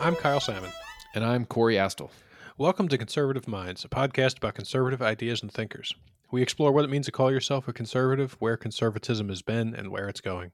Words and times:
I'm 0.00 0.16
Kyle 0.16 0.38
Salmon. 0.38 0.70
And 1.14 1.24
I'm 1.24 1.44
Corey 1.44 1.74
Astle. 1.74 2.10
Welcome 2.58 2.86
to 2.88 2.98
Conservative 2.98 3.48
Minds, 3.48 3.84
a 3.84 3.88
podcast 3.88 4.36
about 4.36 4.54
conservative 4.54 5.02
ideas 5.02 5.42
and 5.42 5.50
thinkers. 5.52 5.92
We 6.30 6.42
explore 6.42 6.70
what 6.70 6.84
it 6.84 6.90
means 6.90 7.06
to 7.06 7.12
call 7.12 7.32
yourself 7.32 7.66
a 7.66 7.72
conservative, 7.72 8.36
where 8.38 8.56
conservatism 8.56 9.28
has 9.28 9.42
been, 9.42 9.74
and 9.74 9.90
where 9.90 10.08
it's 10.08 10.20
going. 10.20 10.52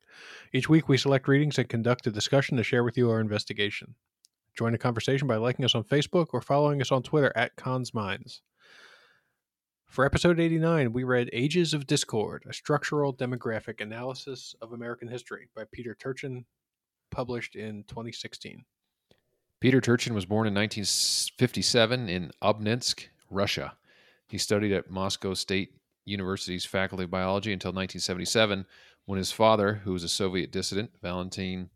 Each 0.55 0.70
week, 0.70 0.89
we 0.89 0.96
select 0.96 1.29
readings 1.29 1.59
and 1.59 1.68
conduct 1.68 2.07
a 2.07 2.11
discussion 2.11 2.57
to 2.57 2.62
share 2.62 2.82
with 2.82 2.96
you 2.96 3.11
our 3.11 3.20
investigation. 3.20 3.95
Join 4.57 4.73
the 4.73 4.79
conversation 4.79 5.29
by 5.29 5.36
liking 5.36 5.64
us 5.64 5.75
on 5.75 5.84
Facebook 5.84 6.29
or 6.32 6.41
following 6.41 6.80
us 6.80 6.91
on 6.91 7.02
Twitter 7.02 7.32
at 7.36 7.57
Cons 7.57 7.93
Minds. 7.93 8.41
For 9.89 10.05
episode 10.05 10.39
89, 10.39 10.93
we 10.93 11.02
read 11.02 11.30
Ages 11.32 11.73
of 11.73 11.86
Discord, 11.86 12.45
a 12.46 12.52
structural 12.52 13.13
demographic 13.13 13.81
analysis 13.81 14.54
of 14.61 14.72
American 14.72 15.08
history 15.08 15.49
by 15.57 15.64
Peter 15.72 15.94
Turchin, 15.94 16.44
published 17.11 17.57
in 17.57 17.85
2016. 17.85 18.64
Peter 19.61 19.80
Turchin 19.80 20.14
was 20.14 20.27
born 20.27 20.46
in 20.46 20.54
1957 20.54 22.08
in 22.08 22.30
Obninsk, 22.43 23.07
Russia. 23.30 23.77
He 24.29 24.36
studied 24.36 24.72
at 24.72 24.90
Moscow 24.90 25.32
State 25.32 25.72
University's 26.05 26.66
Faculty 26.66 27.05
of 27.05 27.11
Biology 27.11 27.52
until 27.52 27.71
1977, 27.71 28.66
when 29.07 29.16
his 29.16 29.32
father, 29.32 29.80
who 29.85 29.94
was 29.94 30.05
a 30.05 30.08
Soviet 30.08 30.52
dissident, 30.52 30.91
Valentin 31.02 31.71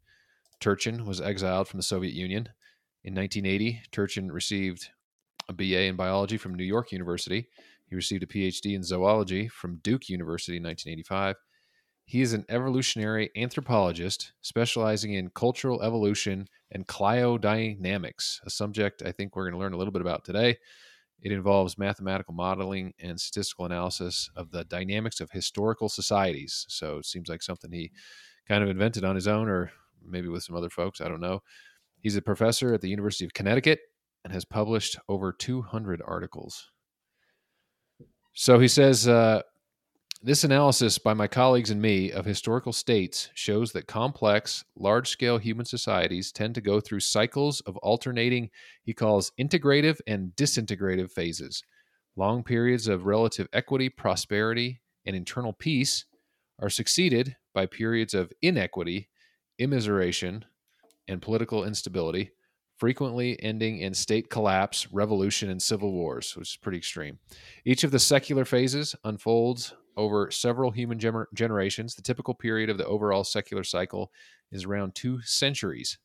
Turchin, 0.60 1.06
was 1.06 1.20
exiled 1.20 1.66
from 1.66 1.78
the 1.78 1.82
Soviet 1.82 2.12
Union. 2.12 2.50
In 3.02 3.14
1980, 3.14 3.82
Turchin 3.90 4.30
received 4.30 4.90
a 5.48 5.54
BA 5.54 5.84
in 5.84 5.96
biology 5.96 6.36
from 6.36 6.54
New 6.54 6.62
York 6.62 6.92
University. 6.92 7.48
He 7.92 7.96
received 7.96 8.22
a 8.22 8.26
PhD 8.26 8.74
in 8.74 8.82
zoology 8.82 9.48
from 9.48 9.76
Duke 9.82 10.08
University 10.08 10.56
in 10.56 10.62
1985. 10.62 11.36
He 12.06 12.22
is 12.22 12.32
an 12.32 12.46
evolutionary 12.48 13.28
anthropologist 13.36 14.32
specializing 14.40 15.12
in 15.12 15.28
cultural 15.28 15.82
evolution 15.82 16.48
and 16.70 16.86
cliodynamics, 16.86 18.38
a 18.46 18.50
subject 18.50 19.02
I 19.04 19.12
think 19.12 19.36
we're 19.36 19.44
going 19.44 19.52
to 19.52 19.58
learn 19.58 19.74
a 19.74 19.76
little 19.76 19.92
bit 19.92 20.00
about 20.00 20.24
today. 20.24 20.56
It 21.20 21.32
involves 21.32 21.76
mathematical 21.76 22.32
modeling 22.32 22.94
and 22.98 23.20
statistical 23.20 23.66
analysis 23.66 24.30
of 24.36 24.50
the 24.52 24.64
dynamics 24.64 25.20
of 25.20 25.30
historical 25.30 25.90
societies. 25.90 26.64
So 26.70 26.96
it 26.96 27.04
seems 27.04 27.28
like 27.28 27.42
something 27.42 27.70
he 27.70 27.90
kind 28.48 28.64
of 28.64 28.70
invented 28.70 29.04
on 29.04 29.16
his 29.16 29.28
own 29.28 29.50
or 29.50 29.70
maybe 30.02 30.28
with 30.28 30.44
some 30.44 30.56
other 30.56 30.70
folks. 30.70 31.02
I 31.02 31.08
don't 31.08 31.20
know. 31.20 31.42
He's 32.00 32.16
a 32.16 32.22
professor 32.22 32.72
at 32.72 32.80
the 32.80 32.88
University 32.88 33.26
of 33.26 33.34
Connecticut 33.34 33.80
and 34.24 34.32
has 34.32 34.46
published 34.46 34.98
over 35.10 35.30
200 35.30 36.00
articles. 36.06 36.70
So 38.34 38.58
he 38.58 38.68
says, 38.68 39.06
uh, 39.06 39.42
this 40.22 40.44
analysis 40.44 40.98
by 40.98 41.14
my 41.14 41.26
colleagues 41.26 41.70
and 41.70 41.82
me 41.82 42.12
of 42.12 42.24
historical 42.24 42.72
states 42.72 43.28
shows 43.34 43.72
that 43.72 43.88
complex, 43.88 44.64
large 44.76 45.08
scale 45.08 45.36
human 45.36 45.66
societies 45.66 46.30
tend 46.30 46.54
to 46.54 46.60
go 46.60 46.80
through 46.80 47.00
cycles 47.00 47.60
of 47.62 47.76
alternating, 47.78 48.50
he 48.84 48.94
calls 48.94 49.32
integrative 49.38 49.98
and 50.06 50.30
disintegrative 50.36 51.10
phases. 51.10 51.62
Long 52.16 52.44
periods 52.44 52.86
of 52.86 53.04
relative 53.04 53.48
equity, 53.52 53.88
prosperity, 53.88 54.80
and 55.04 55.16
internal 55.16 55.52
peace 55.52 56.04
are 56.60 56.70
succeeded 56.70 57.36
by 57.52 57.66
periods 57.66 58.14
of 58.14 58.32
inequity, 58.42 59.08
immiseration, 59.60 60.44
and 61.08 61.20
political 61.20 61.64
instability, 61.64 62.30
frequently 62.82 63.40
ending 63.44 63.78
in 63.78 63.94
state 63.94 64.28
collapse, 64.28 64.92
revolution, 64.92 65.48
and 65.50 65.62
civil 65.62 65.92
wars, 65.92 66.34
which 66.36 66.48
is 66.48 66.56
pretty 66.56 66.78
extreme. 66.78 67.16
Each 67.64 67.84
of 67.84 67.92
the 67.92 67.98
secular 68.00 68.44
phases 68.44 68.96
unfolds 69.04 69.72
over 69.96 70.32
several 70.32 70.72
human 70.72 70.98
gener- 70.98 71.26
generations. 71.32 71.94
The 71.94 72.02
typical 72.02 72.34
period 72.34 72.68
of 72.70 72.78
the 72.78 72.86
overall 72.86 73.22
secular 73.22 73.62
cycle 73.62 74.10
is 74.50 74.64
around 74.64 74.96
two 74.96 75.22
centuries. 75.22 75.96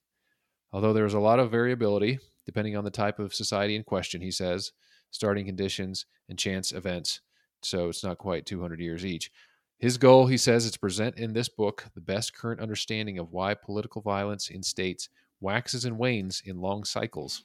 Although 0.72 0.94
there 0.94 1.08
is 1.08 1.16
a 1.16 1.20
lot 1.20 1.40
of 1.40 1.50
variability 1.50 2.20
depending 2.46 2.78
on 2.78 2.84
the 2.84 2.92
type 2.92 3.18
of 3.18 3.34
society 3.34 3.76
in 3.76 3.82
question, 3.82 4.22
he 4.22 4.30
says, 4.30 4.72
starting 5.10 5.48
conditions 5.48 6.06
and 6.30 6.38
chance 6.38 6.74
events. 6.74 7.22
So 7.64 7.90
it's 7.90 8.04
not 8.04 8.20
quite 8.20 8.46
200 8.46 8.80
years 8.80 9.04
each. 9.04 9.32
His 9.80 9.98
goal, 9.98 10.28
he 10.28 10.38
says, 10.38 10.66
is 10.66 10.74
to 10.74 10.80
present 10.80 11.18
in 11.18 11.34
this 11.34 11.50
book 11.50 11.86
the 11.96 12.02
best 12.02 12.36
current 12.36 12.62
understanding 12.62 13.18
of 13.18 13.32
why 13.32 13.56
political 13.56 14.04
violence 14.04 14.52
in 14.52 14.62
states 14.62 15.10
waxes 15.40 15.86
and 15.86 15.98
wanes 15.98 16.42
in 16.46 16.62
long 16.62 16.84
cycles 16.84 17.44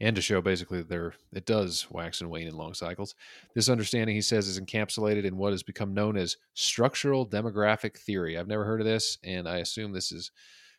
and 0.00 0.16
to 0.16 0.22
show 0.22 0.40
basically 0.40 0.78
that 0.78 0.88
there 0.88 1.14
it 1.32 1.46
does 1.46 1.86
wax 1.90 2.20
and 2.20 2.30
wane 2.30 2.46
in 2.46 2.56
long 2.56 2.74
cycles. 2.74 3.14
This 3.54 3.68
understanding, 3.68 4.14
he 4.14 4.22
says, 4.22 4.48
is 4.48 4.60
encapsulated 4.60 5.24
in 5.24 5.36
what 5.36 5.52
has 5.52 5.62
become 5.62 5.94
known 5.94 6.16
as 6.16 6.36
structural 6.54 7.26
demographic 7.26 7.96
theory. 7.96 8.36
I've 8.36 8.48
never 8.48 8.64
heard 8.64 8.80
of 8.80 8.86
this, 8.86 9.18
and 9.22 9.48
I 9.48 9.58
assume 9.58 9.92
this 9.92 10.12
is 10.12 10.30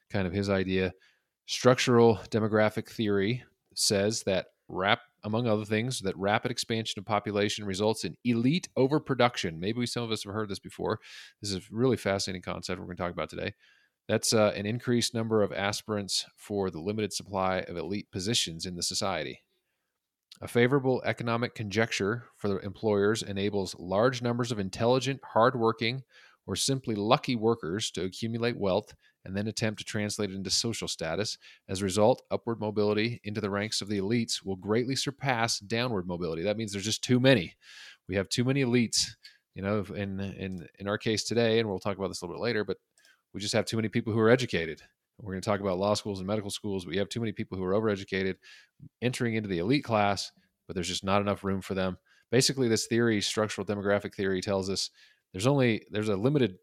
kind 0.09 0.27
of 0.27 0.33
his 0.33 0.49
idea. 0.49 0.93
Structural 1.45 2.17
demographic 2.29 2.89
theory 2.89 3.43
says 3.75 4.23
that 4.23 4.47
rap 4.67 5.01
among 5.23 5.47
other 5.47 5.65
things 5.65 5.99
that 6.01 6.17
rapid 6.17 6.51
expansion 6.51 6.99
of 6.99 7.05
population 7.05 7.65
results 7.65 8.03
in 8.03 8.17
elite 8.23 8.67
overproduction 8.75 9.59
maybe 9.59 9.85
some 9.85 10.01
of 10.01 10.11
us 10.11 10.23
have 10.23 10.33
heard 10.33 10.49
this 10.49 10.57
before 10.57 10.99
this 11.39 11.51
is 11.51 11.57
a 11.57 11.61
really 11.69 11.97
fascinating 11.97 12.41
concept 12.41 12.79
we're 12.79 12.85
going 12.85 12.97
to 12.97 13.03
talk 13.03 13.11
about 13.11 13.29
today 13.29 13.53
that's 14.07 14.33
uh, 14.33 14.53
an 14.55 14.65
increased 14.65 15.13
number 15.13 15.41
of 15.41 15.51
aspirants 15.51 16.25
for 16.35 16.69
the 16.69 16.79
limited 16.79 17.13
supply 17.13 17.59
of 17.59 17.77
elite 17.77 18.11
positions 18.11 18.65
in 18.65 18.75
the 18.75 18.83
society. 18.83 19.41
A 20.41 20.47
favorable 20.47 21.01
economic 21.05 21.55
conjecture 21.55 22.25
for 22.35 22.49
the 22.49 22.57
employers 22.57 23.23
enables 23.23 23.75
large 23.79 24.21
numbers 24.21 24.51
of 24.51 24.59
intelligent, 24.59 25.21
hardworking, 25.23 26.03
or 26.45 26.55
simply 26.55 26.93
lucky 26.93 27.35
workers 27.35 27.89
to 27.91 28.03
accumulate 28.03 28.57
wealth 28.57 28.93
and 29.23 29.35
then 29.35 29.47
attempt 29.47 29.79
to 29.79 29.85
translate 29.85 30.29
it 30.29 30.35
into 30.35 30.49
social 30.49 30.87
status. 30.87 31.37
As 31.67 31.81
a 31.81 31.85
result, 31.85 32.21
upward 32.29 32.59
mobility 32.59 33.19
into 33.23 33.41
the 33.41 33.49
ranks 33.49 33.81
of 33.81 33.87
the 33.87 33.97
elites 33.97 34.45
will 34.45 34.55
greatly 34.55 34.95
surpass 34.95 35.59
downward 35.59 36.05
mobility. 36.05 36.43
That 36.43 36.57
means 36.57 36.71
there's 36.71 36.85
just 36.85 37.03
too 37.03 37.19
many. 37.19 37.55
We 38.07 38.15
have 38.15 38.29
too 38.29 38.43
many 38.43 38.63
elites. 38.63 39.07
You 39.55 39.61
know, 39.61 39.85
in 39.95 40.19
in 40.19 40.67
in 40.79 40.87
our 40.89 40.97
case 40.97 41.23
today, 41.23 41.59
and 41.59 41.69
we'll 41.69 41.79
talk 41.79 41.97
about 41.97 42.09
this 42.09 42.21
a 42.21 42.25
little 42.25 42.35
bit 42.35 42.43
later, 42.43 42.65
but 42.65 42.75
we 43.35 43.41
just 43.41 43.53
have 43.53 43.65
too 43.65 43.75
many 43.75 43.89
people 43.89 44.13
who 44.13 44.19
are 44.19 44.29
educated. 44.29 44.81
We're 45.19 45.33
going 45.33 45.41
to 45.41 45.45
talk 45.45 45.59
about 45.59 45.77
law 45.77 45.93
schools 45.93 46.19
and 46.19 46.27
medical 46.27 46.49
schools. 46.49 46.85
But 46.85 46.91
we 46.91 46.97
have 46.97 47.09
too 47.09 47.19
many 47.19 47.33
people 47.33 47.57
who 47.57 47.65
are 47.65 47.73
overeducated 47.73 48.35
entering 49.01 49.35
into 49.35 49.49
the 49.49 49.59
elite 49.59 49.83
class, 49.83 50.31
but 50.67 50.73
there's 50.73 50.87
just 50.87 51.03
not 51.03 51.21
enough 51.21 51.43
room 51.43 51.59
for 51.61 51.73
them. 51.73 51.97
Basically, 52.31 52.69
this 52.69 52.87
theory, 52.87 53.19
structural 53.19 53.67
demographic 53.67 54.15
theory, 54.15 54.39
tells 54.39 54.69
us 54.69 54.89
there's 55.33 55.47
only 55.47 55.85
there's 55.91 56.07
a 56.07 56.15
limited 56.15 56.55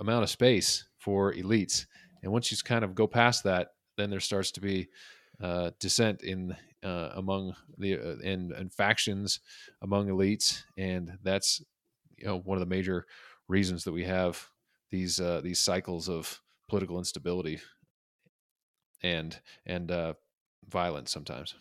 amount 0.00 0.24
of 0.24 0.28
space 0.30 0.88
for 0.98 1.32
elites, 1.32 1.86
and 2.24 2.32
once 2.32 2.50
you 2.50 2.58
kind 2.64 2.84
of 2.84 2.96
go 2.96 3.06
past 3.06 3.44
that, 3.44 3.68
then 3.96 4.10
there 4.10 4.18
starts 4.18 4.50
to 4.52 4.60
be 4.60 4.88
uh, 5.40 5.70
dissent 5.78 6.22
in 6.22 6.56
uh, 6.82 7.10
among 7.14 7.54
the 7.78 7.98
uh, 7.98 8.64
factions 8.76 9.38
among 9.80 10.08
elites, 10.08 10.64
and 10.76 11.18
that's 11.22 11.62
you 12.16 12.26
know 12.26 12.40
one 12.40 12.56
of 12.56 12.68
the 12.68 12.74
major 12.74 13.06
reasons 13.48 13.84
that 13.84 13.92
we 13.92 14.04
have 14.04 14.50
these 14.90 15.20
uh, 15.20 15.40
these 15.42 15.58
cycles 15.58 16.08
of 16.08 16.42
political 16.68 16.98
instability 16.98 17.60
and 19.02 19.40
and 19.64 19.90
uh, 19.90 20.14
violence 20.68 21.10
sometimes. 21.10 21.54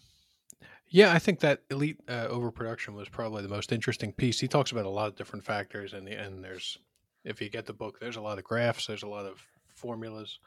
Yeah, 0.87 1.11
I 1.11 1.19
think 1.19 1.39
that 1.39 1.63
elite 1.69 1.99
uh, 2.07 2.27
overproduction 2.29 2.93
was 2.93 3.09
probably 3.09 3.41
the 3.41 3.49
most 3.49 3.71
interesting 3.71 4.13
piece. 4.13 4.39
He 4.39 4.47
talks 4.47 4.71
about 4.71 4.85
a 4.85 4.89
lot 4.89 5.07
of 5.07 5.15
different 5.15 5.45
factors, 5.45 5.93
and 5.93 6.07
and 6.07 6.43
there's 6.43 6.77
if 7.23 7.41
you 7.41 7.49
get 7.49 7.65
the 7.65 7.73
book, 7.73 7.99
there's 7.99 8.17
a 8.17 8.21
lot 8.21 8.37
of 8.37 8.43
graphs, 8.43 8.87
there's 8.87 9.03
a 9.03 9.07
lot 9.07 9.25
of 9.25 9.41
formulas, 9.73 10.39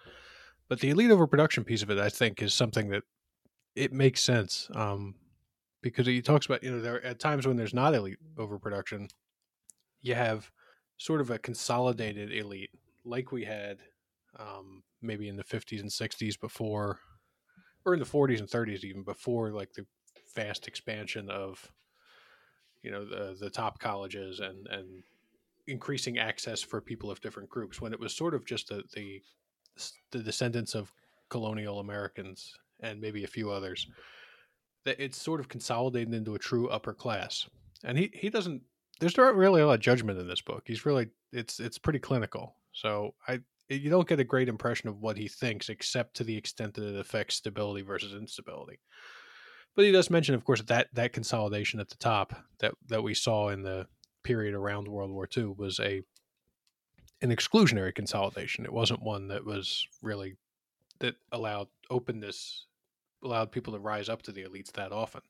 but 0.69 0.81
the 0.81 0.91
elite 0.91 1.11
overproduction 1.11 1.65
piece 1.65 1.83
of 1.83 1.91
it, 1.91 1.99
I 1.99 2.09
think, 2.09 2.41
is 2.41 2.55
something 2.55 2.89
that 2.91 3.03
it 3.75 3.93
makes 3.93 4.23
sense 4.23 4.69
um, 4.75 5.15
because 5.83 6.07
he 6.07 6.23
talks 6.23 6.47
about 6.47 6.63
you 6.63 6.71
know 6.71 6.81
there 6.81 7.05
at 7.05 7.19
times 7.19 7.47
when 7.47 7.57
there's 7.57 7.75
not 7.75 7.95
elite 7.95 8.19
overproduction, 8.39 9.09
you 10.01 10.15
have 10.15 10.51
sort 10.99 11.21
of 11.21 11.31
a 11.31 11.39
consolidated 11.39 12.33
elite 12.33 12.71
like 13.05 13.33
we 13.33 13.45
had 13.45 13.79
um, 14.39 14.83
maybe 15.01 15.29
in 15.29 15.37
the 15.37 15.45
50s 15.45 15.81
and 15.81 15.91
60s 15.91 16.39
before 16.39 16.99
or 17.85 17.95
in 17.95 18.01
the 18.01 18.07
40s 18.07 18.41
and 18.41 18.49
30s 18.49 18.85
even 18.85 19.03
before 19.03 19.51
like 19.51 19.73
the 19.73 19.87
fast 20.35 20.69
expansion 20.69 21.31
of 21.31 21.73
you 22.83 22.91
know 22.91 23.05
the 23.05 23.37
the 23.41 23.51
top 23.51 23.79
colleges 23.79 24.41
and 24.41 24.67
and 24.69 25.03
increasing 25.67 26.19
access 26.19 26.63
for 26.63 26.81
people 26.81 27.11
of 27.11 27.21
different 27.21 27.49
groups 27.49 27.81
when 27.81 27.93
it 27.93 28.01
was 28.01 28.15
sort 28.15 28.35
of 28.35 28.45
just 28.45 28.69
the 28.69 28.83
the, 28.95 29.21
the 30.11 30.19
descendants 30.19 30.75
of 30.75 30.93
colonial 31.29 31.81
Americans 31.81 32.55
and 32.81 33.01
maybe 33.01 33.25
a 33.25 33.29
few 33.29 33.51
others 33.51 33.87
that 34.85 34.99
it's 34.99 35.21
sort 35.21 35.41
of 35.41 35.49
consolidated 35.49 36.15
into 36.15 36.35
a 36.35 36.39
true 36.39 36.69
upper 36.69 36.95
class. 36.95 37.47
And 37.85 37.99
he 37.99 38.11
he 38.15 38.31
doesn't 38.31 38.63
there's 39.01 39.17
not 39.17 39.37
really 39.37 39.61
a 39.61 39.67
lot 39.67 39.75
of 39.75 39.81
judgment 39.81 40.19
in 40.19 40.29
this 40.29 40.41
book. 40.41 40.65
He's 40.67 40.87
really 40.87 41.09
it's 41.33 41.61
it's 41.61 41.79
pretty 41.79 41.99
clinical. 41.99 42.55
So 42.73 43.15
I 43.27 43.41
you 43.69 43.91
don't 43.91 44.09
get 44.09 44.21
a 44.21 44.25
great 44.25 44.49
impression 44.49 44.89
of 44.89 45.01
what 45.01 45.17
he 45.17 45.29
thinks, 45.29 45.69
except 45.69 46.17
to 46.17 46.25
the 46.25 46.37
extent 46.37 46.75
that 46.75 46.85
it 46.85 46.99
affects 46.99 47.37
stability 47.37 47.83
versus 47.83 48.15
instability. 48.15 48.79
But 49.77 49.85
he 49.85 49.93
does 49.93 50.11
mention, 50.11 50.35
of 50.35 50.45
course, 50.45 50.63
that 50.63 50.89
that 50.95 51.13
consolidation 51.13 51.81
at 51.81 51.89
the 51.89 51.97
top 51.97 52.35
that 52.61 52.75
that 52.89 53.03
we 53.03 53.15
saw 53.15 53.49
in 53.51 53.63
the 53.63 53.87
period 54.23 54.55
around 54.55 54.89
World 54.89 55.11
War 55.11 55.29
II 55.35 55.55
was 55.57 55.79
a 55.81 56.03
an 57.21 57.31
exclusionary 57.31 57.95
consolidation. 57.95 58.65
It 58.65 58.73
wasn't 58.73 59.03
one 59.03 59.29
that 59.29 59.45
was 59.45 59.87
really 60.03 60.37
that 61.01 61.17
allowed 61.33 61.69
openness, 61.91 62.67
allowed 63.23 63.53
people 63.53 63.73
to 63.73 63.79
rise 63.79 64.09
up 64.09 64.23
to 64.23 64.33
the 64.33 64.45
elites 64.45 64.73
that 64.73 64.93
often. 64.93 65.23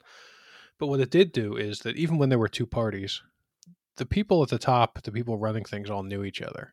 But 0.79 0.87
what 0.87 1.01
it 1.01 1.11
did 1.11 1.33
do 1.33 1.57
is 1.57 1.81
that 1.81 1.97
even 1.97 2.19
when 2.19 2.29
there 2.29 2.39
were 2.39 2.49
two 2.49 2.67
parties, 2.67 3.21
the 3.99 4.07
people 4.07 4.43
at 4.43 4.49
the 4.49 4.59
top, 4.59 5.03
the 5.03 5.13
people 5.13 5.39
running 5.39 5.65
things, 5.65 5.91
all 5.91 6.03
knew 6.03 6.25
each 6.25 6.41
other, 6.41 6.73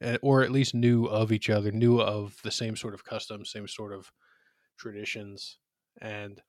eh, 0.00 0.16
or 0.22 0.42
at 0.42 0.50
least 0.50 0.74
knew 0.74 1.04
of 1.04 1.30
each 1.30 1.50
other, 1.50 1.70
knew 1.70 2.00
of 2.00 2.36
the 2.42 2.50
same 2.50 2.76
sort 2.76 2.94
of 2.94 3.04
customs, 3.04 3.50
same 3.50 3.68
sort 3.68 3.92
of 3.92 4.10
traditions, 4.78 5.58
and 6.00 6.40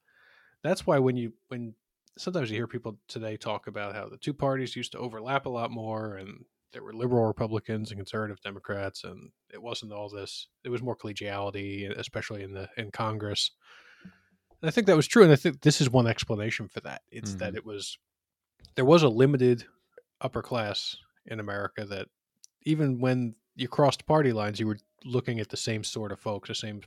that's 0.64 0.88
why 0.88 1.00
when 1.00 1.18
you 1.18 1.34
when 1.50 1.76
sometimes 2.18 2.50
you 2.50 2.56
hear 2.56 2.68
people 2.68 2.98
today 3.08 3.38
talk 3.38 3.68
about 3.68 3.96
how 3.96 4.08
the 4.08 4.18
two 4.18 4.34
parties 4.34 4.76
used 4.76 4.92
to 4.92 4.98
overlap 4.98 5.46
a 5.46 5.50
lot 5.50 5.72
more 5.72 6.16
and 6.16 6.46
there 6.74 6.84
were 6.84 6.94
liberal 6.94 7.26
Republicans 7.26 7.92
and 7.92 8.00
conservative 8.00 8.42
Democrats, 8.42 9.04
and 9.04 9.32
it 9.54 9.62
wasn't 9.62 9.92
all 9.92 10.10
this. 10.10 10.48
It 10.64 10.70
was 10.70 10.82
more 10.82 10.96
collegiality, 10.96 11.90
especially 11.98 12.44
in 12.44 12.54
the 12.54 12.70
in 12.78 12.92
Congress. 12.92 13.52
And 14.62 14.70
I 14.70 14.72
think 14.72 14.88
that 14.88 14.96
was 14.96 15.08
true, 15.08 15.24
and 15.24 15.32
I 15.32 15.36
think 15.36 15.62
this 15.62 15.82
is 15.82 15.90
one 15.90 16.08
explanation 16.08 16.68
for 16.68 16.80
that. 16.82 17.02
It's 17.12 17.32
mm-hmm. 17.32 17.40
that 17.40 17.56
it 17.56 17.66
was 17.66 17.98
there 18.76 18.86
was 18.86 19.04
a 19.04 19.10
limited 19.10 19.66
upper 20.22 20.42
class 20.42 20.96
in 21.26 21.40
America 21.40 21.86
that 21.86 22.08
even 22.64 23.00
when 23.00 23.36
you 23.56 23.68
crossed 23.68 24.06
party 24.06 24.32
lines, 24.32 24.60
you 24.60 24.68
were 24.68 24.78
looking 25.04 25.40
at 25.40 25.50
the 25.50 25.58
same 25.58 25.84
sort 25.84 26.12
of 26.12 26.20
folks, 26.20 26.50
the 26.50 26.56
same 26.56 26.82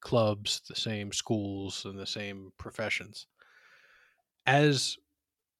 clubs, 0.00 0.62
the 0.68 0.74
same 0.74 1.12
schools, 1.12 1.84
and 1.84 1.98
the 1.98 2.06
same 2.06 2.52
professions. 2.58 3.26
As 4.46 4.96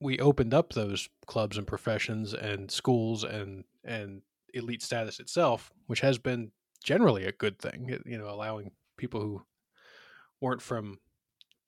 we 0.00 0.18
opened 0.18 0.52
up 0.52 0.72
those 0.72 1.08
clubs 1.26 1.56
and 1.56 1.66
professions 1.66 2.34
and 2.34 2.70
schools 2.70 3.24
and 3.24 3.64
and 3.84 4.22
elite 4.54 4.82
status 4.82 5.20
itself, 5.20 5.72
which 5.86 6.00
has 6.00 6.18
been 6.18 6.50
generally 6.82 7.24
a 7.24 7.32
good 7.32 7.58
thing, 7.58 7.98
you 8.04 8.18
know, 8.18 8.28
allowing 8.28 8.72
people 8.96 9.20
who 9.20 9.42
weren't 10.40 10.62
from 10.62 10.98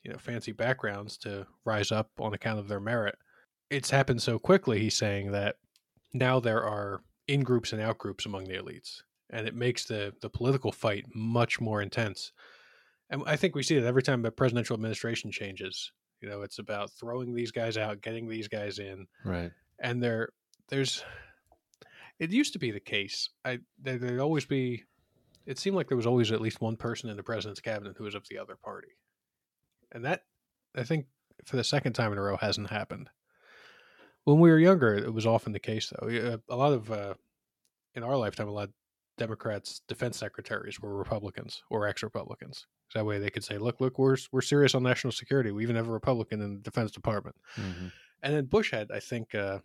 you 0.03 0.13
know 0.13 0.19
fancy 0.19 0.53
backgrounds 0.53 1.17
to 1.19 1.47
rise 1.65 1.91
up 1.93 2.11
on 2.19 2.35
account 2.35 2.59
of 2.59 2.69
their 2.69 2.81
merit. 2.81 3.17
It's 3.75 3.91
happened 3.91 4.23
so 4.23 4.39
quickly, 4.39 4.79
he's 4.79 4.95
saying 4.95 5.33
that 5.33 5.57
now 6.13 6.39
there 6.39 6.63
are 6.63 7.03
in 7.27 7.43
groups 7.43 7.73
and 7.73 7.83
out 7.83 7.99
groups 7.99 8.25
among 8.25 8.45
the 8.45 8.55
elites, 8.55 9.03
and 9.31 9.49
it 9.49 9.55
makes 9.55 9.85
the 9.85 10.15
the 10.21 10.31
political 10.31 10.71
fight 10.71 11.07
much 11.15 11.61
more 11.61 11.83
intense. 11.83 12.33
And 13.11 13.23
I 13.27 13.37
think 13.37 13.55
we 13.55 13.63
see 13.63 13.79
that 13.79 13.87
every 13.87 14.03
time 14.03 14.25
a 14.25 14.31
presidential 14.31 14.75
administration 14.75 15.31
changes, 15.33 15.91
you 16.21 16.29
know, 16.29 16.43
it's 16.43 16.59
about 16.59 16.91
throwing 16.93 17.35
these 17.35 17.51
guys 17.51 17.77
out, 17.77 18.01
getting 18.01 18.29
these 18.29 18.49
guys 18.49 18.79
in. 18.79 19.07
Right. 19.25 19.51
And 19.81 20.03
there, 20.03 20.31
there's, 20.69 21.05
it 22.19 22.31
used 22.31 22.55
to 22.55 22.59
be 22.59 22.71
the 22.71 22.81
case. 22.81 23.29
I 23.45 23.59
there, 23.83 23.99
there'd 23.99 24.21
always 24.21 24.47
be. 24.47 24.85
It 25.47 25.59
seemed 25.59 25.77
like 25.77 25.89
there 25.89 25.97
was 25.97 26.07
always 26.07 26.33
at 26.33 26.41
least 26.41 26.61
one 26.61 26.77
person 26.77 27.11
in 27.11 27.17
the 27.17 27.23
president's 27.23 27.61
cabinet 27.61 27.97
who 27.99 28.05
was 28.05 28.15
of 28.15 28.27
the 28.31 28.39
other 28.39 28.57
party, 28.57 28.97
and 29.93 30.05
that 30.05 30.23
I 30.75 30.85
think 30.85 31.07
for 31.45 31.57
the 31.57 31.65
second 31.65 31.93
time 31.93 32.13
in 32.13 32.19
a 32.19 32.23
row 32.23 32.37
hasn't 32.37 32.71
happened. 32.71 33.11
When 34.25 34.41
we 34.41 34.51
were 34.51 34.59
younger, 34.59 34.95
it 34.95 35.13
was 35.13 35.27
often 35.27 35.53
the 35.53 35.61
case, 35.61 35.93
though. 35.93 36.39
A 36.49 36.57
lot 36.57 36.73
of 36.73 36.91
uh, 36.91 37.15
in 37.95 38.03
our 38.03 38.17
lifetime, 38.17 38.49
a 38.49 38.53
lot 38.53 38.69
of 38.69 38.75
Democrats' 39.19 39.83
defense 39.87 40.19
secretaries 40.19 40.81
were 40.81 40.97
Republicans 40.97 41.63
or 41.71 41.87
ex-Republicans. 41.87 42.67
That 42.95 43.07
way 43.07 43.19
they 43.19 43.31
could 43.31 43.45
say, 43.45 43.59
look, 43.59 43.81
look, 43.81 43.99
we're, 43.99 44.17
we're 44.33 44.41
serious 44.41 44.75
on 44.75 44.83
national 44.83 45.13
security. 45.13 45.51
We 45.51 45.63
even 45.63 45.77
have 45.77 45.89
a 45.89 45.93
Republican 45.93 46.41
in 46.41 46.55
the 46.55 46.61
Defense 46.61 46.91
Department. 46.91 47.37
Mm-hmm. 47.57 47.89
And 48.23 48.35
then 48.35 48.45
Bush 48.47 48.71
had, 48.71 48.91
I 48.93 49.01
think, 49.01 49.35
uh, 49.35 49.59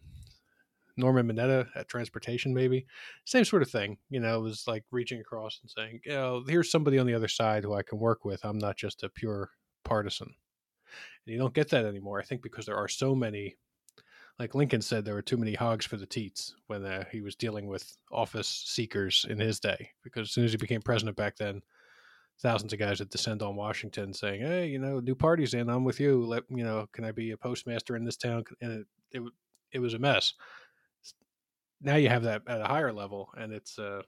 Norman 0.98 1.28
Mineta 1.28 1.68
at 1.76 1.88
transportation, 1.88 2.54
maybe 2.54 2.86
same 3.26 3.46
sort 3.46 3.62
of 3.62 3.70
thing. 3.70 3.98
You 4.10 4.20
know, 4.20 4.38
it 4.38 4.42
was 4.42 4.68
like 4.68 4.84
reaching 4.92 5.22
across 5.22 5.60
and 5.62 5.72
saying, 5.72 6.02
you 6.06 6.12
know, 6.12 6.44
here's 6.48 6.72
somebody 6.72 7.00
on 7.00 7.08
the 7.08 7.14
other 7.14 7.28
side 7.28 7.64
who 7.64 7.74
I 7.74 7.84
can 7.84 8.00
work 8.00 8.26
with. 8.26 8.44
I'm 8.44 8.58
not 8.58 8.78
just 8.78 9.04
a 9.04 9.10
pure 9.10 9.52
partisan. 9.84 10.28
And 11.26 11.34
you 11.34 11.38
don't 11.38 11.54
get 11.54 11.70
that 11.70 11.86
anymore. 11.86 12.20
I 12.20 12.24
think 12.24 12.42
because 12.42 12.66
there 12.66 12.76
are 12.76 12.88
so 12.88 13.16
many, 13.16 13.56
like 14.40 14.56
Lincoln 14.56 14.82
said, 14.82 15.04
there 15.04 15.14
were 15.14 15.22
too 15.22 15.38
many 15.38 15.54
hogs 15.54 15.86
for 15.86 15.98
the 15.98 16.06
teats 16.06 16.56
when 16.68 16.86
uh, 16.86 17.04
he 17.12 17.20
was 17.22 17.36
dealing 17.36 17.68
with 17.68 17.98
office 18.12 18.48
seekers 18.48 19.26
in 19.30 19.38
his 19.38 19.60
day. 19.60 19.90
Because 20.02 20.30
as 20.30 20.32
soon 20.32 20.46
as 20.46 20.52
he 20.52 20.58
became 20.58 20.82
president 20.82 21.18
back 21.18 21.36
then, 21.36 21.62
thousands 22.42 22.72
of 22.72 22.80
guys 22.80 23.00
would 23.00 23.10
descend 23.10 23.42
on 23.42 23.58
Washington 23.58 24.14
saying, 24.14 24.42
"Hey, 24.42 24.68
you 24.68 24.80
know, 24.80 25.02
new 25.02 25.16
party's 25.16 25.54
in. 25.54 25.70
I'm 25.70 25.84
with 25.84 26.00
you. 26.00 26.26
Let 26.26 26.44
you 26.50 26.64
know, 26.64 26.88
can 26.94 27.04
I 27.04 27.12
be 27.12 27.32
a 27.32 27.38
postmaster 27.38 27.98
in 27.98 28.06
this 28.06 28.16
town?" 28.16 28.46
And 28.62 28.72
it 28.72 28.88
it, 29.12 29.24
it 29.74 29.80
was 29.80 29.94
a 29.94 30.00
mess. 30.00 30.34
Now 31.82 31.96
you 31.96 32.10
have 32.10 32.24
that 32.24 32.44
at 32.48 32.62
a 32.62 32.66
higher 32.66 32.94
level, 32.94 33.30
and 33.38 33.52
it's 33.52 33.78
uh, 33.78 34.02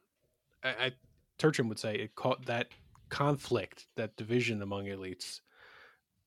I, 0.63 0.69
I 0.69 0.92
Turchin 1.38 1.68
would 1.68 1.80
say 1.80 1.95
it 1.95 2.16
caught 2.16 2.45
that 2.45 2.68
conflict, 3.10 3.88
that 3.98 4.16
division 4.16 4.62
among 4.62 4.86
elites 4.86 5.42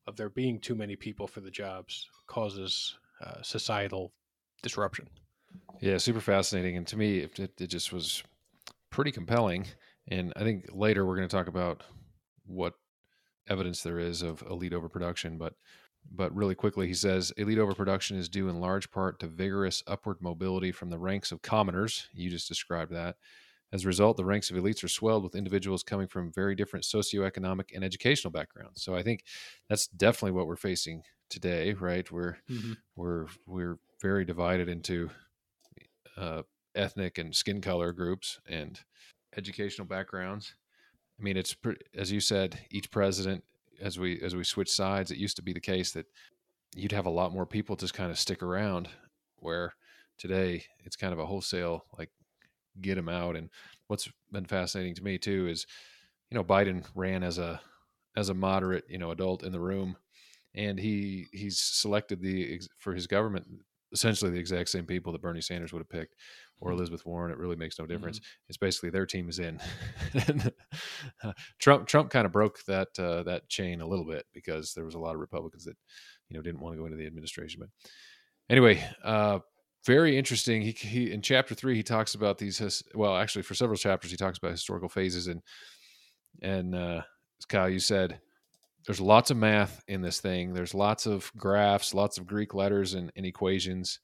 of 0.07 0.17
there 0.17 0.29
being 0.29 0.61
too 0.61 0.75
many 0.75 0.97
people 0.97 1.27
for 1.27 1.41
the 1.41 1.51
jobs 1.51 2.07
causes 2.27 2.99
uh, 3.23 3.43
societal 3.43 4.13
disruption. 4.63 5.09
Yeah, 5.81 5.99
super 5.99 6.21
fascinating, 6.21 6.77
and 6.77 6.87
to 6.89 6.97
me, 6.97 7.19
it, 7.19 7.39
it 7.39 7.67
just 7.67 7.93
was 7.93 8.23
pretty 8.91 9.13
compelling. 9.13 9.67
And 10.09 10.33
I 10.37 10.41
think 10.41 10.69
later 10.73 11.07
we're 11.07 11.17
going 11.17 11.29
to 11.29 11.37
talk 11.37 11.49
about 11.49 11.83
what 12.47 12.75
evidence 13.49 13.83
there 13.83 13.99
is 13.99 14.23
of 14.23 14.43
elite 14.49 14.73
overproduction, 14.73 15.39
but 15.39 15.55
but 16.13 16.35
really 16.35 16.55
quickly 16.55 16.87
he 16.87 16.95
says 16.95 17.33
elite 17.39 17.59
overproduction 17.59 18.19
is 18.19 18.29
due 18.29 18.51
in 18.51 18.61
large 18.61 18.91
part 18.91 19.19
to 19.19 19.27
vigorous 19.27 19.83
upward 19.87 20.19
mobility 20.21 20.71
from 20.71 20.91
the 20.91 20.99
ranks 20.99 21.33
of 21.33 21.41
commoners. 21.41 22.09
You 22.13 22.29
just 22.29 22.47
described 22.47 22.93
that. 22.93 23.17
As 23.75 23.85
a 23.85 23.89
result, 23.89 24.17
the 24.17 24.25
ranks 24.25 24.53
of 24.53 24.57
elites 24.57 24.85
are 24.85 24.89
swelled 24.89 25.25
with 25.25 25.35
individuals 25.35 25.83
coming 25.83 26.07
from 26.07 26.31
very 26.31 26.55
different 26.55 26.85
socioeconomic 26.85 27.75
and 27.75 27.83
educational 27.83 28.31
backgrounds. 28.31 28.85
So 28.85 28.95
I 28.95 29.03
think 29.03 29.25
that's 29.69 29.89
definitely 29.89 30.31
what 30.31 30.47
we're 30.47 30.55
facing 30.55 31.03
today, 31.29 31.73
right? 31.73 32.09
We're 32.09 32.37
mm-hmm. 32.49 32.75
we're 32.95 33.27
we're 33.47 33.79
very 34.01 34.25
divided 34.25 34.69
into 34.69 35.11
uh, 36.17 36.43
ethnic 36.77 37.19
and 37.19 37.35
skin 37.35 37.61
color 37.61 37.93
groups, 37.93 38.39
and 38.49 38.79
educational 39.37 39.89
backgrounds. 39.89 40.55
I 41.19 41.25
mean, 41.25 41.37
it's 41.37 41.57
as 41.97 42.13
you 42.13 42.21
said, 42.21 42.61
each 42.71 42.93
president, 42.93 43.43
as 43.81 43.99
we 43.99 44.21
as 44.21 44.37
we 44.37 44.45
switch 44.45 44.71
sides, 44.71 45.11
it 45.11 45.19
used 45.19 45.35
to 45.39 45.43
be 45.43 45.53
the 45.53 45.59
case 45.59 45.91
that 45.95 46.07
you'd 46.77 46.93
have 46.93 47.07
a 47.07 47.11
lot 47.11 47.33
more 47.33 47.45
people 47.45 47.75
just 47.75 47.93
kind 47.95 48.13
of 48.13 48.21
stick 48.21 48.41
around. 48.41 48.89
Where 49.41 49.75
today 50.17 50.63
it's 50.85 50.95
kind 50.95 51.13
of 51.13 51.19
a 51.19 51.27
wholesale 51.27 51.87
like 51.99 52.11
get 52.81 52.97
them 52.97 53.09
out. 53.09 53.37
And 53.37 53.51
what's 53.89 54.09
been 54.33 54.45
fascinating 54.45 54.95
to 54.97 55.05
me 55.05 55.19
too 55.19 55.49
is, 55.49 55.67
you 56.31 56.37
know, 56.37 56.45
Biden 56.45 56.85
ran 56.95 57.23
as 57.23 57.39
a 57.39 57.61
as 58.17 58.29
a 58.29 58.35
moderate, 58.35 58.85
you 58.89 58.99
know, 58.99 59.11
adult 59.11 59.43
in 59.43 59.53
the 59.53 59.61
room, 59.61 59.97
and 60.55 60.79
he 60.79 61.27
he's 61.33 61.61
selected 61.61 62.21
the 62.21 62.61
for 62.79 62.95
his 62.95 63.07
government 63.07 63.47
essentially 63.95 64.31
the 64.31 64.39
exact 64.39 64.69
same 64.69 64.85
people 64.85 65.13
that 65.13 65.23
Bernie 65.23 65.41
Sanders 65.41 65.73
would 65.73 65.79
have 65.79 65.89
picked 65.89 66.17
or 66.61 66.69
mm-hmm. 66.69 66.79
Elizabeth 66.79 67.07
Warren. 67.07 67.31
It 67.31 67.39
really 67.39 67.57
makes 67.57 67.79
no 67.79 67.87
difference. 67.87 68.19
Mm-hmm. 68.19 68.49
It's 68.49 68.59
basically 68.59 68.91
their 68.91 69.07
team 69.07 69.29
is 69.29 69.39
in. 69.39 69.61
Trump 71.59 71.87
Trump 71.87 72.11
kind 72.11 72.27
of 72.27 72.33
broke 72.33 72.59
that 72.67 72.89
uh, 72.99 73.23
that 73.23 73.49
chain 73.49 73.81
a 73.81 73.87
little 73.87 74.05
bit 74.05 74.27
because 74.35 74.75
there 74.75 74.85
was 74.85 74.95
a 74.95 74.99
lot 74.99 75.15
of 75.15 75.21
Republicans 75.21 75.65
that 75.65 75.77
you 76.29 76.37
know 76.37 76.43
didn't 76.43 76.61
want 76.61 76.75
to 76.75 76.79
go 76.79 76.87
into 76.87 76.99
the 76.99 77.07
administration. 77.07 77.61
But 77.61 77.71
anyway, 78.51 78.85
uh, 79.03 79.39
very 79.85 80.17
interesting. 80.17 80.63
He, 80.63 80.73
he 80.73 81.13
in 81.13 81.23
chapter 81.23 81.55
three 81.55 81.77
he 81.77 81.83
talks 81.83 82.15
about 82.15 82.39
these. 82.39 82.59
His, 82.59 82.83
well, 82.95 83.17
actually, 83.17 83.43
for 83.43 83.55
several 83.55 83.77
chapters 83.77 84.11
he 84.11 84.17
talks 84.17 84.39
about 84.39 84.51
historical 84.51 84.89
phases 84.89 85.27
and 85.27 85.43
and 86.43 86.75
uh, 86.75 87.03
Kyle, 87.49 87.69
you 87.69 87.79
said 87.79 88.21
there's 88.87 89.01
lots 89.01 89.31
of 89.31 89.37
math 89.37 89.83
in 89.89 90.03
this 90.03 90.21
thing. 90.21 90.53
There's 90.53 90.75
lots 90.75 91.07
of 91.07 91.31
graphs, 91.37 91.95
lots 91.95 92.19
of 92.19 92.27
Greek 92.27 92.55
letters 92.55 92.95
and, 92.95 93.11
and 93.17 93.25
equations. 93.25 94.01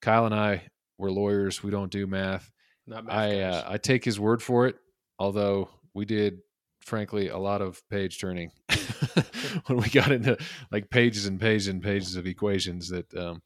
Kyle 0.00 0.26
and 0.26 0.34
I, 0.34 0.62
we're 0.98 1.10
lawyers. 1.10 1.62
We 1.62 1.70
don't 1.70 1.90
do 1.90 2.06
math. 2.06 2.50
Not 2.86 3.04
math 3.04 3.14
I 3.14 3.40
uh, 3.40 3.64
I 3.66 3.78
take 3.78 4.04
his 4.04 4.18
word 4.20 4.42
for 4.42 4.66
it. 4.66 4.76
Although 5.18 5.68
we 5.94 6.04
did, 6.04 6.38
frankly, 6.80 7.28
a 7.28 7.38
lot 7.38 7.62
of 7.62 7.80
page 7.88 8.20
turning 8.20 8.50
when 9.66 9.78
we 9.78 9.88
got 9.88 10.12
into 10.12 10.36
like 10.70 10.90
pages 10.90 11.26
and 11.26 11.40
pages 11.40 11.68
and 11.68 11.82
pages 11.82 12.16
of 12.16 12.26
equations 12.26 12.88
that 12.88 13.12
um, 13.14 13.42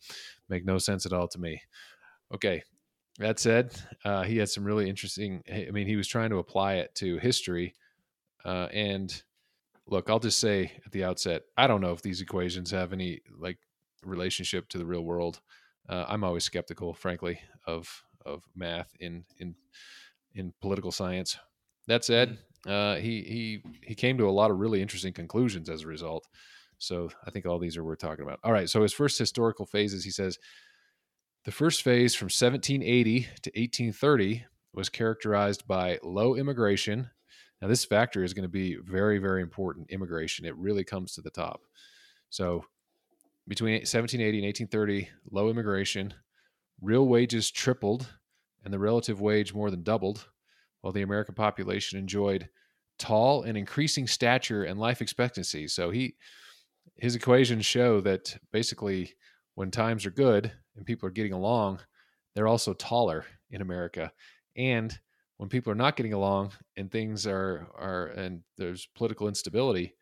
make 0.49 0.65
no 0.65 0.79
sense 0.79 1.07
at 1.07 1.13
all 1.13 1.29
to 1.29 1.39
me. 1.39 1.61
Okay, 2.35 2.63
that 3.19 3.39
said, 3.39 3.75
uh, 4.05 4.23
he 4.23 4.39
had 4.39 4.49
some 4.49 4.65
really 4.65 4.89
interesting. 4.89 5.43
I 5.51 5.71
mean, 5.71 5.87
he 5.87 5.97
was 5.97 6.09
trying 6.09 6.31
to 6.31 6.39
apply 6.39 6.75
it 6.75 6.95
to 6.97 7.19
history, 7.19 7.75
uh, 8.45 8.69
and 8.73 9.23
look, 9.87 10.11
I'll 10.11 10.19
just 10.19 10.39
say 10.39 10.73
at 10.85 10.93
the 10.93 11.05
outset, 11.05 11.43
I 11.57 11.67
don't 11.67 11.81
know 11.81 11.93
if 11.93 12.03
these 12.03 12.21
equations 12.21 12.71
have 12.71 12.93
any 12.93 13.21
like 13.39 13.59
relationship 14.05 14.69
to 14.71 14.79
the 14.79 14.87
real 14.87 15.03
world. 15.03 15.41
Uh, 15.89 16.05
I'm 16.09 16.25
always 16.25 16.45
skeptical, 16.45 16.95
frankly, 16.95 17.41
of 17.67 18.05
of 18.25 18.43
math 18.55 18.95
in 19.01 19.25
in 19.39 19.55
in 20.35 20.53
political 20.61 20.93
science. 20.93 21.39
That 21.87 22.05
said, 22.05 22.31
mm. 22.31 22.39
Uh, 22.69 22.97
he 22.97 23.23
he 23.23 23.63
he 23.83 23.95
came 23.95 24.19
to 24.19 24.29
a 24.29 24.31
lot 24.31 24.51
of 24.51 24.59
really 24.59 24.83
interesting 24.83 25.13
conclusions 25.13 25.69
as 25.69 25.83
a 25.83 25.89
result. 25.89 26.29
So 26.79 27.11
I 27.27 27.31
think 27.31 27.47
all 27.47 27.59
these 27.59 27.77
are 27.77 27.85
worth 27.85 27.99
talking 27.99 28.25
about. 28.25 28.39
All 28.45 28.53
right. 28.53 28.69
So 28.71 28.83
his 28.83 28.93
first 28.93 29.19
historical 29.19 29.67
phases, 29.67 30.05
he 30.05 30.11
says, 30.11 30.39
The 31.45 31.51
first 31.51 31.83
phase 31.83 32.15
from 32.15 32.27
1780 32.27 33.21
to 33.21 33.51
1830 33.51 34.45
was 34.73 34.89
characterized 34.89 35.67
by 35.67 35.99
low 36.03 36.37
immigration. 36.37 37.11
Now, 37.61 37.67
this 37.67 37.85
factor 37.85 38.23
is 38.23 38.35
going 38.35 38.45
to 38.45 38.49
be 38.49 38.77
very, 38.77 39.19
very 39.19 39.43
important 39.43 39.91
immigration. 39.91 40.47
It 40.47 40.57
really 40.57 40.85
comes 40.85 41.15
to 41.15 41.21
the 41.21 41.31
top. 41.31 41.63
So, 42.31 42.65
between 43.49 43.73
1780 43.73 44.39
and 44.39 44.47
1830, 44.47 45.09
low 45.33 45.49
immigration, 45.49 46.15
real 46.81 47.09
wages 47.09 47.51
tripled, 47.51 48.07
and 48.63 48.73
the 48.73 48.79
relative 48.79 49.21
wage 49.21 49.55
more 49.55 49.71
than 49.71 49.83
doubled, 49.83 50.29
while 50.83 50.93
the 50.93 51.03
American 51.03 51.35
population 51.35 51.99
enjoyed 51.99 52.49
tall 52.99 53.43
and 53.43 53.57
increasing 53.57 54.07
stature 54.07 54.65
and 54.65 54.79
life 54.79 55.01
expectancy. 55.01 55.69
So 55.69 55.91
he 55.91 56.17
his 56.97 57.15
equations 57.15 57.65
show 57.65 58.01
that 58.01 58.37
basically 58.53 59.15
when 59.55 59.71
times 59.71 60.05
are 60.05 60.11
good 60.11 60.53
and 60.77 60.85
people 60.85 61.07
are 61.09 61.13
getting 61.13 61.33
along, 61.33 61.81
they're 62.35 62.49
also 62.49 62.75
taller 62.75 63.25
in 63.51 63.61
America. 63.61 64.13
And 64.57 64.99
when 65.37 65.49
people 65.49 65.73
are 65.73 65.77
not 65.77 65.97
getting 65.97 66.13
along 66.13 66.53
and 66.77 66.91
things 66.91 67.27
are 67.27 67.69
are 67.77 68.07
and 68.09 68.43
there's 68.57 68.89
political 68.95 69.29
instability, 69.29 69.95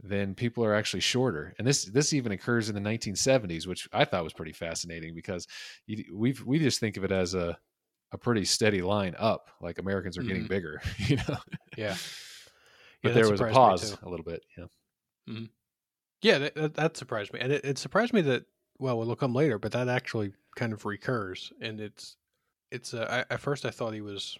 then 0.00 0.34
people 0.34 0.64
are 0.64 0.74
actually 0.74 1.00
shorter. 1.00 1.54
And 1.58 1.66
this 1.66 1.84
this 1.84 2.12
even 2.12 2.32
occurs 2.32 2.68
in 2.68 2.74
the 2.74 2.80
1970s, 2.80 3.66
which 3.66 3.88
I 3.92 4.04
thought 4.04 4.24
was 4.24 4.32
pretty 4.32 4.52
fascinating 4.52 5.14
because 5.14 5.46
we've 6.12 6.44
we 6.44 6.58
just 6.58 6.80
think 6.80 6.96
of 6.96 7.04
it 7.04 7.12
as 7.12 7.34
a 7.34 7.58
a 8.12 8.18
pretty 8.18 8.44
steady 8.44 8.82
line 8.82 9.14
up, 9.18 9.50
like 9.60 9.78
Americans 9.78 10.16
are 10.16 10.20
mm-hmm. 10.20 10.28
getting 10.28 10.46
bigger, 10.46 10.80
you 10.98 11.16
know. 11.16 11.36
Yeah. 11.76 11.96
but 13.02 13.10
yeah, 13.10 13.14
there 13.14 13.30
was 13.30 13.40
a 13.40 13.46
pause 13.46 13.96
a 14.02 14.08
little 14.08 14.24
bit. 14.24 14.44
Yeah. 14.56 14.64
Mm-hmm. 15.28 15.44
Yeah, 16.20 16.38
that, 16.38 16.74
that, 16.74 16.96
surprised 16.96 17.32
me, 17.32 17.40
and 17.40 17.52
it, 17.52 17.64
it 17.64 17.78
surprised 17.78 18.12
me 18.12 18.20
that 18.22 18.44
well, 18.78 19.00
it'll 19.02 19.16
come 19.16 19.34
later, 19.34 19.58
but 19.58 19.72
that 19.72 19.88
actually 19.88 20.32
kind 20.54 20.72
of 20.72 20.84
recurs, 20.84 21.52
and 21.60 21.80
it's 21.80 22.16
it's. 22.70 22.94
Uh, 22.94 23.24
I, 23.30 23.34
at 23.34 23.40
first, 23.40 23.64
I 23.64 23.70
thought 23.70 23.94
he 23.94 24.00
was 24.00 24.38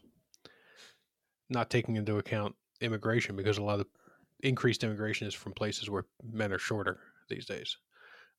not 1.51 1.71
taking 1.71 1.97
into 1.97 2.19
account 2.19 2.55
immigration 2.81 3.37
because 3.37 3.59
a 3.59 3.63
lot 3.63 3.81
of 3.81 3.87
increased 4.41 4.85
immigration 4.85 5.27
is 5.27 5.35
from 5.35 5.53
places 5.53 5.91
where 5.91 6.07
men 6.23 6.53
are 6.53 6.59
shorter 6.59 7.01
these 7.29 7.47
days. 7.47 7.77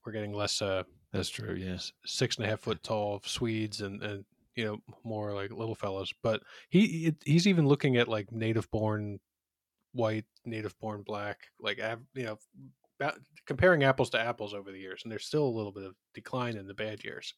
We're 0.06 0.12
getting 0.12 0.34
less. 0.34 0.62
Uh, 0.62 0.84
That's 1.12 1.30
true. 1.30 1.56
Yes, 1.56 1.92
six 2.06 2.38
and 2.38 2.46
a 2.46 2.50
half 2.50 2.62
foot 2.62 2.82
tall 2.84 3.22
Swedes 3.26 3.82
and 3.82 4.02
and 4.02 4.26
you 4.56 4.66
know 4.66 4.78
more 5.04 5.34
like 5.34 5.52
little 5.52 5.76
fellows. 5.76 6.14
But 6.22 6.42
he 6.70 7.14
he's 7.26 7.48
even 7.48 7.68
looking 7.68 7.98
at 7.98 8.08
like 8.08 8.32
native 8.32 8.70
born 8.72 9.20
white, 9.94 10.26
native 10.46 10.78
born 10.80 11.04
black, 11.04 11.48
like 11.60 11.80
you 12.14 12.24
know 12.24 12.38
comparing 13.46 13.84
apples 13.84 14.10
to 14.12 14.20
apples 14.20 14.54
over 14.54 14.72
the 14.72 14.80
years, 14.80 15.02
and 15.04 15.12
there's 15.12 15.26
still 15.26 15.46
a 15.46 15.58
little 15.58 15.72
bit 15.72 15.86
of 15.86 15.96
decline 16.14 16.58
in 16.58 16.68
the 16.68 16.74
bad 16.74 17.04
years. 17.04 17.34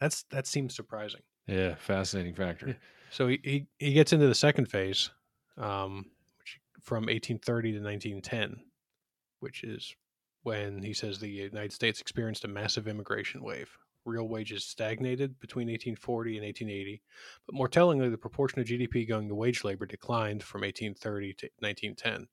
That's 0.00 0.24
that 0.30 0.46
seems 0.46 0.74
surprising. 0.74 1.22
Yeah, 1.46 1.74
fascinating 1.76 2.34
factor. 2.34 2.76
So 3.10 3.26
he, 3.26 3.40
he, 3.42 3.66
he 3.78 3.92
gets 3.94 4.12
into 4.12 4.26
the 4.26 4.34
second 4.34 4.66
phase, 4.66 5.10
um, 5.56 6.04
which 6.38 6.60
from 6.82 7.04
1830 7.04 7.72
to 7.72 7.78
1910, 7.78 8.62
which 9.40 9.64
is 9.64 9.94
when 10.42 10.82
he 10.82 10.92
says 10.92 11.18
the 11.18 11.28
United 11.28 11.72
States 11.72 12.00
experienced 12.00 12.44
a 12.44 12.48
massive 12.48 12.86
immigration 12.86 13.42
wave. 13.42 13.70
Real 14.04 14.28
wages 14.28 14.64
stagnated 14.64 15.38
between 15.40 15.68
1840 15.68 16.36
and 16.38 16.46
1880, 16.46 17.02
but 17.46 17.54
more 17.54 17.68
tellingly, 17.68 18.08
the 18.08 18.16
proportion 18.16 18.60
of 18.60 18.66
GDP 18.66 19.06
going 19.06 19.28
to 19.28 19.34
wage 19.34 19.64
labor 19.64 19.86
declined 19.86 20.42
from 20.42 20.62
1830 20.62 21.34
to 21.34 21.50
1910 21.58 22.28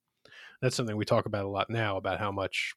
that's 0.62 0.76
something 0.76 0.96
we 0.96 1.06
talk 1.06 1.26
about 1.26 1.46
a 1.46 1.50
lot 1.50 1.70
now 1.70 1.98
about 1.98 2.20
how 2.20 2.32
much 2.32 2.74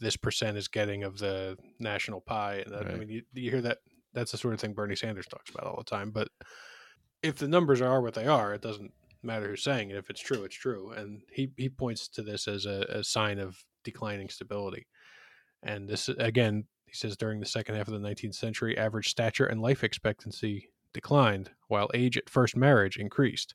this 0.00 0.16
percent 0.16 0.56
is 0.56 0.68
getting 0.68 1.04
of 1.04 1.18
the 1.18 1.56
national 1.78 2.20
pie. 2.20 2.62
And 2.64 2.72
that, 2.72 2.84
right. 2.84 2.94
I 2.94 2.98
mean, 2.98 3.08
you, 3.08 3.22
you 3.32 3.50
hear 3.50 3.62
that 3.62 3.78
that's 4.12 4.32
the 4.32 4.38
sort 4.38 4.54
of 4.54 4.60
thing 4.60 4.72
Bernie 4.72 4.96
Sanders 4.96 5.26
talks 5.26 5.50
about 5.50 5.66
all 5.66 5.76
the 5.76 5.84
time. 5.84 6.10
But 6.10 6.28
if 7.22 7.36
the 7.36 7.48
numbers 7.48 7.80
are 7.80 8.00
what 8.00 8.14
they 8.14 8.26
are, 8.26 8.54
it 8.54 8.62
doesn't 8.62 8.92
matter 9.22 9.48
who's 9.48 9.64
saying 9.64 9.90
it. 9.90 9.96
If 9.96 10.10
it's 10.10 10.20
true, 10.20 10.44
it's 10.44 10.56
true. 10.56 10.92
And 10.92 11.22
he, 11.32 11.50
he 11.56 11.68
points 11.68 12.08
to 12.10 12.22
this 12.22 12.46
as 12.46 12.64
a, 12.64 12.86
a 12.88 13.04
sign 13.04 13.38
of 13.38 13.64
declining 13.84 14.28
stability. 14.28 14.86
And 15.62 15.88
this, 15.88 16.08
again, 16.08 16.64
he 16.88 16.94
says 16.94 17.16
during 17.16 17.40
the 17.40 17.46
second 17.46 17.74
half 17.74 17.88
of 17.88 17.94
the 17.94 18.08
19th 18.08 18.34
century, 18.34 18.76
average 18.76 19.08
stature 19.08 19.46
and 19.46 19.60
life 19.60 19.84
expectancy 19.84 20.70
declined, 20.92 21.50
while 21.68 21.90
age 21.94 22.16
at 22.16 22.30
first 22.30 22.56
marriage 22.56 22.96
increased. 22.96 23.54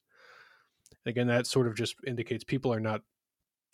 Again, 1.05 1.27
that 1.27 1.47
sort 1.47 1.67
of 1.67 1.75
just 1.75 1.95
indicates 2.05 2.43
people 2.43 2.73
are 2.73 2.79
not 2.79 3.01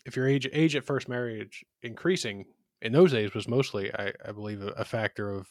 if 0.05 0.15
your 0.15 0.27
age 0.27 0.47
age 0.53 0.75
at 0.75 0.85
first 0.85 1.09
marriage 1.09 1.63
increasing 1.83 2.45
in 2.81 2.93
those 2.93 3.11
days 3.11 3.33
was 3.33 3.47
mostly, 3.47 3.93
I, 3.93 4.13
I 4.25 4.31
believe, 4.31 4.63
a, 4.63 4.69
a, 4.69 4.85
factor 4.85 5.29
of 5.29 5.47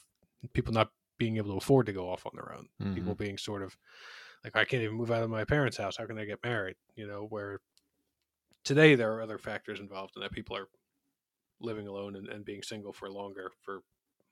people 0.55 0.73
not 0.73 0.91
being 1.19 1.37
able 1.37 1.51
to 1.51 1.59
afford 1.59 1.87
to 1.87 1.93
go 1.93 2.09
off 2.09 2.25
on 2.25 2.33
their 2.35 2.55
own. 2.55 2.67
Mm-hmm. 2.81 2.95
People 2.95 3.15
being 3.15 3.37
sort 3.37 3.63
of 3.63 3.77
like, 4.43 4.57
I 4.57 4.65
can't 4.65 4.83
even 4.83 4.97
move 4.97 5.11
out 5.11 5.23
of 5.23 5.31
my 5.31 5.45
parents' 5.45 5.77
house. 5.77 5.97
How 5.99 6.07
can 6.07 6.19
I 6.19 6.25
get 6.25 6.43
married? 6.43 6.77
You 6.97 7.07
know, 7.07 7.27
where 7.29 7.61
today 8.65 8.95
there 8.95 9.13
are 9.13 9.23
other 9.23 9.39
factors 9.39 9.81
involved 9.81 10.15
in 10.17 10.23
that. 10.23 10.33
People 10.33 10.57
are 10.57 10.69
living 11.61 11.87
alone 11.87 12.17
and, 12.17 12.29
and 12.29 12.45
being 12.45 12.63
single 12.63 12.93
for 12.93 13.11
longer 13.11 13.51
for 13.63 13.81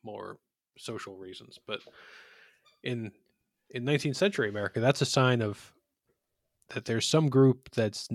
more 0.06 0.38
social 0.78 1.16
reasons. 1.16 1.58
But 1.66 1.80
in 2.82 3.12
in 3.70 3.84
19th 3.84 4.16
century 4.16 4.48
America, 4.48 4.80
that's 4.80 5.02
a 5.02 5.06
sign 5.06 5.42
of 5.42 5.72
that 6.68 6.84
there's 6.84 7.06
some 7.06 7.28
group 7.28 7.68
that's 7.74 8.08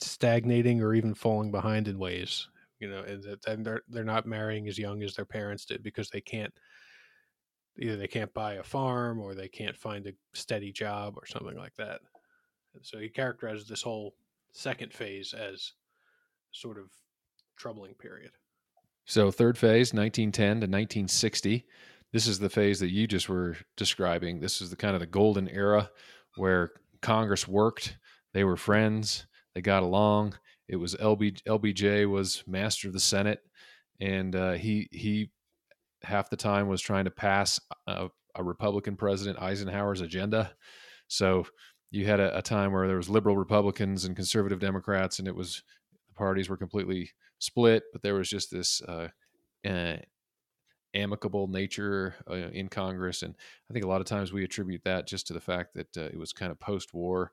stagnating 0.00 0.80
or 0.82 0.94
even 0.94 1.14
falling 1.14 1.50
behind 1.50 1.88
in 1.88 1.98
ways 1.98 2.48
you 2.78 2.88
know 2.88 3.00
and, 3.02 3.22
that, 3.22 3.46
and 3.46 3.64
they're 3.64 3.82
they're 3.88 4.04
not 4.04 4.26
marrying 4.26 4.66
as 4.66 4.78
young 4.78 5.02
as 5.02 5.14
their 5.14 5.24
parents 5.24 5.64
did 5.64 5.82
because 5.82 6.08
they 6.08 6.20
can't 6.20 6.52
either 7.78 7.96
they 7.96 8.08
can't 8.08 8.32
buy 8.34 8.54
a 8.54 8.62
farm 8.62 9.20
or 9.20 9.34
they 9.34 9.48
can't 9.48 9.76
find 9.76 10.06
a 10.06 10.12
steady 10.32 10.72
job 10.72 11.14
or 11.16 11.26
something 11.26 11.56
like 11.56 11.74
that 11.76 12.00
and 12.74 12.84
so 12.84 12.98
he 12.98 13.08
characterizes 13.08 13.68
this 13.68 13.82
whole 13.82 14.14
second 14.52 14.92
phase 14.92 15.34
as 15.34 15.74
sort 16.52 16.78
of 16.78 16.90
troubling 17.56 17.94
period 17.94 18.32
so 19.10 19.30
third 19.30 19.58
phase 19.58 19.92
1910 19.92 20.46
to 20.46 20.54
1960 20.54 21.66
this 22.12 22.26
is 22.26 22.38
the 22.38 22.50
phase 22.50 22.80
that 22.80 22.90
you 22.90 23.06
just 23.06 23.28
were 23.28 23.56
describing 23.76 24.40
this 24.40 24.60
is 24.60 24.70
the 24.70 24.76
kind 24.76 24.94
of 24.94 25.00
the 25.00 25.06
golden 25.06 25.48
era 25.48 25.90
where 26.36 26.70
congress 27.02 27.46
worked 27.46 27.96
they 28.32 28.44
were 28.44 28.56
friends 28.56 29.26
they 29.54 29.60
got 29.60 29.82
along. 29.82 30.34
It 30.68 30.76
was 30.76 30.94
LB, 30.94 31.42
LBJ 31.42 32.08
was 32.08 32.44
master 32.46 32.88
of 32.88 32.94
the 32.94 33.00
Senate, 33.00 33.40
and 34.00 34.34
uh, 34.34 34.52
he 34.52 34.88
he 34.92 35.30
half 36.02 36.30
the 36.30 36.36
time 36.36 36.68
was 36.68 36.80
trying 36.80 37.04
to 37.04 37.10
pass 37.10 37.60
a, 37.86 38.08
a, 38.34 38.42
Republican 38.42 38.96
president 38.96 39.42
Eisenhower's 39.42 40.00
agenda. 40.00 40.52
So 41.08 41.44
you 41.90 42.06
had 42.06 42.20
a, 42.20 42.38
a, 42.38 42.42
time 42.42 42.72
where 42.72 42.86
there 42.86 42.96
was 42.96 43.10
liberal 43.10 43.36
Republicans 43.36 44.06
and 44.06 44.16
conservative 44.16 44.60
Democrats, 44.60 45.18
and 45.18 45.28
it 45.28 45.34
was 45.34 45.62
the 46.08 46.14
parties 46.14 46.48
were 46.48 46.56
completely 46.56 47.10
split. 47.40 47.84
But 47.92 48.02
there 48.02 48.14
was 48.14 48.28
just 48.28 48.50
this 48.50 48.80
uh, 48.82 49.08
uh, 49.66 49.96
amicable 50.94 51.48
nature 51.48 52.14
uh, 52.30 52.34
in 52.34 52.68
Congress, 52.68 53.22
and 53.22 53.34
I 53.68 53.72
think 53.72 53.84
a 53.84 53.88
lot 53.88 54.00
of 54.00 54.06
times 54.06 54.32
we 54.32 54.44
attribute 54.44 54.84
that 54.84 55.06
just 55.08 55.26
to 55.26 55.32
the 55.32 55.40
fact 55.40 55.74
that 55.74 55.96
uh, 55.96 56.02
it 56.02 56.18
was 56.18 56.32
kind 56.32 56.52
of 56.52 56.60
post-war, 56.60 57.32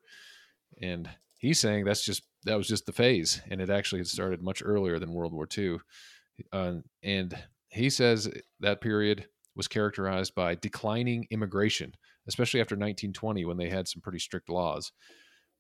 and 0.82 1.10
he's 1.38 1.60
saying 1.60 1.86
that's 1.86 2.04
just 2.04 2.24
that 2.46 2.58
was 2.58 2.68
just 2.68 2.86
the 2.86 2.92
phase, 2.94 3.42
and 3.50 3.62
it 3.62 3.70
actually 3.70 4.00
had 4.00 4.08
started 4.08 4.42
much 4.42 4.64
earlier 4.66 5.00
than 5.00 5.14
World 5.14 5.34
War 5.34 5.48
II. 5.56 5.78
Uh, 6.52 6.74
and 7.04 7.38
he 7.70 7.90
says 7.90 8.30
that 8.60 8.82
period 8.82 9.28
was 9.56 9.68
characterized 9.68 10.36
by 10.36 10.56
declining 10.56 11.28
immigration, 11.32 11.94
especially 12.28 12.62
after 12.62 12.76
1920 12.76 13.44
when 13.46 13.58
they 13.58 13.70
had 13.70 13.88
some 13.88 14.02
pretty 14.02 14.20
strict 14.20 14.50
laws. 14.50 14.92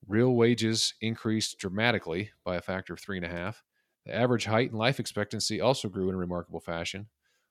Real 0.07 0.35
wages 0.35 0.93
increased 1.01 1.57
dramatically 1.57 2.29
by 2.45 2.55
a 2.55 2.61
factor 2.61 2.93
of 2.93 2.99
three 2.99 3.17
and 3.17 3.25
a 3.25 3.29
half. 3.29 3.63
The 4.07 4.15
average 4.15 4.45
height 4.45 4.69
and 4.69 4.79
life 4.79 5.01
expectancy 5.01 5.59
also 5.59 5.89
grew 5.89 6.07
in 6.07 6.15
a 6.15 6.17
remarkable 6.17 6.61
fashion, 6.61 7.07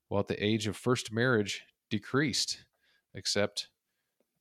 while 0.08 0.22
the 0.22 0.42
age 0.42 0.66
of 0.66 0.74
first 0.74 1.12
marriage 1.12 1.62
decreased, 1.90 2.64
except 3.14 3.68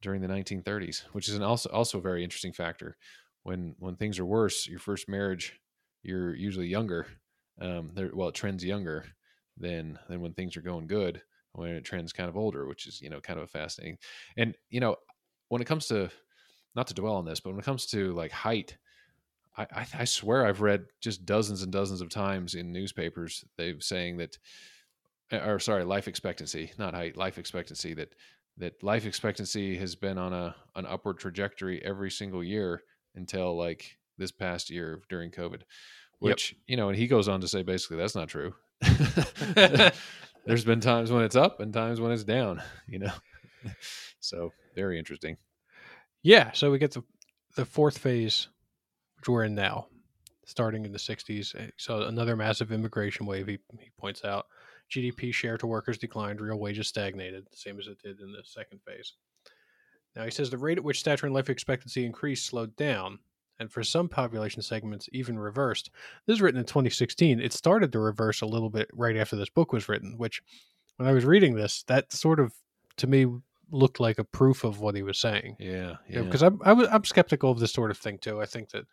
during 0.02 0.22
the 0.22 0.28
1930s, 0.30 1.04
which 1.12 1.28
is 1.28 1.36
an 1.36 1.44
also 1.44 1.70
also 1.72 1.98
a 1.98 2.02
very 2.02 2.24
interesting 2.24 2.54
factor 2.54 2.96
when 3.44 3.76
when 3.80 3.98
things 3.98 4.18
are 4.18 4.26
worse, 4.26 4.66
your 4.66 4.80
first 4.80 5.10
marriage, 5.10 5.60
you're 6.04 6.34
usually 6.34 6.68
younger. 6.68 7.06
Um, 7.60 7.92
well, 8.14 8.30
it 8.30 8.36
trends 8.36 8.64
younger 8.64 9.06
than 9.58 10.00
than 10.08 10.22
when 10.22 10.34
things 10.34 10.56
are 10.56 10.62
going 10.62 10.88
good. 10.88 11.22
When 11.52 11.72
it 11.72 11.84
trends 11.84 12.14
kind 12.14 12.30
of 12.30 12.38
older, 12.38 12.66
which 12.66 12.88
is 12.88 13.02
you 13.02 13.10
know 13.10 13.20
kind 13.20 13.40
of 13.40 13.44
a 13.44 13.48
fascinating. 13.48 13.98
And 14.38 14.56
you 14.70 14.80
know, 14.80 14.96
when 15.50 15.62
it 15.62 15.68
comes 15.68 15.88
to 15.88 16.10
not 16.76 16.88
to 16.88 16.94
dwell 16.94 17.16
on 17.16 17.26
this, 17.26 17.42
but 17.42 17.50
when 17.50 17.60
it 17.60 17.66
comes 17.66 17.86
to 17.88 18.14
like 18.14 18.32
height, 18.32 18.78
I, 19.58 19.64
I, 19.72 19.88
I 20.00 20.06
swear 20.06 20.46
I've 20.46 20.62
read 20.62 20.86
just 21.02 21.26
dozens 21.26 21.62
and 21.62 21.72
dozens 21.72 22.02
of 22.02 22.10
times 22.10 22.56
in 22.56 22.72
newspapers 22.72 23.46
they've 23.58 23.82
saying 23.82 24.18
that, 24.18 24.38
eh, 25.32 25.46
or 25.46 25.60
sorry, 25.60 25.84
life 25.84 26.08
expectancy, 26.08 26.72
not 26.78 26.94
height, 26.94 27.18
life 27.18 27.38
expectancy 27.38 27.94
that 27.96 28.14
that 28.58 28.82
life 28.84 29.06
expectancy 29.06 29.78
has 29.78 29.96
been 29.96 30.18
on 30.18 30.34
a 30.34 30.56
an 30.76 30.86
upward 30.86 31.20
trajectory 31.20 31.84
every 31.84 32.12
single 32.12 32.44
year 32.44 32.82
until 33.16 33.56
like 33.58 33.98
this 34.18 34.32
past 34.32 34.70
year 34.70 35.02
during 35.10 35.32
COVID, 35.32 35.62
which, 36.20 36.52
yep. 36.52 36.60
you 36.68 36.78
know, 36.78 36.90
and 36.90 36.98
he 36.98 37.08
goes 37.08 37.28
on 37.28 37.42
to 37.42 37.48
say 37.48 37.64
basically 37.64 37.98
that's 37.98 38.16
not 38.16 38.30
true. 38.30 38.54
there's 40.46 40.66
been 40.66 40.80
times 40.80 41.12
when 41.12 41.24
it's 41.24 41.36
up 41.36 41.60
and 41.60 41.74
times 41.74 42.00
when 42.00 42.12
it's 42.12 42.24
down. 42.24 42.62
You 42.88 43.00
know, 43.00 43.14
so 44.20 44.52
very 44.76 45.00
interesting. 45.00 45.38
Yeah, 46.24 46.52
so 46.54 46.72
we 46.72 46.80
get 46.80 46.92
the 46.92 47.04
the 47.56 47.66
fourth 47.66 47.98
phase, 47.98 48.48
we're 49.32 49.44
in 49.46 49.56
now, 49.56 49.88
starting 50.46 50.86
in 50.86 50.92
the 50.92 51.00
'60s. 51.00 51.56
eh, 51.56 51.70
So 51.78 52.04
another 52.04 52.36
massive 52.36 52.72
immigration 52.72 53.26
wave. 53.26 53.48
He 53.48 53.60
he 53.80 53.92
points 53.98 54.24
out 54.26 54.48
GDP 54.90 55.34
share 55.34 55.58
to 55.58 55.68
workers 55.68 55.98
declined, 55.98 56.42
real 56.42 56.60
wages 56.60 56.88
stagnated, 56.88 57.46
the 57.50 57.58
same 57.58 57.80
as 57.80 57.88
it 57.88 58.02
did 58.02 58.20
in 58.22 58.32
the 58.32 58.44
second 58.44 58.82
phase. 58.86 59.14
Now 60.16 60.24
he 60.26 60.32
says 60.32 60.50
the 60.50 60.58
rate 60.58 60.78
at 60.78 60.84
which 60.84 61.00
stature 61.00 61.26
and 61.26 61.36
life 61.36 61.50
expectancy 61.50 62.06
increased 62.06 62.46
slowed 62.46 62.76
down, 62.76 63.20
and 63.60 63.72
for 63.72 63.84
some 63.84 64.08
population 64.08 64.62
segments 64.62 65.10
even 65.12 65.38
reversed. 65.40 65.90
This 66.26 66.36
is 66.36 66.42
written 66.42 66.60
in 66.60 66.66
2016. 66.66 67.40
It 67.40 67.54
started 67.54 67.92
to 67.92 68.00
reverse 68.00 68.42
a 68.42 68.46
little 68.46 68.70
bit 68.70 68.90
right 68.94 69.18
after 69.18 69.36
this 69.36 69.50
book 69.50 69.74
was 69.74 69.90
written, 69.90 70.18
which 70.18 70.42
when 70.98 71.10
I 71.10 71.14
was 71.14 71.26
reading 71.26 71.56
this, 71.56 71.84
that 71.84 72.12
sort 72.14 72.40
of 72.40 72.54
to 72.98 73.08
me 73.08 73.26
looked 73.72 74.00
like 74.00 74.20
a 74.20 74.24
proof 74.24 74.64
of 74.64 74.80
what 74.80 74.96
he 74.96 75.04
was 75.04 75.20
saying. 75.20 75.58
Yeah, 75.60 75.96
Yeah, 76.08 76.22
because 76.22 76.44
I'm 76.44 76.60
I 76.64 76.74
was, 76.74 76.88
I'm 76.92 77.04
skeptical 77.04 77.52
of 77.52 77.60
this 77.60 77.74
sort 77.74 77.92
of 77.92 77.98
thing 77.98 78.18
too. 78.18 78.42
I 78.42 78.46
think 78.46 78.70
that 78.70 78.86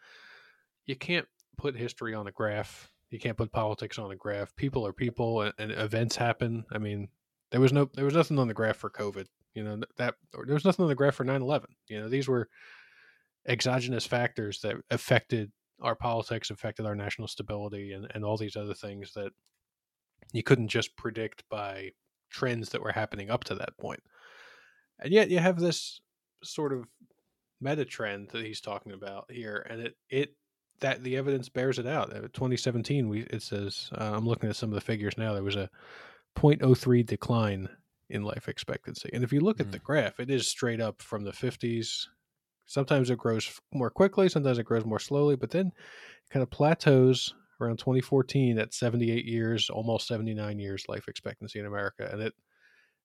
you 0.87 0.97
can't 0.97 1.27
put 1.57 1.77
history 1.77 2.15
on 2.15 2.27
a 2.27 2.33
graph. 2.33 2.91
You 3.11 3.19
can't 3.19 3.37
put 3.37 3.53
politics 3.53 3.99
on 3.99 4.11
a 4.11 4.17
graph. 4.17 4.55
People 4.57 4.87
are 4.87 4.93
people, 4.93 5.43
and, 5.43 5.53
and 5.59 5.73
events 5.73 6.17
happen. 6.17 6.65
I 6.73 6.79
mean, 6.79 7.09
there 7.51 7.61
was 7.61 7.73
no 7.73 7.89
there 7.95 8.05
was 8.05 8.15
nothing 8.15 8.39
on 8.39 8.49
the 8.49 8.55
graph 8.55 8.77
for 8.77 8.91
COVID. 8.91 9.27
You 9.55 9.65
know 9.65 9.81
that 9.99 10.15
or 10.35 10.45
there 10.47 10.55
was 10.55 10.65
nothing 10.65 10.85
on 10.85 10.89
the 10.89 10.95
graph 10.95 11.15
for 11.15 11.25
9/11. 11.25 11.67
You 11.89 12.01
know 12.01 12.09
these 12.09 12.29
were 12.29 12.49
exogenous 13.47 14.07
factors 14.07 14.61
that 14.61 14.77
affected 14.91 15.53
our 15.81 15.95
politics, 15.95 16.51
affected 16.51 16.87
our 16.87 16.95
national 16.95 17.29
stability, 17.29 17.93
and 17.93 18.11
and 18.15 18.25
all 18.25 18.37
these 18.37 18.57
other 18.57 18.75
things 18.75 19.13
that 19.15 19.33
you 20.33 20.43
couldn't 20.43 20.69
just 20.69 20.97
predict 20.97 21.45
by 21.51 21.91
trends 22.31 22.71
that 22.71 22.81
were 22.83 22.93
happening 22.93 23.31
up 23.31 23.45
to 23.45 23.55
that 23.55 23.77
point. 23.79 24.03
And 25.03 25.13
yet 25.13 25.31
you 25.31 25.39
have 25.39 25.59
this 25.59 26.01
sort 26.43 26.73
of 26.73 26.87
meta 27.61 27.85
trend 27.85 28.29
that 28.31 28.45
he's 28.45 28.61
talking 28.61 28.93
about 28.93 29.31
here, 29.31 29.67
and 29.69 29.81
it 29.81 29.97
it 30.09 30.35
that 30.81 31.03
the 31.03 31.17
evidence 31.17 31.49
bears 31.49 31.79
it 31.79 31.87
out. 31.87 32.15
Uh, 32.15 32.23
2017, 32.33 33.09
we 33.09 33.23
it 33.23 33.43
says 33.43 33.91
uh, 33.99 34.13
I'm 34.15 34.27
looking 34.27 34.49
at 34.49 34.57
some 34.57 34.71
of 34.71 34.75
the 34.75 34.81
figures 34.81 35.19
now. 35.19 35.33
There 35.33 35.43
was 35.43 35.57
a 35.57 35.71
0.03 36.37 37.07
decline 37.07 37.69
in 38.11 38.23
life 38.25 38.49
expectancy, 38.49 39.11
and 39.13 39.25
if 39.25 39.33
you 39.33 39.41
look 39.41 39.61
at 39.61 39.73
the 39.73 39.79
graph, 39.79 40.21
it 40.21 40.31
is 40.31 40.47
straight 40.47 40.81
up 40.81 41.01
from 41.01 41.25
the 41.25 41.33
50s. 41.33 42.07
Sometimes 42.67 43.11
it 43.11 43.19
grows 43.19 43.61
more 43.73 43.91
quickly, 43.91 44.29
sometimes 44.29 44.59
it 44.59 44.65
grows 44.65 44.85
more 44.85 44.99
slowly, 44.99 45.37
but 45.37 45.51
then 45.51 45.67
it 45.67 46.31
kind 46.31 46.43
of 46.43 46.51
plateaus 46.51 47.35
around 47.61 47.79
2014 47.79 48.59
at 48.59 48.73
78 48.73 49.25
years, 49.25 49.71
almost 49.71 50.07
79 50.07 50.59
years 50.59 50.85
life 50.89 51.09
expectancy 51.09 51.59
in 51.59 51.67
America, 51.67 52.09
and 52.11 52.23
it 52.23 52.35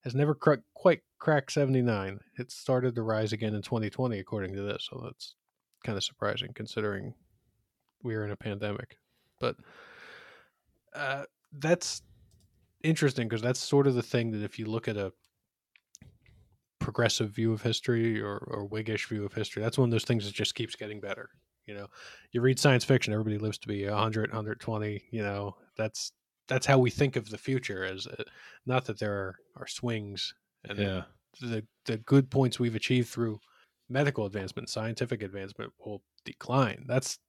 has 0.08 0.16
never 0.16 0.34
cr- 0.34 0.64
quite 0.74 1.02
cracked 1.20 1.52
79. 1.52 2.20
It 2.40 2.50
started 2.50 2.96
to 2.96 3.02
rise 3.02 3.34
again 3.34 3.54
in 3.54 3.62
2020, 3.62 4.18
according 4.20 4.56
to 4.56 4.62
this. 4.62 4.88
So 4.90 5.02
that's 5.04 5.36
kind 5.84 5.98
of 5.98 6.04
surprising 6.04 6.54
considering 6.56 7.14
we 8.04 8.16
are 8.16 8.24
in 8.24 8.32
a 8.32 8.38
pandemic. 8.38 8.98
But 9.42 9.58
uh, 10.96 11.24
that's 11.52 12.04
interesting 12.86 13.28
because 13.28 13.42
that's 13.42 13.60
sort 13.60 13.86
of 13.86 13.96
the 13.96 14.02
thing 14.02 14.32
that 14.32 14.44
if 14.44 14.58
you 14.58 14.66
look 14.66 14.88
at 14.88 14.96
a 14.96 15.12
progressive 16.80 17.32
view 17.32 17.52
of 17.52 17.62
history 17.62 18.22
or, 18.22 18.38
or 18.48 18.66
Whiggish 18.66 19.10
view 19.10 19.26
of 19.26 19.34
history, 19.34 19.62
that's 19.62 19.78
one 19.78 19.90
of 19.90 19.92
those 19.92 20.06
things 20.06 20.24
that 20.24 20.34
just 20.34 20.56
keeps 20.56 20.78
getting 20.78 21.02
better. 21.02 21.30
You 21.66 21.74
know, 21.74 21.88
you 22.32 22.40
read 22.40 22.60
science 22.60 22.86
fiction, 22.86 23.12
everybody 23.12 23.40
lives 23.40 23.58
to 23.58 23.68
be 23.68 23.86
100, 23.86 24.30
120. 24.30 25.04
You 25.12 25.22
know, 25.22 25.58
that's 25.76 26.14
that's 26.48 26.66
how 26.66 26.78
we 26.78 26.90
think 26.90 27.16
of 27.16 27.30
the 27.30 27.38
future 27.38 27.84
as 27.84 28.08
uh, 28.08 28.24
not 28.66 28.86
that 28.86 29.00
there 29.00 29.14
are, 29.14 29.36
are 29.58 29.68
swings 29.68 30.34
and 30.64 30.80
yeah. 30.80 31.02
the 31.42 31.64
the 31.86 31.98
good 31.98 32.30
points 32.30 32.60
we've 32.60 32.76
achieved 32.76 33.10
through 33.10 33.40
medical 33.90 34.26
advancement, 34.26 34.70
scientific 34.70 35.24
advancement 35.24 35.74
will 35.80 36.02
decline. 36.26 36.86
That's 36.88 37.20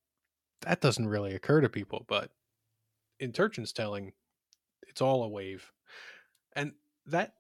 that 0.62 0.80
doesn't 0.80 1.08
really 1.08 1.34
occur 1.34 1.60
to 1.60 1.68
people, 1.68 2.04
but 2.08 2.30
in 3.20 3.32
Turchin's 3.32 3.72
telling, 3.72 4.12
it's 4.88 5.00
all 5.00 5.22
a 5.22 5.28
wave, 5.28 5.70
and 6.56 6.72
that 7.06 7.34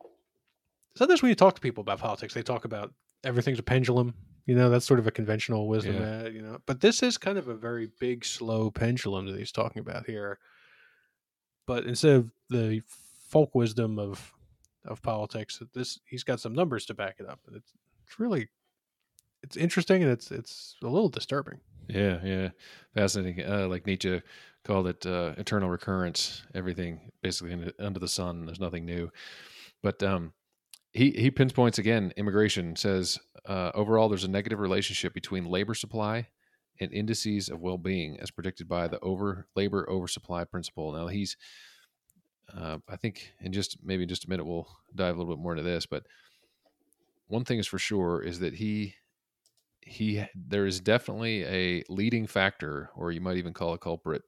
sometimes 0.94 1.22
when 1.22 1.30
you 1.30 1.34
talk 1.34 1.54
to 1.54 1.60
people 1.60 1.82
about 1.82 1.98
politics, 1.98 2.34
they 2.34 2.42
talk 2.42 2.64
about 2.64 2.92
everything's 3.24 3.58
a 3.58 3.64
pendulum. 3.64 4.14
You 4.46 4.54
know, 4.54 4.70
that's 4.70 4.86
sort 4.86 4.98
of 4.98 5.06
a 5.06 5.10
conventional 5.10 5.68
wisdom. 5.68 5.96
Yeah. 5.96 6.22
uh, 6.24 6.28
you 6.28 6.40
know, 6.40 6.58
but 6.64 6.80
this 6.80 7.02
is 7.02 7.18
kind 7.18 7.36
of 7.36 7.48
a 7.48 7.54
very 7.54 7.90
big, 8.00 8.24
slow 8.24 8.70
pendulum 8.70 9.26
that 9.26 9.38
he's 9.38 9.52
talking 9.52 9.80
about 9.80 10.06
here. 10.06 10.38
But 11.68 11.84
instead 11.84 12.16
of 12.16 12.30
the 12.48 12.80
folk 13.28 13.54
wisdom 13.54 13.98
of 13.98 14.32
of 14.86 15.02
politics, 15.02 15.62
this 15.74 16.00
he's 16.06 16.24
got 16.24 16.40
some 16.40 16.54
numbers 16.54 16.86
to 16.86 16.94
back 16.94 17.16
it 17.20 17.28
up, 17.28 17.40
and 17.46 17.54
it's 17.56 17.74
it's 18.06 18.18
really 18.18 18.48
it's 19.42 19.54
interesting 19.54 20.02
and 20.02 20.10
it's 20.10 20.30
it's 20.30 20.76
a 20.82 20.88
little 20.88 21.10
disturbing. 21.10 21.60
Yeah, 21.86 22.20
yeah, 22.24 22.48
fascinating. 22.94 23.44
Uh, 23.46 23.68
like 23.68 23.86
Nietzsche 23.86 24.22
called 24.64 24.86
it 24.86 25.04
uh, 25.04 25.34
eternal 25.36 25.68
recurrence. 25.68 26.42
Everything 26.54 27.12
basically 27.20 27.72
under 27.78 28.00
the 28.00 28.08
sun. 28.08 28.46
There's 28.46 28.60
nothing 28.60 28.86
new. 28.86 29.10
But 29.82 30.02
um, 30.02 30.32
he 30.94 31.10
he 31.10 31.30
pinpoints 31.30 31.78
again. 31.78 32.14
Immigration 32.16 32.76
says 32.76 33.18
uh, 33.44 33.72
overall 33.74 34.08
there's 34.08 34.24
a 34.24 34.28
negative 34.28 34.58
relationship 34.58 35.12
between 35.12 35.44
labor 35.44 35.74
supply 35.74 36.28
and 36.80 36.92
indices 36.92 37.48
of 37.48 37.60
well-being, 37.60 38.18
as 38.20 38.30
predicted 38.30 38.68
by 38.68 38.88
the 38.88 39.00
over 39.00 39.46
labor 39.56 39.88
oversupply 39.88 40.44
principle. 40.44 40.92
Now 40.92 41.08
he's, 41.08 41.36
uh, 42.56 42.78
I 42.88 42.96
think, 42.96 43.32
in 43.40 43.52
just 43.52 43.78
maybe 43.82 44.06
just 44.06 44.24
a 44.24 44.30
minute 44.30 44.46
we'll 44.46 44.68
dive 44.94 45.16
a 45.16 45.18
little 45.18 45.34
bit 45.34 45.42
more 45.42 45.52
into 45.52 45.64
this. 45.64 45.86
But 45.86 46.04
one 47.28 47.44
thing 47.44 47.58
is 47.58 47.66
for 47.66 47.78
sure 47.78 48.22
is 48.22 48.40
that 48.40 48.54
he 48.54 48.94
he 49.80 50.24
there 50.34 50.66
is 50.66 50.80
definitely 50.80 51.44
a 51.44 51.82
leading 51.88 52.26
factor 52.26 52.90
or 52.94 53.10
you 53.10 53.20
might 53.20 53.36
even 53.36 53.54
call 53.54 53.72
a 53.72 53.78
culprit 53.78 54.22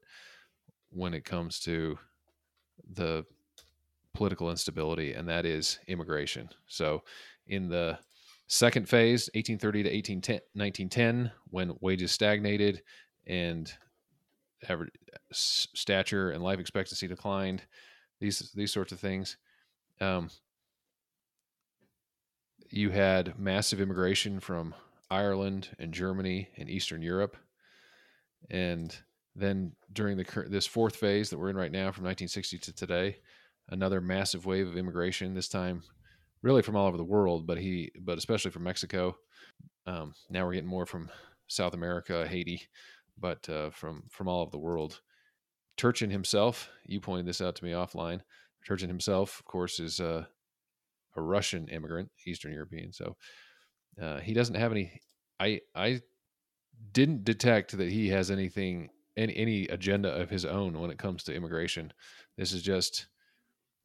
when 0.91 1.13
it 1.13 1.25
comes 1.25 1.61
to 1.61 1.99
the 2.95 3.25
political 4.15 4.51
instability 4.51 5.13
and 5.13 5.29
that 5.29 5.45
is 5.45 5.79
immigration 5.87 6.49
so 6.67 7.03
in 7.47 7.69
the 7.69 7.99
second 8.51 8.89
phase 8.89 9.31
1830 9.35 9.85
to 9.85 9.89
1810, 9.89 10.35
1910 10.55 11.33
when 11.51 11.77
wages 11.81 12.11
stagnated 12.11 12.83
and 13.27 13.73
average 14.69 14.91
stature 15.33 16.33
and 16.33 16.43
life 16.43 16.59
expectancy 16.59 17.07
declined 17.07 17.63
these 18.21 18.51
these 18.55 18.73
sorts 18.73 18.93
of 18.93 18.99
things 19.01 19.37
um, 20.01 20.29
you 22.71 22.91
had 22.91 23.39
massive 23.39 23.81
immigration 23.81 24.41
from 24.41 24.75
Ireland 25.11 25.69
and 25.79 25.93
Germany 25.93 26.49
and 26.57 26.71
Eastern 26.71 27.03
Europe. 27.03 27.37
And 28.49 28.97
then 29.35 29.73
during 29.93 30.17
the 30.17 30.47
this 30.49 30.67
fourth 30.67 30.97
phase 30.97 31.31
that 31.31 31.39
we're 31.39 31.51
in 31.51 31.57
right 31.57 31.73
now 31.73 31.91
from 31.93 32.05
1960 32.05 32.59
to 32.59 32.73
today, 32.73 33.19
another 33.69 34.01
massive 34.01 34.47
wave 34.47 34.69
of 34.69 34.77
immigration 34.77 35.35
this 35.35 35.49
time 35.49 35.83
really 36.43 36.63
from 36.63 36.77
all 36.77 36.87
over 36.87 36.97
the 36.97 37.05
world, 37.05 37.47
but 37.47 37.59
he 37.59 37.93
but 38.01 38.19
especially 38.19 38.51
from 38.51 38.65
Mexico. 38.65 39.17
Um, 39.87 40.15
now 40.29 40.45
we're 40.45 40.55
getting 40.55 40.69
more 40.69 40.87
from 40.87 41.11
South 41.49 41.75
America, 41.75 42.27
Haiti, 42.27 42.63
but 43.19 43.49
uh, 43.49 43.71
from 43.71 44.05
from 44.11 44.29
all 44.29 44.43
over 44.43 44.51
the 44.51 44.59
world. 44.59 45.01
Turchin 45.77 46.11
himself, 46.11 46.69
you 46.85 47.01
pointed 47.01 47.27
this 47.27 47.41
out 47.41 47.57
to 47.57 47.65
me 47.65 47.73
offline. 47.73 48.21
Turchin 48.67 48.89
himself, 48.89 49.39
of 49.39 49.47
course, 49.47 49.81
is 49.81 49.99
uh, 50.01 50.25
a 51.17 51.23
Russian 51.23 51.69
immigrant, 51.69 52.11
Eastern 52.27 52.53
European. 52.53 52.93
So 52.93 53.17
uh, 54.01 54.19
he 54.19 54.35
doesn't 54.35 54.57
have 54.57 54.73
any. 54.73 55.01
I 55.39 55.61
I 55.75 56.01
didn't 56.93 57.25
detect 57.25 57.77
that 57.77 57.91
he 57.91 58.09
has 58.09 58.31
anything 58.31 58.91
any 59.17 59.37
any 59.37 59.69
agenda 59.69 60.11
of 60.11 60.31
his 60.31 60.45
own 60.45 60.79
when 60.79 60.91
it 60.91 60.99
comes 60.99 61.23
to 61.25 61.35
immigration. 61.35 61.93
This 62.37 62.53
is 62.53 62.63
just 62.63 63.07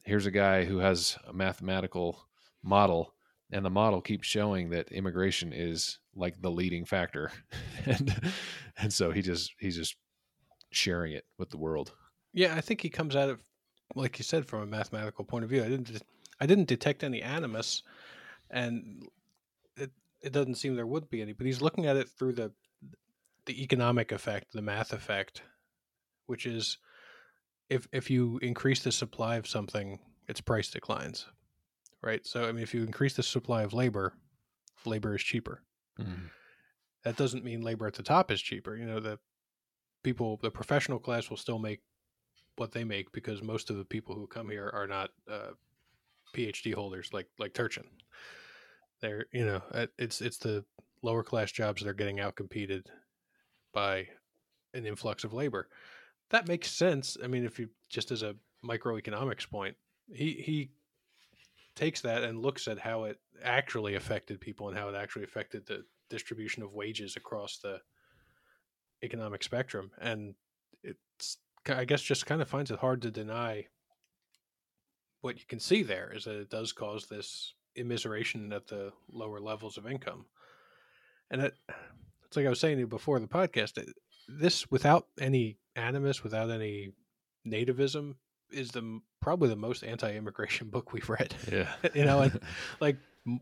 here's 0.03 0.25
a 0.25 0.31
guy 0.31 0.65
who 0.65 0.77
has 0.77 1.17
a 1.27 1.33
mathematical 1.33 2.27
model, 2.65 3.13
and 3.51 3.63
the 3.63 3.69
model 3.69 4.01
keeps 4.01 4.27
showing 4.27 4.69
that 4.71 4.91
immigration 4.91 5.53
is 5.53 5.99
like 6.15 6.41
the 6.41 6.51
leading 6.51 6.85
factor, 6.85 7.31
and 7.85 8.33
and 8.77 8.91
so 8.91 9.11
he 9.11 9.21
just 9.21 9.53
he's 9.59 9.77
just 9.77 9.95
sharing 10.71 11.13
it 11.13 11.25
with 11.37 11.49
the 11.49 11.57
world. 11.57 11.93
Yeah, 12.33 12.55
I 12.55 12.61
think 12.61 12.81
he 12.81 12.89
comes 12.89 13.15
at 13.15 13.29
it, 13.29 13.37
like 13.95 14.19
you 14.19 14.23
said, 14.23 14.45
from 14.45 14.61
a 14.61 14.65
mathematical 14.65 15.23
point 15.23 15.43
of 15.43 15.49
view. 15.49 15.63
I 15.63 15.69
didn't, 15.69 16.01
I 16.41 16.45
didn't 16.45 16.67
detect 16.67 17.03
any 17.03 17.21
animus, 17.21 17.83
and 18.49 19.07
it 19.77 19.91
it 20.21 20.33
doesn't 20.33 20.55
seem 20.55 20.75
there 20.75 20.87
would 20.87 21.09
be 21.09 21.21
any. 21.21 21.33
But 21.33 21.45
he's 21.45 21.61
looking 21.61 21.85
at 21.85 21.97
it 21.97 22.09
through 22.09 22.33
the 22.33 22.51
the 23.45 23.61
economic 23.61 24.11
effect, 24.11 24.53
the 24.53 24.61
math 24.61 24.91
effect, 24.91 25.43
which 26.25 26.45
is 26.45 26.77
if 27.69 27.87
if 27.91 28.09
you 28.09 28.39
increase 28.41 28.83
the 28.83 28.91
supply 28.91 29.37
of 29.37 29.47
something, 29.47 29.99
its 30.27 30.41
price 30.41 30.69
declines, 30.69 31.27
right? 32.05 32.25
So 32.25 32.47
I 32.47 32.51
mean, 32.51 32.63
if 32.63 32.73
you 32.73 32.83
increase 32.83 33.15
the 33.15 33.23
supply 33.23 33.63
of 33.63 33.73
labor, 33.73 34.13
labor 34.85 35.15
is 35.15 35.23
cheaper. 35.23 35.63
That 37.03 37.17
doesn't 37.17 37.43
mean 37.43 37.61
labor 37.61 37.87
at 37.87 37.95
the 37.95 38.03
top 38.03 38.31
is 38.31 38.41
cheaper. 38.41 38.75
You 38.75 38.85
know, 38.85 38.99
the 38.99 39.19
people, 40.03 40.39
the 40.41 40.51
professional 40.51 40.99
class 40.99 41.29
will 41.29 41.37
still 41.37 41.59
make 41.59 41.81
what 42.57 42.71
they 42.71 42.83
make 42.83 43.11
because 43.11 43.41
most 43.41 43.69
of 43.69 43.77
the 43.77 43.85
people 43.85 44.15
who 44.15 44.27
come 44.27 44.49
here 44.49 44.71
are 44.73 44.87
not 44.87 45.09
uh, 45.29 45.51
PhD 46.33 46.73
holders 46.73 47.09
like 47.11 47.27
like 47.39 47.53
Turchin. 47.53 47.85
They're 49.01 49.25
you 49.33 49.45
know 49.45 49.61
it's 49.97 50.21
it's 50.21 50.37
the 50.37 50.63
lower 51.01 51.23
class 51.23 51.51
jobs 51.51 51.81
that 51.81 51.89
are 51.89 51.93
getting 51.93 52.19
out 52.19 52.35
competed 52.35 52.89
by 53.73 54.07
an 54.73 54.85
influx 54.85 55.23
of 55.23 55.33
labor. 55.33 55.67
That 56.29 56.47
makes 56.47 56.71
sense. 56.71 57.17
I 57.23 57.27
mean, 57.27 57.45
if 57.45 57.59
you 57.59 57.69
just 57.89 58.11
as 58.11 58.23
a 58.23 58.35
microeconomics 58.63 59.49
point, 59.49 59.75
he 60.13 60.31
he 60.33 60.69
takes 61.75 62.01
that 62.01 62.23
and 62.23 62.41
looks 62.41 62.67
at 62.67 62.79
how 62.79 63.03
it 63.03 63.19
actually 63.43 63.95
affected 63.95 64.39
people 64.39 64.69
and 64.69 64.77
how 64.77 64.89
it 64.89 64.95
actually 64.95 65.23
affected 65.23 65.65
the 65.65 65.83
distribution 66.09 66.63
of 66.63 66.73
wages 66.73 67.15
across 67.15 67.57
the 67.57 67.79
economic 69.03 69.43
spectrum. 69.43 69.91
And 69.99 70.35
it's 70.83 71.37
i 71.67 71.85
guess 71.85 72.01
just 72.01 72.25
kind 72.25 72.41
of 72.41 72.47
finds 72.47 72.71
it 72.71 72.79
hard 72.79 73.01
to 73.01 73.11
deny 73.11 73.65
what 75.21 75.39
you 75.39 75.45
can 75.47 75.59
see 75.59 75.81
there 75.81 76.13
is 76.13 76.25
that 76.25 76.35
it 76.35 76.49
does 76.49 76.71
cause 76.71 77.07
this 77.07 77.55
immiseration 77.77 78.55
at 78.55 78.67
the 78.67 78.91
lower 79.11 79.39
levels 79.39 79.75
of 79.77 79.87
income. 79.87 80.25
And 81.31 81.41
it, 81.41 81.55
it's 82.25 82.37
like 82.37 82.45
i 82.45 82.49
was 82.49 82.59
saying 82.59 82.85
before 82.85 83.19
the 83.19 83.27
podcast 83.27 83.83
this 84.27 84.69
without 84.69 85.07
any 85.19 85.57
animus 85.75 86.23
without 86.23 86.51
any 86.51 86.91
nativism 87.47 88.15
is 88.55 88.71
the 88.71 88.99
probably 89.21 89.49
the 89.49 89.55
most 89.55 89.83
anti-immigration 89.83 90.69
book 90.71 90.93
we've 90.93 91.09
read. 91.09 91.35
Yeah, 91.51 91.71
you 91.93 92.05
know, 92.05 92.21
and 92.21 92.39
like 92.79 92.97
m- 93.27 93.41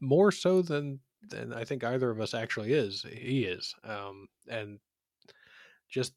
more 0.00 0.32
so 0.32 0.62
than 0.62 1.00
than 1.28 1.52
I 1.52 1.64
think 1.64 1.84
either 1.84 2.10
of 2.10 2.20
us 2.20 2.34
actually 2.34 2.72
is. 2.72 3.04
He 3.10 3.44
is, 3.44 3.74
um, 3.84 4.28
and 4.48 4.78
just 5.88 6.12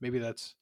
maybe 0.00 0.18
that's 0.18 0.54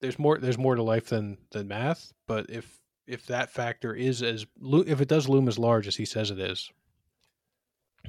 there's 0.00 0.18
more 0.18 0.38
there's 0.38 0.58
more 0.58 0.74
to 0.74 0.82
life 0.82 1.06
than 1.06 1.38
than 1.52 1.68
math. 1.68 2.12
But 2.26 2.50
if 2.50 2.78
if 3.06 3.26
that 3.26 3.50
factor 3.50 3.94
is 3.94 4.22
as 4.22 4.46
if 4.62 5.00
it 5.00 5.08
does 5.08 5.28
loom 5.28 5.48
as 5.48 5.58
large 5.58 5.86
as 5.86 5.96
he 5.96 6.04
says 6.04 6.30
it 6.30 6.38
is, 6.38 6.70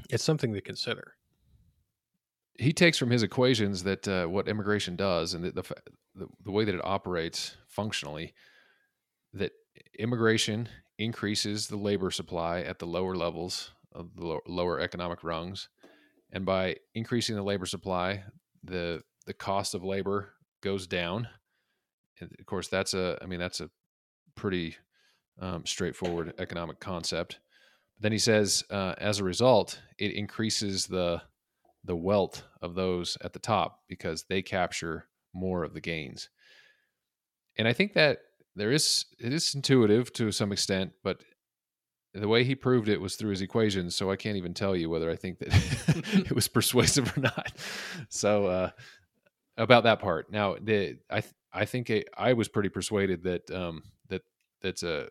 it's 0.10 0.24
something 0.24 0.54
to 0.54 0.62
consider 0.62 1.16
he 2.62 2.74
takes 2.74 2.98
from 2.98 3.10
his 3.10 3.24
equations 3.24 3.84
that 3.84 4.08
uh, 4.08 4.28
what 4.28 4.48
immigration 4.48 4.96
does 4.96 5.34
and 5.34 5.44
the, 5.44 5.52
the, 6.16 6.28
the 6.44 6.52
way 6.52 6.64
that 6.64 6.76
it 6.76 6.82
operates 6.84 7.58
functionally 7.68 8.34
that 9.34 9.52
immigration 9.98 10.70
increases 11.00 11.68
the 11.68 11.78
labor 11.78 12.12
supply 12.12 12.62
at 12.62 12.78
the 12.78 12.86
lower 12.86 13.16
levels 13.16 13.72
of 13.94 14.16
the 14.16 14.40
lower 14.48 14.80
economic 14.80 15.24
rungs. 15.24 15.70
And 16.32 16.46
by 16.46 16.76
increasing 16.94 17.36
the 17.36 17.44
labor 17.44 17.66
supply 17.66 18.24
the 18.64 19.02
the 19.26 19.34
cost 19.34 19.74
of 19.74 19.84
labor 19.84 20.34
goes 20.62 20.86
down. 20.86 21.28
And 22.20 22.30
of 22.40 22.46
course 22.46 22.68
that's 22.68 22.94
a 22.94 23.18
i 23.24 23.26
mean 23.26 23.40
that's 23.40 23.62
a 23.62 23.72
pretty 24.36 24.76
um, 25.40 25.66
straightforward 25.66 26.34
economic 26.38 26.80
concept. 26.80 27.40
But 27.98 28.04
then 28.04 28.12
he 28.12 28.20
says 28.20 28.64
uh, 28.70 28.94
as 29.00 29.18
a 29.18 29.24
result 29.24 29.82
it 29.98 30.14
increases 30.14 30.86
the 30.86 31.24
the 31.84 31.96
wealth 31.96 32.44
of 32.62 32.76
those 32.76 33.18
at 33.24 33.34
the 33.34 33.40
top 33.40 33.82
because 33.88 34.26
they 34.30 34.42
capture 34.42 35.08
more 35.34 35.64
of 35.64 35.74
the 35.74 35.82
gains. 35.82 36.30
And 37.58 37.68
I 37.68 37.74
think 37.74 37.94
that 37.94 38.20
there 38.56 38.72
is 38.72 39.06
it 39.20 39.34
is 39.34 39.56
intuitive 39.56 40.12
to 40.14 40.32
some 40.32 40.52
extent, 40.52 40.92
but 41.04 41.22
the 42.14 42.28
way 42.28 42.44
he 42.44 42.56
proved 42.56 42.90
it 42.90 43.00
was 43.00 43.16
through 43.16 43.30
his 43.30 43.42
equations, 43.42 43.96
so 43.96 44.12
I 44.12 44.18
can't 44.18 44.36
even 44.36 44.54
tell 44.54 44.76
you 44.76 44.90
whether 44.90 45.10
I 45.10 45.16
think 45.16 45.40
that 45.40 45.48
it 46.26 46.32
was 46.36 46.48
persuasive 46.48 47.16
or 47.18 47.22
not. 47.22 47.54
So 48.10 48.46
uh, 48.48 48.70
about 49.58 49.84
that 49.84 50.00
part. 50.00 50.32
Now, 50.32 50.56
the 50.60 50.98
I 51.10 51.24
I 51.54 51.66
think 51.66 51.90
it, 51.90 52.10
I 52.18 52.34
was 52.34 52.48
pretty 52.48 52.70
persuaded 52.70 53.24
that 53.24 53.50
um, 53.52 53.84
that 54.10 54.22
that's 54.62 54.84
a 54.84 55.10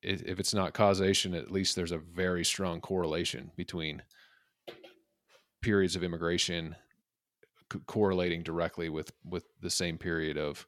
if 0.00 0.38
it's 0.38 0.54
not 0.54 0.74
causation, 0.74 1.34
at 1.34 1.50
least 1.50 1.74
there's 1.74 1.92
a 1.92 1.98
very 1.98 2.44
strong 2.44 2.80
correlation 2.80 3.50
between 3.56 4.02
periods 5.62 5.96
of 5.96 6.02
immigration 6.02 6.76
co- 7.68 7.80
correlating 7.86 8.42
directly 8.42 8.88
with 8.88 9.12
with 9.24 9.44
the 9.60 9.70
same 9.70 9.98
period 9.98 10.36
of 10.36 10.66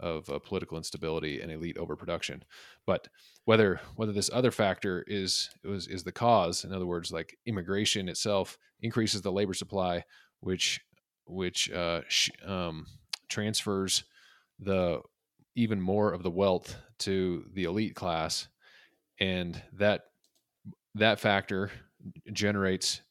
of 0.00 0.28
uh, 0.30 0.38
political 0.38 0.78
instability 0.78 1.40
and 1.40 1.52
elite 1.52 1.76
overproduction. 1.76 2.42
But 2.86 3.08
whether 3.44 3.80
whether 3.96 4.12
this 4.12 4.30
other 4.32 4.50
factor 4.50 5.04
is 5.06 5.50
is 5.64 5.86
is 5.86 6.04
the 6.04 6.12
cause, 6.12 6.64
in 6.64 6.72
other 6.72 6.86
words, 6.86 7.12
like 7.12 7.36
immigration 7.46 8.08
itself 8.08 8.58
increases 8.80 9.22
the 9.22 9.32
labor 9.32 9.54
supply, 9.54 10.04
which 10.40 10.80
which 11.26 11.70
uh, 11.70 12.02
sh- 12.08 12.30
um, 12.44 12.86
transfers 13.28 14.04
the 14.58 15.00
even 15.54 15.80
more 15.80 16.12
of 16.12 16.22
the 16.22 16.30
wealth 16.30 16.76
to 16.98 17.44
the 17.52 17.64
elite 17.64 17.94
class, 17.94 18.48
and 19.20 19.62
that 19.72 20.02
that 20.94 21.20
factor 21.20 21.70
generates 22.32 23.02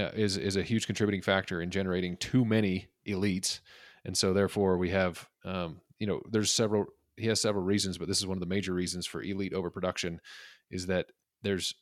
uh, 0.00 0.10
is 0.14 0.36
is 0.36 0.56
a 0.56 0.62
huge 0.62 0.86
contributing 0.86 1.22
factor 1.22 1.60
in 1.60 1.70
generating 1.70 2.16
too 2.16 2.44
many 2.44 2.88
elites, 3.06 3.60
and 4.04 4.16
so 4.16 4.32
therefore 4.32 4.76
we 4.76 4.90
have 4.90 5.28
um, 5.44 5.80
you 5.98 6.06
know 6.06 6.20
there's 6.30 6.50
several 6.50 6.86
he 7.16 7.26
has 7.26 7.40
several 7.40 7.64
reasons, 7.64 7.98
but 7.98 8.08
this 8.08 8.18
is 8.18 8.26
one 8.26 8.36
of 8.36 8.40
the 8.40 8.46
major 8.46 8.72
reasons 8.72 9.06
for 9.06 9.22
elite 9.22 9.52
overproduction 9.52 10.20
is 10.70 10.86
that 10.86 11.06
there's 11.42 11.74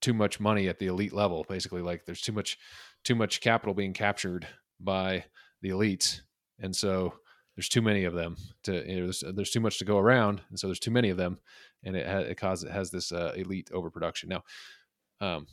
too 0.00 0.14
much 0.14 0.38
money 0.38 0.68
at 0.68 0.78
the 0.78 0.86
elite 0.86 1.12
level. 1.12 1.44
Basically, 1.48 1.82
like 1.82 2.04
there's 2.04 2.20
too 2.20 2.32
much 2.32 2.58
too 3.02 3.14
much 3.14 3.40
capital 3.40 3.74
being 3.74 3.92
captured 3.92 4.46
by 4.80 5.24
the 5.62 5.70
elites, 5.70 6.20
and 6.60 6.74
so 6.74 7.14
there's 7.56 7.68
too 7.68 7.82
many 7.82 8.04
of 8.04 8.14
them 8.14 8.36
to 8.64 8.72
you 8.88 8.96
know, 8.96 9.04
there's, 9.04 9.24
there's, 9.34 9.50
too 9.50 9.60
much 9.60 9.78
to 9.78 9.84
go 9.84 9.98
around. 9.98 10.40
And 10.50 10.58
so 10.58 10.66
there's 10.66 10.80
too 10.80 10.90
many 10.90 11.10
of 11.10 11.16
them. 11.16 11.38
And 11.84 11.96
it, 11.96 12.06
ha- 12.06 12.18
it 12.18 12.36
causes 12.36 12.68
it 12.68 12.72
has 12.72 12.90
this 12.90 13.12
uh, 13.12 13.32
elite 13.36 13.70
overproduction. 13.72 14.28
Now 14.28 14.42
um, 15.20 15.46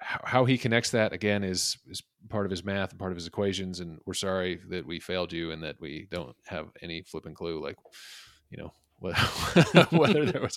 how, 0.00 0.44
he 0.44 0.58
connects 0.58 0.90
that 0.90 1.12
again 1.12 1.44
is 1.44 1.76
is 1.88 2.02
part 2.28 2.46
of 2.46 2.50
his 2.50 2.64
math 2.64 2.90
and 2.90 2.98
part 2.98 3.12
of 3.12 3.16
his 3.16 3.26
equations 3.26 3.80
and 3.80 3.98
we're 4.06 4.14
sorry 4.14 4.60
that 4.68 4.86
we 4.86 5.00
failed 5.00 5.32
you 5.32 5.50
and 5.50 5.62
that 5.62 5.76
we 5.80 6.06
don't 6.10 6.36
have 6.46 6.68
any 6.82 7.02
flipping 7.02 7.34
clue 7.34 7.62
like 7.62 7.76
you 8.50 8.58
know 8.58 8.72
whether 9.90 10.26
there 10.26 10.42
was 10.42 10.56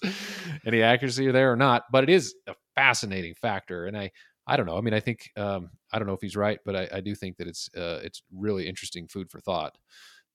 any 0.65 0.81
accuracy 0.81 1.29
there 1.31 1.51
or 1.51 1.55
not 1.55 1.83
but 1.91 2.03
it 2.03 2.09
is 2.09 2.33
a 2.47 2.55
fascinating 2.75 3.35
factor 3.35 3.85
and 3.85 3.95
i 3.95 4.09
i 4.47 4.57
don't 4.57 4.65
know 4.65 4.77
i 4.77 4.81
mean 4.81 4.95
i 4.95 4.99
think 4.99 5.29
um, 5.37 5.69
i 5.91 5.99
don't 5.99 6.07
know 6.07 6.13
if 6.13 6.21
he's 6.21 6.35
right 6.35 6.59
but 6.65 6.75
i, 6.75 6.89
I 6.91 7.01
do 7.01 7.13
think 7.13 7.37
that 7.37 7.47
it's 7.47 7.69
uh, 7.77 7.99
it's 8.03 8.23
really 8.33 8.67
interesting 8.67 9.07
food 9.07 9.29
for 9.29 9.39
thought 9.39 9.77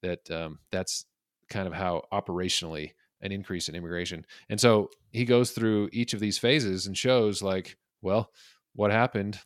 that 0.01 0.29
um, 0.31 0.59
that's 0.71 1.05
kind 1.49 1.67
of 1.67 1.73
how 1.73 2.03
operationally 2.13 2.91
an 3.21 3.31
increase 3.31 3.67
in 3.67 3.75
immigration 3.75 4.25
and 4.49 4.59
so 4.59 4.89
he 5.11 5.25
goes 5.25 5.51
through 5.51 5.89
each 5.91 6.13
of 6.13 6.19
these 6.19 6.37
phases 6.37 6.87
and 6.87 6.97
shows 6.97 7.41
like 7.41 7.77
well 8.01 8.29
what 8.77 8.91
happened 8.91 9.39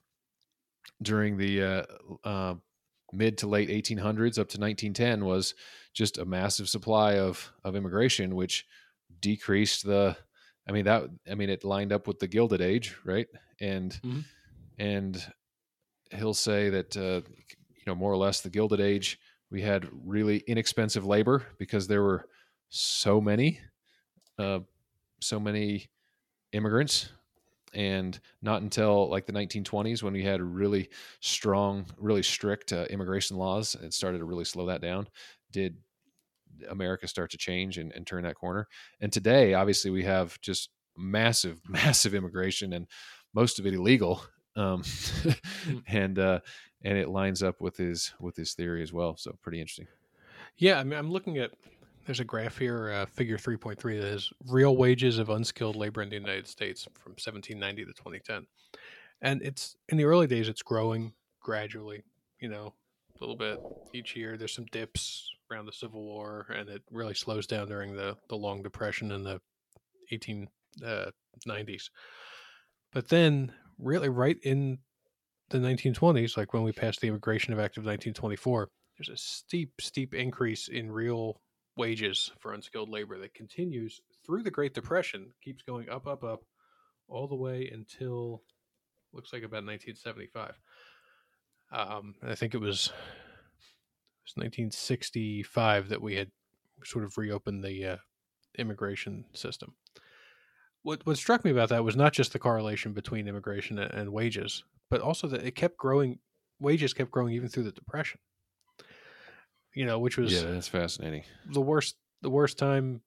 during 1.01 1.37
the 1.37 1.63
uh, 1.63 1.83
uh, 2.23 2.55
mid 3.13 3.37
to 3.39 3.47
late 3.47 3.69
1800s 3.69 4.37
up 4.37 4.49
to 4.49 4.59
1910 4.59 5.25
was 5.25 5.55
just 5.93 6.17
a 6.17 6.25
massive 6.25 6.69
supply 6.69 7.13
of 7.17 7.51
of 7.63 7.75
immigration, 7.75 8.35
which 8.35 8.65
decreased 9.19 9.85
the. 9.85 10.15
I 10.67 10.73
mean 10.73 10.85
that. 10.85 11.03
I 11.29 11.35
mean 11.35 11.49
it 11.49 11.63
lined 11.63 11.91
up 11.91 12.07
with 12.07 12.19
the 12.19 12.27
Gilded 12.27 12.61
Age, 12.61 12.95
right? 13.03 13.27
And 13.59 13.91
mm-hmm. 14.03 14.19
and 14.77 15.33
he'll 16.11 16.33
say 16.33 16.69
that 16.69 16.95
uh, 16.97 17.21
you 17.75 17.83
know 17.87 17.95
more 17.95 18.11
or 18.11 18.17
less 18.17 18.41
the 18.41 18.49
Gilded 18.49 18.81
Age 18.81 19.17
we 19.49 19.61
had 19.61 19.87
really 20.05 20.43
inexpensive 20.47 21.05
labor 21.05 21.45
because 21.57 21.87
there 21.87 22.03
were 22.03 22.27
so 22.69 23.21
many 23.21 23.59
uh, 24.37 24.59
so 25.21 25.39
many 25.39 25.89
immigrants 26.51 27.09
and 27.73 28.19
not 28.41 28.61
until 28.61 29.09
like 29.09 29.25
the 29.25 29.33
1920s 29.33 30.03
when 30.03 30.13
we 30.13 30.23
had 30.23 30.41
really 30.41 30.89
strong 31.19 31.85
really 31.97 32.23
strict 32.23 32.73
uh, 32.73 32.85
immigration 32.89 33.37
laws 33.37 33.75
it 33.81 33.93
started 33.93 34.19
to 34.19 34.25
really 34.25 34.45
slow 34.45 34.65
that 34.65 34.81
down 34.81 35.07
did 35.51 35.77
america 36.69 37.07
start 37.07 37.31
to 37.31 37.37
change 37.37 37.77
and, 37.77 37.91
and 37.93 38.05
turn 38.05 38.23
that 38.23 38.35
corner 38.35 38.67
and 38.99 39.11
today 39.11 39.53
obviously 39.53 39.91
we 39.91 40.03
have 40.03 40.39
just 40.41 40.69
massive 40.97 41.61
massive 41.67 42.13
immigration 42.13 42.73
and 42.73 42.87
most 43.33 43.59
of 43.59 43.65
it 43.65 43.73
illegal 43.73 44.21
um, 44.57 44.83
hmm. 45.23 45.29
and 45.87 46.19
uh, 46.19 46.39
and 46.83 46.97
it 46.97 47.07
lines 47.07 47.41
up 47.41 47.61
with 47.61 47.77
his 47.77 48.13
with 48.19 48.35
his 48.35 48.53
theory 48.53 48.83
as 48.83 48.91
well 48.91 49.15
so 49.15 49.37
pretty 49.41 49.59
interesting 49.59 49.87
yeah 50.57 50.77
i 50.77 50.83
mean 50.83 50.99
i'm 50.99 51.09
looking 51.09 51.37
at 51.37 51.51
there's 52.05 52.19
a 52.19 52.25
graph 52.25 52.57
here, 52.57 52.91
uh, 52.91 53.05
figure 53.05 53.37
3.3, 53.37 53.81
that 53.81 54.07
is 54.07 54.31
real 54.47 54.75
wages 54.75 55.17
of 55.17 55.29
unskilled 55.29 55.75
labor 55.75 56.01
in 56.01 56.09
the 56.09 56.15
United 56.15 56.47
States 56.47 56.83
from 56.97 57.11
1790 57.11 57.85
to 57.85 57.93
2010. 57.93 58.47
And 59.21 59.41
it's 59.41 59.75
in 59.89 59.97
the 59.97 60.05
early 60.05 60.27
days, 60.27 60.49
it's 60.49 60.63
growing 60.63 61.13
gradually, 61.39 62.03
you 62.39 62.49
know, 62.49 62.73
a 63.15 63.19
little 63.19 63.35
bit 63.35 63.59
each 63.93 64.15
year. 64.15 64.37
There's 64.37 64.53
some 64.53 64.65
dips 64.71 65.31
around 65.51 65.65
the 65.65 65.73
Civil 65.73 66.01
War, 66.03 66.47
and 66.55 66.69
it 66.69 66.81
really 66.91 67.13
slows 67.13 67.45
down 67.45 67.67
during 67.67 67.95
the, 67.95 68.17
the 68.29 68.35
Long 68.35 68.63
Depression 68.63 69.11
in 69.11 69.23
the 69.23 69.39
1890s. 70.11 70.47
Uh, 70.83 71.11
but 72.93 73.09
then, 73.09 73.51
really, 73.77 74.09
right 74.09 74.37
in 74.43 74.79
the 75.49 75.59
1920s, 75.59 76.35
like 76.35 76.53
when 76.53 76.63
we 76.63 76.71
passed 76.71 77.01
the 77.01 77.07
Immigration 77.07 77.53
Act 77.53 77.77
of 77.77 77.85
1924, 77.85 78.69
there's 78.97 79.09
a 79.09 79.17
steep, 79.17 79.73
steep 79.79 80.13
increase 80.13 80.67
in 80.67 80.91
real 80.91 81.39
wages 81.77 82.31
for 82.39 82.53
unskilled 82.53 82.89
labor 82.89 83.17
that 83.19 83.33
continues 83.33 84.01
through 84.25 84.43
the 84.43 84.51
Great 84.51 84.73
Depression, 84.73 85.31
keeps 85.43 85.63
going 85.63 85.89
up, 85.89 86.07
up, 86.07 86.23
up, 86.23 86.43
all 87.07 87.27
the 87.27 87.35
way 87.35 87.69
until 87.71 88.43
looks 89.13 89.33
like 89.33 89.43
about 89.43 89.65
1975. 89.65 90.53
Um, 91.71 92.15
I 92.23 92.35
think 92.35 92.53
it 92.53 92.59
was, 92.59 92.87
it 92.87 94.23
was 94.25 94.35
1965 94.35 95.89
that 95.89 96.01
we 96.01 96.15
had 96.15 96.31
sort 96.83 97.05
of 97.05 97.17
reopened 97.17 97.63
the 97.63 97.85
uh, 97.85 97.97
immigration 98.57 99.25
system. 99.33 99.75
What 100.83 101.05
what 101.05 101.17
struck 101.17 101.45
me 101.45 101.51
about 101.51 101.69
that 101.69 101.83
was 101.83 101.95
not 101.95 102.11
just 102.11 102.33
the 102.33 102.39
correlation 102.39 102.93
between 102.93 103.27
immigration 103.27 103.77
and, 103.77 103.93
and 103.93 104.11
wages, 104.11 104.63
but 104.89 104.99
also 104.99 105.27
that 105.27 105.45
it 105.45 105.55
kept 105.55 105.77
growing. 105.77 106.19
Wages 106.59 106.93
kept 106.93 107.11
growing 107.11 107.33
even 107.33 107.49
through 107.49 107.63
the 107.63 107.71
depression. 107.71 108.19
You 109.73 109.85
know, 109.85 109.99
which 109.99 110.17
was 110.17 110.33
yeah, 110.33 110.49
that's 110.49 110.67
fascinating. 110.67 111.23
the 111.45 111.61
worst 111.61 111.95
the 112.21 112.29
worst 112.29 112.57
time 112.57 113.01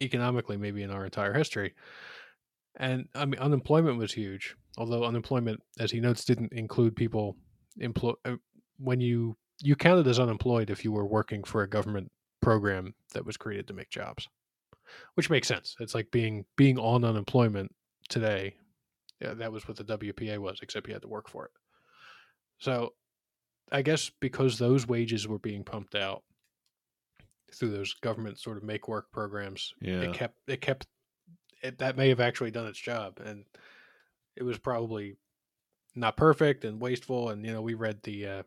economically 0.00 0.56
maybe 0.56 0.82
in 0.82 0.90
our 0.90 1.04
entire 1.04 1.32
history. 1.32 1.74
And 2.76 3.08
I 3.14 3.24
mean 3.24 3.40
unemployment 3.40 3.98
was 3.98 4.12
huge, 4.12 4.56
although 4.76 5.04
unemployment 5.04 5.62
as 5.78 5.90
he 5.90 6.00
notes 6.00 6.24
didn't 6.24 6.52
include 6.52 6.96
people 6.96 7.36
employ 7.78 8.12
uh, 8.24 8.36
when 8.78 9.00
you 9.00 9.36
you 9.60 9.76
counted 9.76 10.06
as 10.06 10.18
unemployed 10.18 10.70
if 10.70 10.84
you 10.84 10.92
were 10.92 11.06
working 11.06 11.44
for 11.44 11.62
a 11.62 11.68
government 11.68 12.10
program 12.42 12.94
that 13.14 13.24
was 13.24 13.36
created 13.36 13.66
to 13.68 13.74
make 13.74 13.90
jobs. 13.90 14.28
Which 15.14 15.30
makes 15.30 15.48
sense. 15.48 15.76
It's 15.80 15.94
like 15.94 16.10
being 16.10 16.44
being 16.56 16.78
on 16.78 17.04
unemployment 17.04 17.74
today. 18.08 18.56
Yeah, 19.20 19.34
that 19.34 19.52
was 19.52 19.66
what 19.66 19.76
the 19.76 19.84
WPA 19.84 20.38
was, 20.38 20.58
except 20.60 20.86
you 20.86 20.92
had 20.92 21.02
to 21.02 21.08
work 21.08 21.28
for 21.28 21.46
it. 21.46 21.50
So 22.58 22.92
I 23.72 23.82
guess 23.82 24.10
because 24.20 24.58
those 24.58 24.86
wages 24.86 25.26
were 25.26 25.38
being 25.38 25.64
pumped 25.64 25.94
out 25.94 26.22
through 27.54 27.70
those 27.70 27.94
government 27.94 28.38
sort 28.38 28.56
of 28.56 28.62
make 28.62 28.88
work 28.88 29.10
programs, 29.12 29.72
Yeah. 29.80 30.02
it 30.02 30.14
kept 30.14 30.36
it 30.46 30.60
kept 30.60 30.86
it, 31.62 31.78
that 31.78 31.96
may 31.96 32.08
have 32.08 32.20
actually 32.20 32.50
done 32.50 32.66
its 32.66 32.78
job, 32.78 33.20
and 33.24 33.44
it 34.36 34.42
was 34.42 34.58
probably 34.58 35.16
not 35.94 36.16
perfect 36.16 36.64
and 36.64 36.80
wasteful. 36.80 37.30
And 37.30 37.44
you 37.44 37.52
know, 37.52 37.62
we 37.62 37.74
read 37.74 38.02
the 38.02 38.26
uh, 38.26 38.42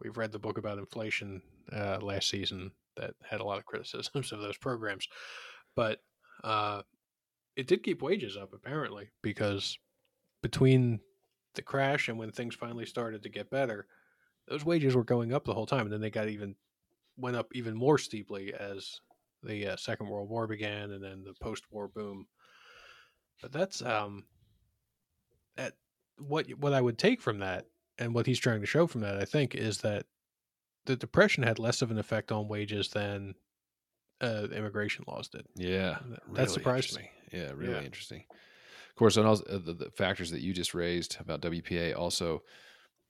we've 0.00 0.16
read 0.16 0.32
the 0.32 0.38
book 0.38 0.58
about 0.58 0.78
inflation 0.78 1.42
uh, 1.72 1.98
last 2.00 2.28
season 2.28 2.72
that 2.96 3.14
had 3.28 3.40
a 3.40 3.44
lot 3.44 3.58
of 3.58 3.66
criticisms 3.66 4.32
of 4.32 4.40
those 4.40 4.56
programs, 4.56 5.06
but 5.76 6.00
uh, 6.44 6.82
it 7.56 7.66
did 7.66 7.82
keep 7.82 8.00
wages 8.02 8.36
up 8.36 8.52
apparently 8.54 9.10
because 9.22 9.76
between 10.42 11.00
the 11.54 11.62
crash 11.62 12.08
and 12.08 12.16
when 12.18 12.30
things 12.30 12.54
finally 12.54 12.86
started 12.86 13.22
to 13.24 13.28
get 13.28 13.50
better, 13.50 13.86
those 14.48 14.64
wages 14.64 14.94
were 14.94 15.04
going 15.04 15.32
up 15.32 15.44
the 15.44 15.54
whole 15.54 15.66
time, 15.66 15.82
and 15.82 15.92
then 15.92 16.00
they 16.00 16.10
got 16.10 16.28
even 16.28 16.56
went 17.16 17.36
up 17.36 17.48
even 17.54 17.74
more 17.76 17.98
steeply 17.98 18.54
as 18.54 19.00
the 19.42 19.68
uh, 19.68 19.76
Second 19.76 20.08
World 20.08 20.28
War 20.28 20.46
began, 20.46 20.92
and 20.92 21.02
then 21.02 21.24
the 21.24 21.34
post-war 21.34 21.88
boom. 21.88 22.26
But 23.40 23.52
that's 23.52 23.82
um, 23.82 24.26
at 25.56 25.74
what 26.18 26.48
what 26.58 26.72
I 26.72 26.80
would 26.80 26.98
take 26.98 27.20
from 27.20 27.38
that, 27.38 27.66
and 27.98 28.14
what 28.14 28.26
he's 28.26 28.38
trying 28.38 28.60
to 28.60 28.66
show 28.66 28.86
from 28.86 29.02
that, 29.02 29.18
I 29.18 29.24
think, 29.24 29.54
is 29.54 29.78
that 29.78 30.06
the 30.86 30.96
depression 30.96 31.42
had 31.42 31.58
less 31.58 31.82
of 31.82 31.90
an 31.90 31.98
effect 31.98 32.32
on 32.32 32.48
wages 32.48 32.88
than 32.88 33.34
uh, 34.20 34.48
immigration 34.52 35.04
laws 35.06 35.28
did. 35.28 35.46
Yeah, 35.54 35.98
That 36.10 36.20
really 36.28 36.48
surprised 36.48 36.96
me. 36.96 37.10
Yeah, 37.32 37.52
really 37.52 37.74
Yeah. 37.74 37.82
interesting. 37.82 38.24
Of 38.30 38.94
course, 38.96 39.16
and 39.16 39.26
also 39.26 39.44
uh, 39.44 39.58
the, 39.58 39.74
the 39.74 39.90
factors 39.90 40.30
that 40.30 40.40
you 40.40 40.52
just 40.52 40.74
raised 40.74 41.18
about 41.20 41.42
WPA, 41.42 41.96
also 41.96 42.42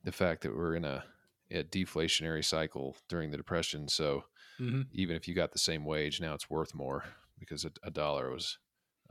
the 0.04 0.12
fact 0.12 0.42
that 0.42 0.54
we're 0.54 0.74
in 0.74 0.84
a, 0.84 1.04
a 1.50 1.64
deflationary 1.64 2.44
cycle 2.44 2.96
during 3.08 3.30
the 3.30 3.36
depression. 3.36 3.88
So 3.88 4.24
Mm-hmm. 4.60 4.82
even 4.92 5.16
if 5.16 5.28
you 5.28 5.34
got 5.34 5.52
the 5.52 5.58
same 5.58 5.84
wage, 5.84 6.20
now 6.20 6.34
it's 6.34 6.50
worth 6.50 6.74
more 6.74 7.04
because 7.38 7.64
a, 7.64 7.72
a 7.82 7.90
dollar 7.90 8.30
was 8.30 8.58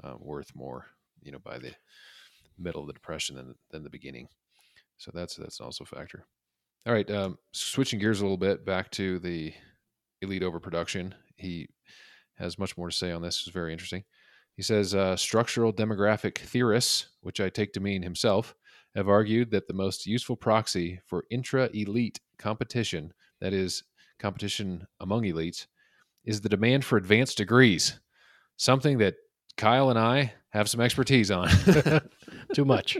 uh, 0.03 0.15
worth 0.19 0.55
more, 0.55 0.87
you 1.21 1.31
know, 1.31 1.39
by 1.39 1.57
the 1.59 1.73
middle 2.57 2.81
of 2.81 2.87
the 2.87 2.93
depression 2.93 3.35
than 3.35 3.55
than 3.71 3.83
the 3.83 3.89
beginning. 3.89 4.29
So 4.97 5.11
that's 5.13 5.35
that's 5.35 5.61
also 5.61 5.83
a 5.83 5.87
factor. 5.87 6.25
All 6.85 6.93
right, 6.93 7.09
um, 7.11 7.37
switching 7.51 7.99
gears 7.99 8.21
a 8.21 8.23
little 8.23 8.37
bit 8.37 8.65
back 8.65 8.91
to 8.91 9.19
the 9.19 9.53
elite 10.21 10.43
overproduction. 10.43 11.15
He 11.35 11.67
has 12.35 12.59
much 12.59 12.77
more 12.77 12.89
to 12.89 12.95
say 12.95 13.11
on 13.11 13.21
this. 13.21 13.41
It's 13.41 13.49
very 13.53 13.71
interesting. 13.73 14.05
He 14.55 14.63
says 14.63 14.95
uh, 14.95 15.15
structural 15.15 15.73
demographic 15.73 16.39
theorists, 16.39 17.09
which 17.21 17.39
I 17.39 17.49
take 17.49 17.73
to 17.73 17.79
mean 17.79 18.01
himself, 18.03 18.55
have 18.95 19.07
argued 19.09 19.51
that 19.51 19.67
the 19.67 19.73
most 19.73 20.05
useful 20.05 20.35
proxy 20.35 21.01
for 21.05 21.25
intra 21.29 21.69
elite 21.73 22.19
competition, 22.37 23.13
that 23.41 23.53
is, 23.53 23.83
competition 24.19 24.87
among 24.99 25.23
elites, 25.23 25.67
is 26.25 26.41
the 26.41 26.49
demand 26.49 26.83
for 26.83 26.97
advanced 26.97 27.37
degrees, 27.37 27.99
something 28.57 28.97
that 28.97 29.15
Kyle 29.55 29.89
and 29.89 29.97
I 29.97 30.33
have 30.49 30.69
some 30.69 30.81
expertise 30.81 31.31
on. 31.31 31.49
Too 32.53 32.65
much. 32.65 32.97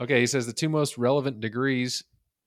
Okay, 0.00 0.20
he 0.20 0.26
says 0.26 0.46
the 0.46 0.52
two 0.52 0.68
most 0.68 0.98
relevant 0.98 1.40
degrees 1.40 2.04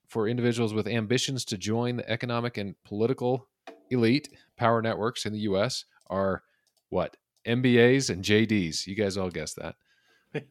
for 0.08 0.28
individuals 0.28 0.74
with 0.74 0.88
ambitions 0.88 1.46
to 1.46 1.58
join 1.58 1.98
the 1.98 2.10
economic 2.10 2.58
and 2.58 2.76
political 2.84 3.48
elite 3.90 4.30
power 4.58 4.82
networks 4.82 5.26
in 5.26 5.34
the 5.34 5.40
U.S. 5.40 5.86
are 6.08 6.44
what? 6.90 7.18
MBAs 7.48 8.10
and 8.10 8.24
JDs. 8.24 8.88
You 8.88 8.96
guys 8.96 9.18
all 9.18 9.30
guessed 9.30 9.58
that. 9.58 9.76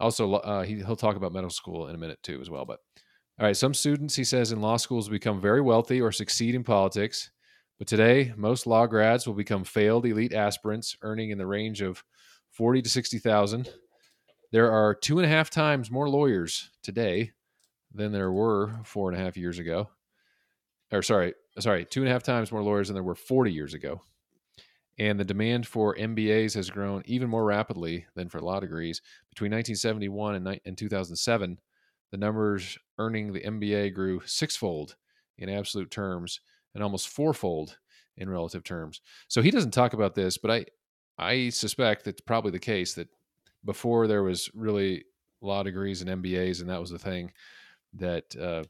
also, 0.00 0.34
uh, 0.34 0.62
he, 0.62 0.76
he'll 0.76 0.96
talk 0.96 1.16
about 1.16 1.32
medical 1.32 1.50
school 1.50 1.88
in 1.88 1.94
a 1.94 1.98
minute 1.98 2.18
too, 2.22 2.40
as 2.40 2.50
well. 2.50 2.64
But 2.64 2.80
all 3.42 3.48
right, 3.48 3.56
some 3.56 3.74
students, 3.74 4.14
he 4.14 4.22
says, 4.22 4.52
in 4.52 4.60
law 4.60 4.76
schools 4.76 5.08
become 5.08 5.40
very 5.40 5.60
wealthy 5.60 6.00
or 6.00 6.12
succeed 6.12 6.54
in 6.54 6.62
politics. 6.62 7.32
But 7.76 7.88
today, 7.88 8.32
most 8.36 8.68
law 8.68 8.86
grads 8.86 9.26
will 9.26 9.34
become 9.34 9.64
failed 9.64 10.06
elite 10.06 10.32
aspirants, 10.32 10.96
earning 11.02 11.30
in 11.30 11.38
the 11.38 11.46
range 11.46 11.82
of 11.82 12.04
forty 12.52 12.80
to 12.80 12.88
sixty 12.88 13.18
thousand. 13.18 13.68
There 14.52 14.70
are 14.70 14.94
two 14.94 15.18
and 15.18 15.26
a 15.26 15.28
half 15.28 15.50
times 15.50 15.90
more 15.90 16.08
lawyers 16.08 16.70
today 16.84 17.32
than 17.92 18.12
there 18.12 18.30
were 18.30 18.78
four 18.84 19.10
and 19.10 19.20
a 19.20 19.24
half 19.24 19.36
years 19.36 19.58
ago. 19.58 19.90
Or 20.92 21.02
sorry, 21.02 21.34
sorry, 21.58 21.84
two 21.84 22.02
and 22.02 22.08
a 22.08 22.12
half 22.12 22.22
times 22.22 22.52
more 22.52 22.62
lawyers 22.62 22.86
than 22.86 22.94
there 22.94 23.02
were 23.02 23.16
40 23.16 23.50
years 23.50 23.74
ago. 23.74 24.02
And 25.00 25.18
the 25.18 25.24
demand 25.24 25.66
for 25.66 25.96
MBAs 25.96 26.54
has 26.54 26.70
grown 26.70 27.02
even 27.06 27.28
more 27.28 27.44
rapidly 27.44 28.06
than 28.14 28.28
for 28.28 28.40
law 28.40 28.60
degrees. 28.60 29.02
Between 29.30 29.50
1971 29.50 30.36
and, 30.36 30.44
ni- 30.44 30.60
and 30.64 30.78
2007, 30.78 31.58
the 32.12 32.18
numbers 32.18 32.78
earning 32.98 33.32
the 33.32 33.40
MBA 33.40 33.92
grew 33.94 34.20
sixfold 34.24 34.94
in 35.38 35.48
absolute 35.48 35.90
terms 35.90 36.40
and 36.74 36.84
almost 36.84 37.08
fourfold 37.08 37.78
in 38.16 38.30
relative 38.30 38.62
terms. 38.62 39.00
So 39.26 39.42
he 39.42 39.50
doesn't 39.50 39.72
talk 39.72 39.94
about 39.94 40.14
this, 40.14 40.38
but 40.38 40.50
I 40.50 40.66
I 41.18 41.48
suspect 41.48 42.04
that's 42.04 42.20
probably 42.20 42.52
the 42.52 42.58
case 42.58 42.94
that 42.94 43.08
before 43.64 44.06
there 44.06 44.22
was 44.22 44.50
really 44.54 45.04
law 45.40 45.62
degrees 45.62 46.02
and 46.02 46.22
MBAs, 46.22 46.60
and 46.60 46.70
that 46.70 46.80
was 46.80 46.90
the 46.90 46.98
thing 46.98 47.32
that 47.94 48.36
uh, 48.36 48.64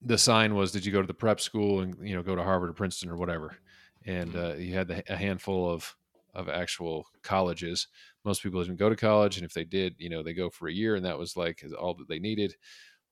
the 0.00 0.18
sign 0.18 0.54
was: 0.54 0.72
Did 0.72 0.84
you 0.84 0.92
go 0.92 1.00
to 1.00 1.06
the 1.06 1.14
prep 1.14 1.40
school 1.40 1.80
and 1.80 1.96
you 2.06 2.14
know 2.14 2.22
go 2.22 2.36
to 2.36 2.42
Harvard 2.42 2.70
or 2.70 2.74
Princeton 2.74 3.10
or 3.10 3.16
whatever? 3.16 3.56
And 4.04 4.34
uh, 4.34 4.54
you 4.54 4.74
had 4.74 4.88
the, 4.88 5.04
a 5.12 5.16
handful 5.16 5.70
of 5.70 5.96
of 6.34 6.48
actual 6.48 7.06
colleges. 7.22 7.88
Most 8.24 8.42
people 8.42 8.62
didn't 8.62 8.78
go 8.78 8.88
to 8.90 8.96
college, 8.96 9.36
and 9.36 9.44
if 9.44 9.54
they 9.54 9.64
did, 9.64 9.96
you 9.98 10.08
know, 10.08 10.22
they 10.22 10.34
go 10.34 10.50
for 10.50 10.68
a 10.68 10.72
year, 10.72 10.94
and 10.96 11.04
that 11.04 11.18
was 11.18 11.36
like 11.36 11.64
all 11.78 11.94
that 11.94 12.08
they 12.08 12.18
needed, 12.20 12.56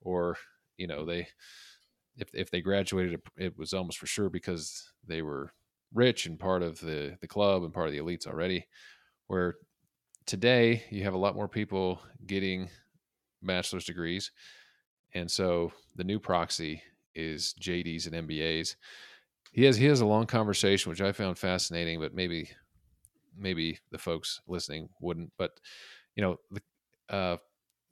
or 0.03 0.38
you 0.79 0.87
know, 0.87 1.05
they 1.07 1.29
if 2.16 2.35
if 2.35 2.51
they 2.51 2.61
graduated, 2.61 3.20
it- 3.37 3.57
was 3.57 3.73
almost 3.75 3.99
for 3.99 4.07
sure 4.07 4.31
because 4.31 4.92
they 5.07 5.23
were 5.23 5.53
rich 5.92 6.27
and 6.27 6.38
part 6.38 6.62
of 6.62 6.81
the 6.81 7.16
the 7.20 7.29
club 7.29 7.62
and 7.62 7.75
part 7.75 7.88
of 7.88 7.92
the 7.92 7.99
elites 8.01 8.27
already. 8.27 8.66
Where 9.29 9.57
today 10.27 10.85
you 10.90 11.05
have 11.05 11.14
a 11.14 11.18
lot 11.18 11.37
more 11.37 11.49
people 11.49 12.03
getting 12.27 12.70
bachelor's 13.42 13.87
degrees, 13.87 14.33
and 15.14 15.31
so 15.31 15.73
the 15.96 16.05
new 16.05 16.18
proxy 16.20 16.83
is 17.14 17.55
JDs 17.55 18.07
and 18.07 18.14
MBAs. 18.14 18.77
He 19.53 19.64
has 19.64 19.77
he 19.77 19.87
has 19.87 20.01
a 20.01 20.07
long 20.07 20.27
conversation 20.27 20.90
which 20.90 21.01
I 21.03 21.12
found 21.12 21.38
fascinating, 21.38 22.01
but 22.01 22.14
maybe 22.14 22.51
maybe 23.37 23.79
the 23.90 23.99
folks 23.99 24.40
listening 24.47 24.88
wouldn't. 25.01 25.33
But 25.38 25.53
you 26.16 26.23
know 26.23 26.37
the 26.51 27.14
uh, 27.14 27.37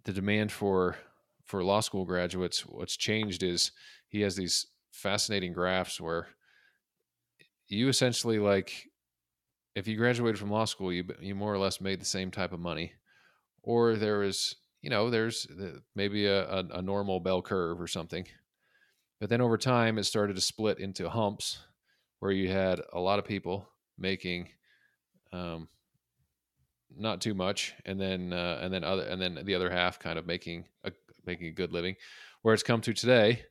the 0.05 0.13
demand 0.13 0.53
for 0.53 0.97
for 1.45 1.65
law 1.65 1.81
school 1.81 2.05
graduates, 2.05 2.61
what's 2.67 2.97
changed 2.97 3.43
is 3.43 3.73
he 4.09 4.21
has 4.21 4.37
these 4.37 4.67
fascinating 4.93 5.53
graphs 5.53 6.01
where 6.01 6.29
you 7.69 7.89
essentially 7.89 8.39
like 8.39 8.89
if 9.75 9.87
you 9.87 9.97
graduated 9.97 10.39
from 10.39 10.51
law 10.51 10.65
school, 10.65 10.93
you 10.93 11.05
you 11.21 11.35
more 11.35 11.53
or 11.53 11.59
less 11.59 11.81
made 11.81 12.01
the 12.01 12.07
same 12.07 12.31
type 12.31 12.53
of 12.53 12.61
money, 12.61 12.93
or 13.63 13.97
there 13.97 14.23
is 14.23 14.57
you 14.83 14.91
know 14.91 15.11
there's 15.11 15.47
maybe 15.95 16.27
a, 16.27 16.49
a, 16.49 16.65
a 16.75 16.83
normal 16.83 17.21
bell 17.21 17.43
curve 17.43 17.81
or 17.81 17.87
something, 17.87 18.27
but 19.21 19.29
then 19.29 19.41
over 19.41 19.57
time 19.57 19.99
it 19.99 20.05
started 20.05 20.37
to 20.37 20.43
split 20.43 20.79
into 20.79 21.09
humps 21.09 21.59
where 22.21 22.33
you 22.33 22.51
had 22.51 22.81
a 22.93 23.01
lot 23.01 23.19
of 23.19 23.25
people 23.25 23.69
making 23.97 24.49
um, 25.33 25.69
not 26.97 27.21
too 27.21 27.35
much, 27.35 27.75
and 27.85 28.01
then 28.01 28.33
uh, 28.33 28.59
and 28.63 28.73
then 28.73 28.85
other 28.85 29.03
and 29.03 29.21
then 29.21 29.39
the 29.45 29.55
other 29.55 29.71
half 29.71 29.99
kind 29.99 30.19
of 30.19 30.27
making 30.27 30.67
a 30.85 30.93
making 31.27 31.47
a 31.49 31.53
good 31.53 31.73
living, 31.73 31.97
where 32.43 32.55
it's 32.55 32.63
come 32.63 32.81
to 32.81 32.93
today, 32.93 33.43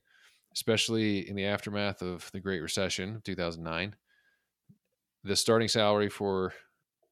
especially 0.53 1.27
in 1.29 1.35
the 1.35 1.45
aftermath 1.45 2.01
of 2.01 2.29
the 2.33 2.39
Great 2.39 2.61
Recession 2.61 3.15
of 3.15 3.23
2009 3.23 3.95
the 5.27 5.35
starting 5.35 5.67
salary 5.67 6.09
for 6.09 6.53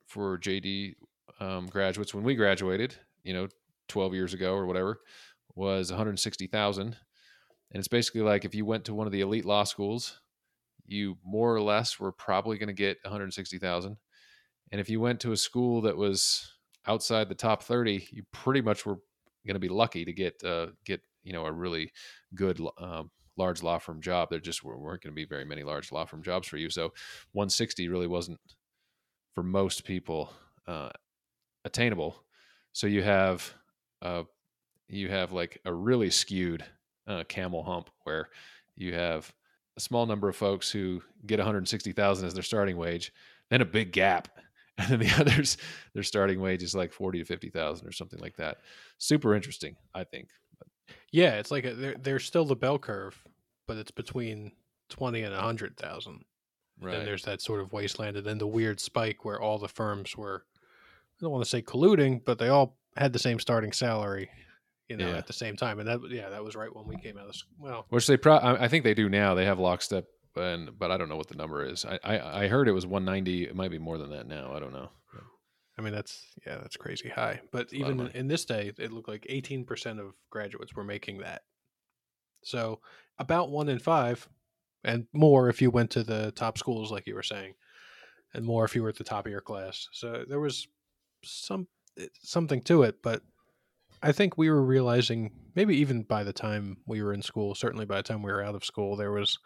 for 0.08 0.38
JD 0.38 0.96
um, 1.40 1.68
graduates 1.68 2.14
when 2.14 2.24
we 2.24 2.36
graduated, 2.36 2.96
you 3.24 3.34
know, 3.34 3.48
12 3.90 4.14
years 4.14 4.34
ago 4.34 4.54
or 4.54 4.66
whatever, 4.66 5.02
was 5.56 5.90
160,000. 5.90 6.84
And 6.84 6.96
it's 7.74 7.88
basically 7.88 8.22
like 8.22 8.46
if 8.46 8.56
you 8.56 8.66
went 8.66 8.86
to 8.86 8.94
one 8.94 9.08
of 9.08 9.12
the 9.12 9.22
elite 9.22 9.46
law 9.46 9.64
schools, 9.64 10.22
you 10.86 11.18
more 11.26 11.54
or 11.54 11.62
less 11.62 12.00
were 12.00 12.12
probably 12.12 12.58
going 12.58 12.68
to 12.68 12.74
get 12.74 12.98
160,000. 13.04 13.98
And 14.72 14.82
if 14.82 14.90
you 14.90 15.00
went 15.00 15.20
to 15.22 15.32
a 15.32 15.38
school 15.38 15.82
that 15.82 15.98
was 15.98 16.52
outside 16.88 17.30
the 17.30 17.36
top 17.36 17.64
30, 17.64 18.08
you 18.12 18.24
pretty 18.32 18.62
much 18.62 18.86
were 18.86 19.00
going 19.46 19.56
to 19.56 19.60
be 19.60 19.70
lucky 19.70 20.06
to 20.06 20.14
get 20.14 20.44
uh, 20.44 20.68
get 20.86 21.02
you 21.24 21.34
know 21.34 21.46
a 21.46 21.52
really 21.52 21.92
good 22.34 22.60
um, 22.78 23.12
large 23.38 23.64
law 23.64 23.78
firm 23.78 24.02
job. 24.02 24.30
There 24.30 24.40
just 24.40 24.64
weren't 24.64 24.82
going 25.04 25.12
to 25.12 25.12
be 25.12 25.26
very 25.26 25.46
many 25.46 25.64
large 25.64 25.92
law 25.92 26.06
firm 26.06 26.24
jobs 26.24 26.48
for 26.48 26.58
you. 26.58 26.70
So 26.70 26.94
160 27.34 27.88
really 27.90 28.08
wasn't 28.08 28.40
for 29.34 29.44
most 29.44 29.84
people 29.84 30.32
uh, 30.68 30.90
attainable. 31.64 32.24
So 32.74 32.88
you 32.88 33.04
have 33.04 33.54
uh, 34.02 34.24
you 34.88 35.10
have 35.10 35.32
like 35.32 35.60
a 35.66 35.74
really 35.74 36.10
skewed 36.10 36.64
uh, 37.08 37.24
camel 37.28 37.64
hump 37.64 37.90
where 38.04 38.30
you 38.76 38.94
have 38.94 39.32
a 39.78 39.80
small 39.80 40.06
number 40.06 40.30
of 40.30 40.36
folks 40.36 40.72
who 40.72 41.02
get 41.26 41.40
160,000 41.40 42.28
as 42.28 42.34
their 42.34 42.44
starting 42.44 42.78
wage, 42.78 43.12
then 43.50 43.62
a 43.62 43.66
big 43.66 43.92
gap, 43.92 44.30
and 44.78 44.90
then 44.90 45.00
the 45.00 45.16
others 45.20 45.58
their 45.94 46.04
starting 46.04 46.40
wage 46.40 46.64
is 46.64 46.76
like 46.76 46.92
40 46.92 47.20
to 47.20 47.26
50,000 47.26 47.88
or 47.88 47.92
something 47.92 48.20
like 48.20 48.36
that. 48.38 48.58
Super 48.98 49.36
interesting, 49.36 49.76
I 49.94 50.04
think. 50.04 50.30
Yeah, 51.12 51.36
it's 51.36 51.52
like 51.52 51.66
a, 51.66 51.74
they're 51.74 51.96
they're 51.96 52.20
still 52.20 52.46
the 52.46 52.56
bell 52.56 52.78
curve, 52.78 53.18
but 53.68 53.78
it's 53.78 53.92
between 53.92 54.52
20 54.90 55.24
and 55.24 55.34
100,000. 55.34 56.26
Right. 56.82 56.96
And 56.96 57.08
there's 57.08 57.24
that 57.24 57.42
sort 57.42 57.62
of 57.62 57.72
wasteland 57.72 58.18
and 58.18 58.26
then 58.26 58.38
the 58.38 58.48
weird 58.48 58.80
spike 58.80 59.24
where 59.24 59.40
all 59.40 59.58
the 59.58 59.68
firms 59.68 60.16
were 60.18 60.44
I 60.54 61.24
don't 61.24 61.32
want 61.32 61.44
to 61.44 61.50
say 61.50 61.62
colluding, 61.62 62.26
but 62.26 62.38
they 62.38 62.50
all 62.50 62.78
had 62.98 63.14
the 63.14 63.20
same 63.20 63.40
starting 63.40 63.72
salary 63.72 64.30
you 64.90 64.98
know, 64.98 65.08
yeah. 65.08 65.18
at 65.18 65.28
the 65.28 65.34
same 65.34 65.56
time. 65.56 65.80
And 65.80 65.88
that, 65.88 66.00
yeah, 66.10 66.30
that 66.30 66.44
was 66.44 66.56
right 66.56 66.74
when 66.74 66.88
we 66.88 66.98
came 66.98 67.18
out 67.18 67.28
of 67.28 67.36
school. 67.36 67.56
Well, 67.60 67.86
which 67.90 68.08
they 68.08 68.18
pro, 68.18 68.38
I 68.38 68.68
think 68.68 68.84
they 68.84 68.94
do 68.94 69.10
now. 69.10 69.34
They 69.34 69.46
have 69.46 69.60
lockstep, 69.60 70.06
and 70.38 70.78
but 70.78 70.92
I 70.92 70.98
don't 70.98 71.10
know 71.10 71.16
what 71.16 71.28
the 71.28 71.36
number 71.36 71.66
is. 71.66 71.86
I, 71.86 72.00
I, 72.04 72.44
I 72.44 72.48
heard 72.48 72.68
it 72.68 72.74
was 72.74 72.86
190. 72.86 73.46
It 73.46 73.56
might 73.56 73.72
be 73.72 73.80
more 73.80 73.98
than 73.98 74.12
that 74.12 74.28
now. 74.28 74.54
I 74.54 74.60
don't 74.60 74.74
know. 74.74 74.90
I 75.78 75.82
mean, 75.82 75.94
that's 75.94 76.26
yeah, 76.46 76.58
that's 76.58 76.78
crazy 76.78 77.10
high. 77.10 77.42
But 77.52 77.74
even 77.74 78.08
in 78.14 78.28
this 78.28 78.46
day, 78.46 78.72
it 78.78 78.92
looked 78.92 79.10
like 79.10 79.26
18% 79.30 80.00
of 80.00 80.14
graduates 80.30 80.74
were 80.74 80.86
making 80.86 81.20
that. 81.20 81.42
So 82.44 82.80
about 83.20 83.50
one 83.50 83.68
in 83.68 83.80
five, 83.80 84.28
and 84.84 85.08
more 85.12 85.50
if 85.50 85.62
you 85.62 85.72
went 85.72 85.92
to 85.92 86.04
the 86.04 86.32
top 86.32 86.58
schools, 86.58 86.92
like 86.92 87.08
you 87.08 87.16
were 87.16 87.24
saying, 87.24 87.56
and 88.34 88.46
more 88.46 88.64
if 88.64 88.76
you 88.76 88.84
were 88.84 88.90
at 88.90 88.98
the 88.98 89.04
top 89.04 89.26
of 89.26 89.32
your 89.32 89.42
class. 89.42 89.90
So 89.92 90.24
there 90.28 90.40
was 90.40 90.68
some 91.24 91.68
eh, 92.00 92.08
something 92.22 92.62
to 92.64 92.84
it, 92.84 93.02
but 93.02 93.22
I 94.02 94.14
think 94.14 94.38
we 94.38 94.50
were 94.50 94.64
realizing 94.64 95.32
maybe 95.56 95.76
even 95.78 96.04
by 96.04 96.24
the 96.24 96.34
time 96.34 96.78
we 96.86 97.02
were 97.02 97.14
in 97.14 97.22
school, 97.22 97.54
certainly 97.54 97.86
by 97.86 97.98
the 97.98 98.04
time 98.04 98.22
we 98.22 98.32
were 98.32 98.44
out 98.44 98.56
of 98.56 98.64
school, 98.64 98.96
there 98.96 99.12
was 99.12 99.40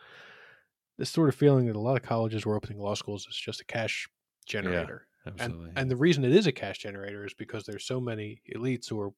this 0.99 1.09
sort 1.09 1.29
of 1.29 1.35
feeling 1.35 1.65
that 1.67 1.77
a 1.77 1.79
lot 1.79 1.95
of 1.95 2.03
colleges 2.03 2.45
were 2.45 2.55
opening 2.55 2.77
law 2.77 2.93
schools 2.93 3.25
is 3.29 3.35
just 3.35 3.61
a 3.61 3.65
cash 3.65 4.09
generator. 4.45 5.07
Yeah, 5.25 5.31
absolutely. 5.31 5.69
And, 5.69 5.77
and 5.77 5.91
the 5.91 5.95
reason 5.95 6.25
it 6.25 6.35
is 6.35 6.45
a 6.45 6.51
cash 6.51 6.79
generator 6.79 7.25
is 7.25 7.33
because 7.33 7.63
there's 7.65 7.85
so 7.85 8.01
many 8.01 8.41
elites 8.53 8.89
who 8.89 8.99
are 8.99 9.13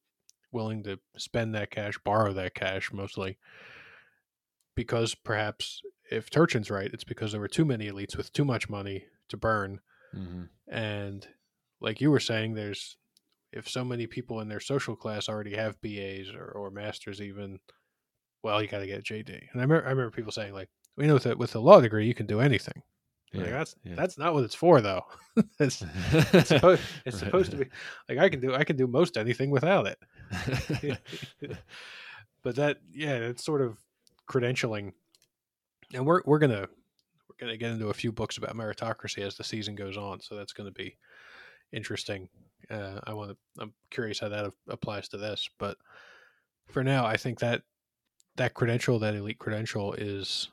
willing 0.52 0.84
to 0.84 1.00
spend 1.18 1.56
that 1.56 1.72
cash, 1.72 1.98
borrow 2.04 2.32
that 2.34 2.54
cash 2.54 2.92
mostly, 2.92 3.36
because 4.76 5.16
perhaps 5.16 5.82
if 6.08 6.30
Turchin's 6.30 6.70
right, 6.70 6.90
it's 6.92 7.04
because 7.04 7.32
there 7.32 7.40
were 7.40 7.48
too 7.48 7.64
many 7.64 7.90
elites 7.90 8.16
with 8.16 8.32
too 8.32 8.44
much 8.44 8.70
money 8.70 9.06
to 9.28 9.36
burn. 9.36 9.80
Mm-hmm. 10.16 10.44
And 10.72 11.26
like 11.80 12.00
you 12.00 12.12
were 12.12 12.20
saying, 12.20 12.54
there's 12.54 12.96
if 13.52 13.68
so 13.68 13.84
many 13.84 14.06
people 14.06 14.40
in 14.40 14.48
their 14.48 14.60
social 14.60 14.94
class 14.94 15.28
already 15.28 15.56
have 15.56 15.82
BAs 15.82 16.32
or, 16.32 16.44
or 16.44 16.70
masters, 16.70 17.20
even, 17.20 17.58
well, 18.44 18.62
you 18.62 18.68
got 18.68 18.78
to 18.78 18.86
get 18.86 19.00
a 19.00 19.02
JD. 19.02 19.28
And 19.28 19.60
I 19.60 19.62
remember, 19.62 19.84
I 19.84 19.90
remember 19.90 20.12
people 20.12 20.32
saying 20.32 20.54
like, 20.54 20.68
we 20.96 21.06
know 21.06 21.14
with 21.14 21.26
a, 21.26 21.36
with 21.36 21.54
a 21.54 21.58
law 21.58 21.80
degree 21.80 22.06
you 22.06 22.14
can 22.14 22.26
do 22.26 22.40
anything. 22.40 22.82
Yeah, 23.32 23.42
like, 23.42 23.50
that's 23.50 23.76
yeah. 23.84 23.94
that's 23.94 24.18
not 24.18 24.34
what 24.34 24.44
it's 24.44 24.54
for 24.54 24.80
though. 24.80 25.04
it's, 25.58 25.82
it's, 26.12 26.48
supposed, 26.48 26.82
it's 27.06 27.16
right. 27.16 27.24
supposed 27.24 27.50
to 27.52 27.56
be 27.58 27.66
like 28.08 28.18
I 28.18 28.28
can 28.28 28.40
do 28.40 28.54
I 28.54 28.64
can 28.64 28.76
do 28.76 28.86
most 28.86 29.16
anything 29.16 29.50
without 29.50 29.86
it. 29.86 30.98
but 32.42 32.56
that 32.56 32.78
yeah, 32.92 33.14
it's 33.14 33.44
sort 33.44 33.62
of 33.62 33.78
credentialing, 34.28 34.92
and 35.94 36.04
we're 36.04 36.20
we're 36.26 36.38
gonna 36.38 36.68
we're 37.28 37.36
gonna 37.38 37.56
get 37.56 37.72
into 37.72 37.88
a 37.88 37.94
few 37.94 38.12
books 38.12 38.36
about 38.36 38.54
meritocracy 38.56 39.22
as 39.26 39.36
the 39.36 39.44
season 39.44 39.74
goes 39.74 39.96
on. 39.96 40.20
So 40.20 40.36
that's 40.36 40.52
going 40.52 40.68
to 40.68 40.74
be 40.74 40.98
interesting 41.72 42.28
uh, 42.70 43.00
I 43.04 43.14
want 43.14 43.30
to. 43.30 43.36
I'm 43.62 43.72
curious 43.90 44.18
how 44.18 44.28
that 44.28 44.52
applies 44.68 45.08
to 45.08 45.18
this, 45.18 45.48
but 45.58 45.76
for 46.68 46.82
now, 46.84 47.04
I 47.04 47.16
think 47.16 47.38
that 47.40 47.62
that 48.36 48.54
credential, 48.54 48.98
that 49.00 49.14
elite 49.14 49.38
credential, 49.38 49.92
is 49.94 50.48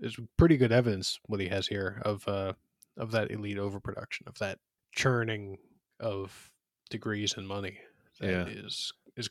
is 0.00 0.16
pretty 0.36 0.56
good 0.56 0.72
evidence 0.72 1.18
what 1.26 1.40
he 1.40 1.48
has 1.48 1.66
here 1.66 2.00
of 2.04 2.26
uh, 2.28 2.52
of 2.96 3.10
that 3.12 3.30
elite 3.30 3.58
overproduction, 3.58 4.26
of 4.28 4.38
that 4.38 4.58
churning 4.92 5.58
of 6.00 6.50
degrees 6.90 7.34
and 7.36 7.46
money 7.46 7.78
that 8.20 8.30
yeah. 8.30 8.44
is 8.46 8.92
is 9.16 9.30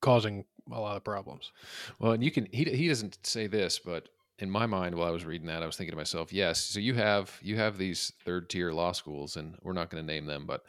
causing 0.00 0.44
a 0.72 0.80
lot 0.80 0.96
of 0.96 1.04
problems. 1.04 1.52
Well, 1.98 2.12
and 2.12 2.22
you 2.22 2.30
can 2.30 2.46
he 2.52 2.64
he 2.64 2.88
doesn't 2.88 3.18
say 3.24 3.46
this, 3.46 3.78
but 3.78 4.08
in 4.38 4.50
my 4.50 4.66
mind 4.66 4.94
while 4.94 5.08
I 5.08 5.12
was 5.12 5.24
reading 5.24 5.48
that, 5.48 5.62
I 5.62 5.66
was 5.66 5.76
thinking 5.76 5.92
to 5.92 5.96
myself, 5.96 6.32
yes, 6.32 6.60
so 6.60 6.80
you 6.80 6.94
have 6.94 7.38
you 7.42 7.56
have 7.56 7.78
these 7.78 8.12
third 8.24 8.48
tier 8.48 8.72
law 8.72 8.92
schools, 8.92 9.36
and 9.36 9.56
we're 9.62 9.72
not 9.72 9.90
going 9.90 10.02
to 10.02 10.12
name 10.12 10.26
them, 10.26 10.46
but 10.46 10.62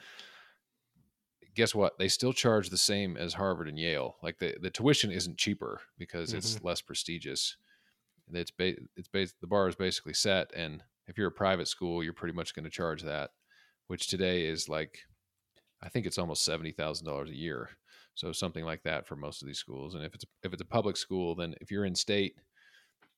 guess 1.55 1.75
what? 1.75 1.97
They 1.97 2.07
still 2.07 2.33
charge 2.33 2.69
the 2.69 2.77
same 2.77 3.17
as 3.17 3.33
Harvard 3.33 3.67
and 3.67 3.77
Yale. 3.77 4.15
Like 4.21 4.39
the, 4.39 4.55
the 4.61 4.69
tuition 4.69 5.11
isn't 5.11 5.37
cheaper 5.37 5.81
because 5.97 6.29
mm-hmm. 6.29 6.37
it's 6.37 6.63
less 6.63 6.81
prestigious. 6.81 7.57
It's 8.33 8.51
ba- 8.51 8.75
it's 8.95 9.07
bas- 9.07 9.33
the 9.41 9.47
bar 9.47 9.67
is 9.67 9.75
basically 9.75 10.13
set, 10.13 10.51
and 10.55 10.83
if 11.07 11.17
you're 11.17 11.27
a 11.27 11.31
private 11.31 11.67
school, 11.67 12.03
you're 12.03 12.13
pretty 12.13 12.35
much 12.35 12.55
going 12.55 12.65
to 12.65 12.69
charge 12.69 13.03
that, 13.03 13.31
which 13.87 14.07
today 14.07 14.45
is 14.45 14.69
like, 14.69 14.99
I 15.81 15.89
think 15.89 16.05
it's 16.05 16.17
almost 16.17 16.45
seventy 16.45 16.71
thousand 16.71 17.05
dollars 17.05 17.29
a 17.29 17.35
year. 17.35 17.69
So 18.13 18.31
something 18.31 18.65
like 18.65 18.83
that 18.83 19.07
for 19.07 19.15
most 19.15 19.41
of 19.41 19.47
these 19.47 19.57
schools. 19.57 19.95
And 19.95 20.03
if 20.03 20.13
it's 20.13 20.25
if 20.43 20.53
it's 20.53 20.61
a 20.61 20.65
public 20.65 20.97
school, 20.97 21.35
then 21.35 21.55
if 21.61 21.71
you're 21.71 21.85
in 21.85 21.95
state, 21.95 22.35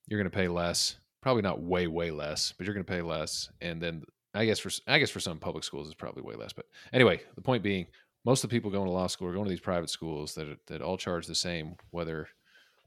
you're 0.07 0.19
going 0.19 0.29
to 0.29 0.35
pay 0.37 0.47
less. 0.47 0.97
Probably 1.21 1.41
not 1.41 1.61
way 1.61 1.87
way 1.87 2.11
less, 2.11 2.53
but 2.57 2.65
you're 2.65 2.75
going 2.75 2.85
to 2.85 2.91
pay 2.91 3.01
less. 3.01 3.49
And 3.61 3.81
then 3.81 4.03
I 4.33 4.45
guess 4.45 4.59
for 4.59 4.69
I 4.87 4.99
guess 4.99 5.09
for 5.09 5.19
some 5.19 5.39
public 5.39 5.63
schools 5.63 5.87
it's 5.87 5.95
probably 5.95 6.23
way 6.23 6.35
less. 6.35 6.53
But 6.53 6.65
anyway, 6.91 7.21
the 7.35 7.41
point 7.41 7.63
being, 7.63 7.87
most 8.25 8.43
of 8.43 8.49
the 8.49 8.55
people 8.55 8.71
going 8.71 8.85
to 8.85 8.91
law 8.91 9.07
school 9.07 9.27
are 9.27 9.33
going 9.33 9.45
to 9.45 9.49
these 9.49 9.59
private 9.59 9.89
schools 9.89 10.35
that 10.35 10.57
that 10.67 10.81
all 10.81 10.97
charge 10.97 11.27
the 11.27 11.35
same, 11.35 11.75
whether 11.91 12.27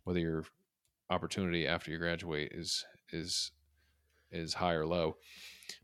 whether 0.05 0.21
your 0.21 0.45
opportunity 1.11 1.67
after 1.67 1.91
you 1.91 1.99
graduate 1.99 2.53
is 2.55 2.85
is 3.13 3.53
is 4.31 4.55
high 4.55 4.75
or 4.75 4.87
low. 4.87 5.17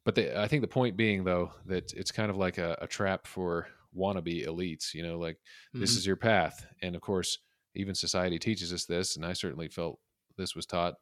But 0.04 0.14
the, 0.14 0.40
I 0.40 0.48
think 0.48 0.62
the 0.62 0.68
point 0.68 0.96
being 0.96 1.24
though 1.24 1.52
that 1.66 1.92
it's 1.92 2.10
kind 2.10 2.30
of 2.30 2.36
like 2.36 2.58
a, 2.58 2.76
a 2.80 2.86
trap 2.86 3.26
for 3.26 3.68
wannabe 3.96 4.46
elites. 4.46 4.94
You 4.94 5.02
know, 5.02 5.18
like 5.18 5.36
mm-hmm. 5.36 5.80
this 5.80 5.96
is 5.96 6.06
your 6.06 6.16
path, 6.16 6.66
and 6.82 6.94
of 6.94 7.02
course, 7.02 7.38
even 7.74 7.94
society 7.94 8.38
teaches 8.38 8.72
us 8.72 8.84
this, 8.84 9.16
and 9.16 9.24
I 9.24 9.32
certainly 9.32 9.68
felt 9.68 9.98
this 10.36 10.54
was 10.54 10.66
taught 10.66 10.94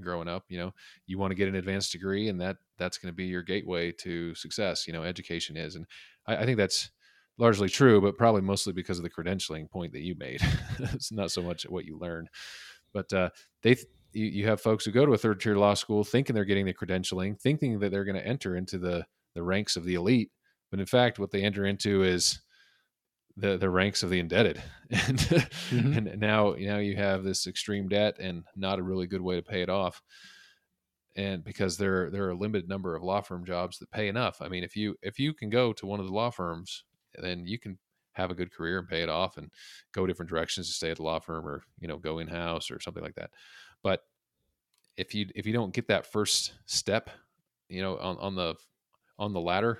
growing 0.00 0.28
up 0.28 0.44
you 0.48 0.56
know 0.56 0.72
you 1.06 1.18
want 1.18 1.32
to 1.32 1.34
get 1.34 1.48
an 1.48 1.56
advanced 1.56 1.90
degree 1.90 2.28
and 2.28 2.40
that 2.40 2.56
that's 2.78 2.96
going 2.96 3.12
to 3.12 3.16
be 3.16 3.24
your 3.24 3.42
gateway 3.42 3.90
to 3.90 4.32
success 4.36 4.86
you 4.86 4.92
know 4.92 5.02
education 5.02 5.56
is 5.56 5.74
and 5.74 5.84
I, 6.26 6.36
I 6.36 6.44
think 6.44 6.58
that's 6.58 6.90
largely 7.40 7.68
true, 7.68 8.00
but 8.00 8.18
probably 8.18 8.42
mostly 8.42 8.72
because 8.72 8.98
of 8.98 9.02
the 9.02 9.10
credentialing 9.10 9.70
point 9.70 9.92
that 9.92 10.02
you 10.02 10.14
made. 10.14 10.42
it's 10.78 11.10
not 11.10 11.32
so 11.32 11.42
much 11.42 11.64
what 11.68 11.86
you 11.86 11.98
learn, 11.98 12.28
but 12.92 13.12
uh, 13.12 13.30
they 13.62 13.76
you, 14.12 14.26
you 14.26 14.46
have 14.46 14.60
folks 14.60 14.84
who 14.84 14.90
go 14.90 15.06
to 15.06 15.12
a 15.12 15.18
third 15.18 15.40
tier 15.40 15.56
law 15.56 15.74
school 15.74 16.04
thinking 16.04 16.34
they're 16.34 16.44
getting 16.44 16.66
the 16.66 16.74
credentialing, 16.74 17.40
thinking 17.40 17.78
that 17.78 17.90
they're 17.90 18.04
going 18.04 18.16
to 18.16 18.26
enter 18.26 18.56
into 18.56 18.78
the 18.78 19.06
the 19.34 19.42
ranks 19.42 19.76
of 19.76 19.84
the 19.84 19.94
elite, 19.94 20.30
but 20.70 20.80
in 20.80 20.86
fact, 20.86 21.18
what 21.18 21.30
they 21.30 21.42
enter 21.42 21.64
into 21.64 22.02
is 22.02 22.40
the 23.36 23.56
the 23.56 23.70
ranks 23.70 24.02
of 24.02 24.10
the 24.10 24.18
indebted, 24.18 24.62
and 24.90 25.18
mm-hmm. 25.18 25.92
and 25.92 26.20
now 26.20 26.54
now 26.58 26.78
you 26.78 26.96
have 26.96 27.22
this 27.22 27.46
extreme 27.46 27.88
debt 27.88 28.16
and 28.18 28.44
not 28.56 28.78
a 28.78 28.82
really 28.82 29.06
good 29.06 29.22
way 29.22 29.36
to 29.36 29.42
pay 29.42 29.62
it 29.62 29.70
off 29.70 30.02
and 31.16 31.42
because 31.42 31.76
there 31.76 32.08
there 32.10 32.24
are 32.24 32.30
a 32.30 32.38
limited 32.38 32.68
number 32.68 32.94
of 32.94 33.02
law 33.02 33.20
firm 33.20 33.44
jobs 33.44 33.78
that 33.78 33.90
pay 33.90 34.06
enough. 34.06 34.40
I 34.40 34.48
mean, 34.48 34.62
if 34.62 34.76
you 34.76 34.96
if 35.02 35.18
you 35.18 35.34
can 35.34 35.50
go 35.50 35.72
to 35.72 35.86
one 35.86 35.98
of 35.98 36.06
the 36.06 36.12
law 36.12 36.30
firms 36.30 36.84
then 37.18 37.46
you 37.46 37.58
can 37.58 37.78
have 38.20 38.30
a 38.30 38.34
good 38.34 38.52
career 38.52 38.78
and 38.78 38.88
pay 38.88 39.02
it 39.02 39.08
off 39.08 39.36
and 39.36 39.50
go 39.92 40.06
different 40.06 40.30
directions 40.30 40.68
to 40.68 40.74
stay 40.74 40.90
at 40.90 40.98
the 40.98 41.02
law 41.02 41.18
firm 41.18 41.46
or 41.46 41.62
you 41.78 41.88
know 41.88 41.98
go 41.98 42.18
in 42.18 42.28
house 42.28 42.70
or 42.70 42.80
something 42.80 43.02
like 43.02 43.14
that. 43.16 43.30
But 43.82 44.02
if 44.96 45.14
you 45.14 45.26
if 45.34 45.46
you 45.46 45.52
don't 45.52 45.74
get 45.74 45.88
that 45.88 46.06
first 46.06 46.52
step 46.66 47.10
you 47.68 47.80
know 47.80 47.96
on, 47.98 48.16
on 48.18 48.34
the 48.34 48.54
on 49.18 49.32
the 49.32 49.40
ladder 49.40 49.78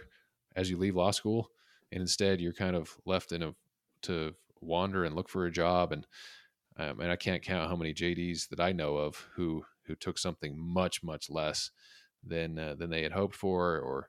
as 0.56 0.70
you 0.70 0.76
leave 0.76 0.96
law 0.96 1.10
school 1.10 1.50
and 1.92 2.00
instead 2.00 2.40
you're 2.40 2.52
kind 2.52 2.76
of 2.76 2.96
left 3.04 3.32
in 3.32 3.42
a 3.42 3.54
to 4.02 4.34
wander 4.60 5.04
and 5.04 5.14
look 5.14 5.28
for 5.28 5.46
a 5.46 5.52
job 5.52 5.92
and 5.92 6.06
um, 6.78 7.00
and 7.00 7.10
I 7.10 7.16
can't 7.16 7.42
count 7.42 7.68
how 7.68 7.76
many 7.76 7.92
JDs 7.92 8.48
that 8.48 8.60
I 8.60 8.72
know 8.72 8.96
of 8.96 9.26
who 9.34 9.64
who 9.84 9.94
took 9.94 10.18
something 10.18 10.56
much 10.56 11.02
much 11.02 11.28
less 11.28 11.70
than 12.24 12.58
uh, 12.58 12.74
than 12.78 12.90
they 12.90 13.02
had 13.02 13.12
hoped 13.12 13.34
for 13.34 13.78
or 13.78 14.08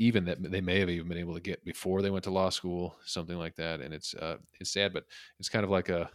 even 0.00 0.24
that 0.24 0.42
they 0.42 0.62
may 0.62 0.80
have 0.80 0.88
even 0.88 1.08
been 1.08 1.18
able 1.18 1.34
to 1.34 1.40
get 1.40 1.62
before 1.62 2.00
they 2.00 2.10
went 2.10 2.24
to 2.24 2.30
law 2.30 2.48
school, 2.48 2.96
something 3.04 3.36
like 3.36 3.54
that. 3.56 3.80
And 3.82 3.92
it's 3.92 4.14
uh, 4.14 4.38
it's 4.58 4.72
sad, 4.72 4.94
but 4.94 5.04
it's 5.38 5.50
kind 5.50 5.62
of 5.62 5.70
like 5.70 5.90
a 5.90 6.10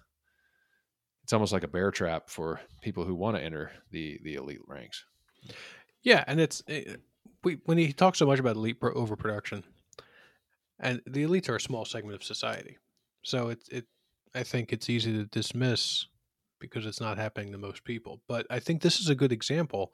it's 1.23 1.33
almost 1.33 1.53
like 1.53 1.63
a 1.63 1.67
bear 1.67 1.91
trap 1.91 2.29
for 2.29 2.59
people 2.81 3.05
who 3.05 3.13
want 3.15 3.37
to 3.37 3.43
enter 3.43 3.71
the 3.91 4.19
the 4.23 4.35
elite 4.35 4.61
ranks. 4.67 5.05
Yeah, 6.01 6.23
and 6.27 6.41
it's 6.41 6.63
it, 6.67 7.01
we, 7.43 7.59
when 7.65 7.77
he 7.77 7.93
talks 7.93 8.17
so 8.17 8.25
much 8.25 8.39
about 8.39 8.55
elite 8.55 8.79
pro- 8.79 8.93
overproduction, 8.93 9.63
and 10.79 11.01
the 11.05 11.23
elites 11.23 11.47
are 11.47 11.55
a 11.55 11.61
small 11.61 11.85
segment 11.85 12.15
of 12.15 12.23
society, 12.23 12.77
so 13.23 13.49
it 13.49 13.59
it 13.71 13.85
I 14.33 14.41
think 14.41 14.73
it's 14.73 14.89
easy 14.89 15.13
to 15.13 15.25
dismiss 15.25 16.07
because 16.59 16.87
it's 16.87 17.01
not 17.01 17.19
happening 17.19 17.51
to 17.51 17.59
most 17.59 17.83
people. 17.83 18.23
But 18.27 18.47
I 18.49 18.59
think 18.59 18.81
this 18.81 18.99
is 18.99 19.09
a 19.09 19.15
good 19.15 19.31
example 19.31 19.93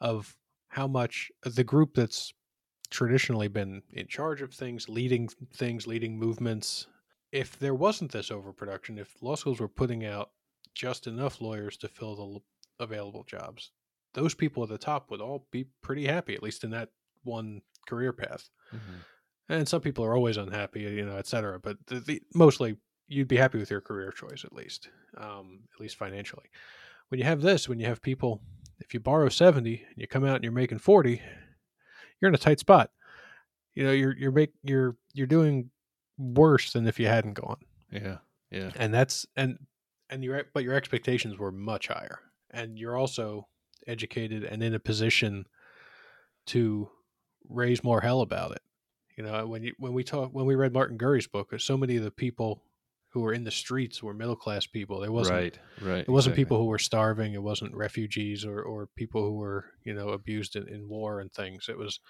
of 0.00 0.34
how 0.68 0.86
much 0.86 1.30
the 1.42 1.64
group 1.64 1.94
that's 1.94 2.32
traditionally 2.92 3.48
been 3.48 3.82
in 3.92 4.06
charge 4.06 4.42
of 4.42 4.52
things, 4.52 4.88
leading 4.88 5.28
things, 5.54 5.86
leading 5.86 6.18
movements. 6.18 6.86
If 7.32 7.58
there 7.58 7.74
wasn't 7.74 8.12
this 8.12 8.30
overproduction, 8.30 8.98
if 8.98 9.16
law 9.22 9.34
schools 9.34 9.58
were 9.58 9.68
putting 9.68 10.04
out 10.04 10.30
just 10.74 11.06
enough 11.06 11.40
lawyers 11.40 11.76
to 11.78 11.88
fill 11.88 12.42
the 12.78 12.84
available 12.84 13.24
jobs, 13.24 13.72
those 14.12 14.34
people 14.34 14.62
at 14.62 14.68
the 14.68 14.78
top 14.78 15.10
would 15.10 15.22
all 15.22 15.46
be 15.50 15.66
pretty 15.80 16.06
happy, 16.06 16.34
at 16.34 16.42
least 16.42 16.64
in 16.64 16.70
that 16.70 16.90
one 17.24 17.62
career 17.88 18.12
path. 18.12 18.50
Mm-hmm. 18.74 18.98
And 19.48 19.68
some 19.68 19.80
people 19.80 20.04
are 20.04 20.14
always 20.14 20.36
unhappy, 20.36 20.80
you 20.80 21.06
know, 21.06 21.16
et 21.16 21.26
cetera. 21.26 21.58
But 21.58 21.78
the, 21.86 22.00
the, 22.00 22.22
mostly 22.34 22.76
you'd 23.08 23.28
be 23.28 23.38
happy 23.38 23.58
with 23.58 23.70
your 23.70 23.80
career 23.80 24.10
choice, 24.10 24.44
at 24.44 24.52
least, 24.52 24.90
um, 25.16 25.60
at 25.74 25.80
least 25.80 25.96
financially. 25.96 26.50
When 27.08 27.18
you 27.18 27.24
have 27.24 27.40
this, 27.40 27.68
when 27.68 27.80
you 27.80 27.86
have 27.86 28.02
people, 28.02 28.42
if 28.80 28.92
you 28.92 29.00
borrow 29.00 29.30
70 29.30 29.82
and 29.88 29.96
you 29.96 30.06
come 30.06 30.24
out 30.24 30.36
and 30.36 30.44
you're 30.44 30.52
making 30.52 30.78
40, 30.78 31.22
you're 32.22 32.30
in 32.30 32.34
a 32.34 32.38
tight 32.38 32.60
spot. 32.60 32.90
You 33.74 33.84
know, 33.84 33.92
you're, 33.92 34.16
you're, 34.16 34.32
make, 34.32 34.52
you're, 34.62 34.96
you're 35.12 35.26
doing 35.26 35.68
worse 36.16 36.72
than 36.72 36.86
if 36.86 36.98
you 36.98 37.08
hadn't 37.08 37.34
gone. 37.34 37.58
Yeah. 37.90 38.18
Yeah. 38.50 38.70
And 38.76 38.94
that's, 38.94 39.26
and, 39.36 39.58
and 40.08 40.24
your, 40.24 40.44
but 40.54 40.64
your 40.64 40.74
expectations 40.74 41.36
were 41.36 41.52
much 41.52 41.88
higher. 41.88 42.20
And 42.50 42.78
you're 42.78 42.96
also 42.96 43.48
educated 43.86 44.44
and 44.44 44.62
in 44.62 44.72
a 44.72 44.78
position 44.78 45.46
to 46.46 46.88
raise 47.48 47.82
more 47.82 48.00
hell 48.00 48.20
about 48.20 48.52
it. 48.52 48.62
You 49.16 49.24
know, 49.24 49.46
when 49.46 49.62
you 49.62 49.74
when 49.78 49.92
we 49.92 50.04
talk 50.04 50.30
when 50.32 50.46
we 50.46 50.54
read 50.54 50.72
Martin 50.72 50.96
Gurri's 50.96 51.26
book, 51.26 51.52
so 51.58 51.76
many 51.76 51.96
of 51.96 52.04
the 52.04 52.10
people 52.10 52.62
who 53.12 53.20
were 53.20 53.32
in 53.34 53.44
the 53.44 53.50
streets 53.50 54.02
were 54.02 54.14
middle 54.14 54.36
class 54.36 54.66
people. 54.66 55.00
There 55.00 55.12
wasn't 55.12 55.38
right, 55.38 55.58
right. 55.82 56.00
It 56.00 56.08
wasn't 56.08 56.32
exactly. 56.32 56.44
people 56.44 56.58
who 56.58 56.66
were 56.66 56.78
starving. 56.78 57.34
It 57.34 57.42
wasn't 57.42 57.74
refugees 57.74 58.44
or 58.44 58.62
or 58.62 58.88
people 58.96 59.22
who 59.22 59.36
were 59.36 59.66
you 59.84 59.94
know 59.94 60.10
abused 60.10 60.56
in, 60.56 60.66
in 60.68 60.88
war 60.88 61.20
and 61.20 61.32
things. 61.32 61.66
It 61.68 61.76
was 61.76 62.00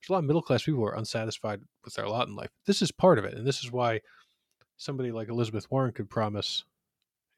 there's 0.00 0.10
a 0.10 0.12
lot 0.12 0.18
of 0.20 0.24
middle 0.24 0.42
class 0.42 0.64
people 0.64 0.80
who 0.80 0.86
are 0.86 0.96
unsatisfied 0.96 1.60
with 1.84 1.94
their 1.94 2.08
lot 2.08 2.28
in 2.28 2.36
life. 2.36 2.50
This 2.66 2.82
is 2.82 2.92
part 2.92 3.18
of 3.18 3.24
it, 3.24 3.34
and 3.34 3.46
this 3.46 3.64
is 3.64 3.72
why 3.72 4.00
somebody 4.76 5.10
like 5.10 5.28
Elizabeth 5.28 5.70
Warren 5.70 5.92
could 5.92 6.10
promise 6.10 6.64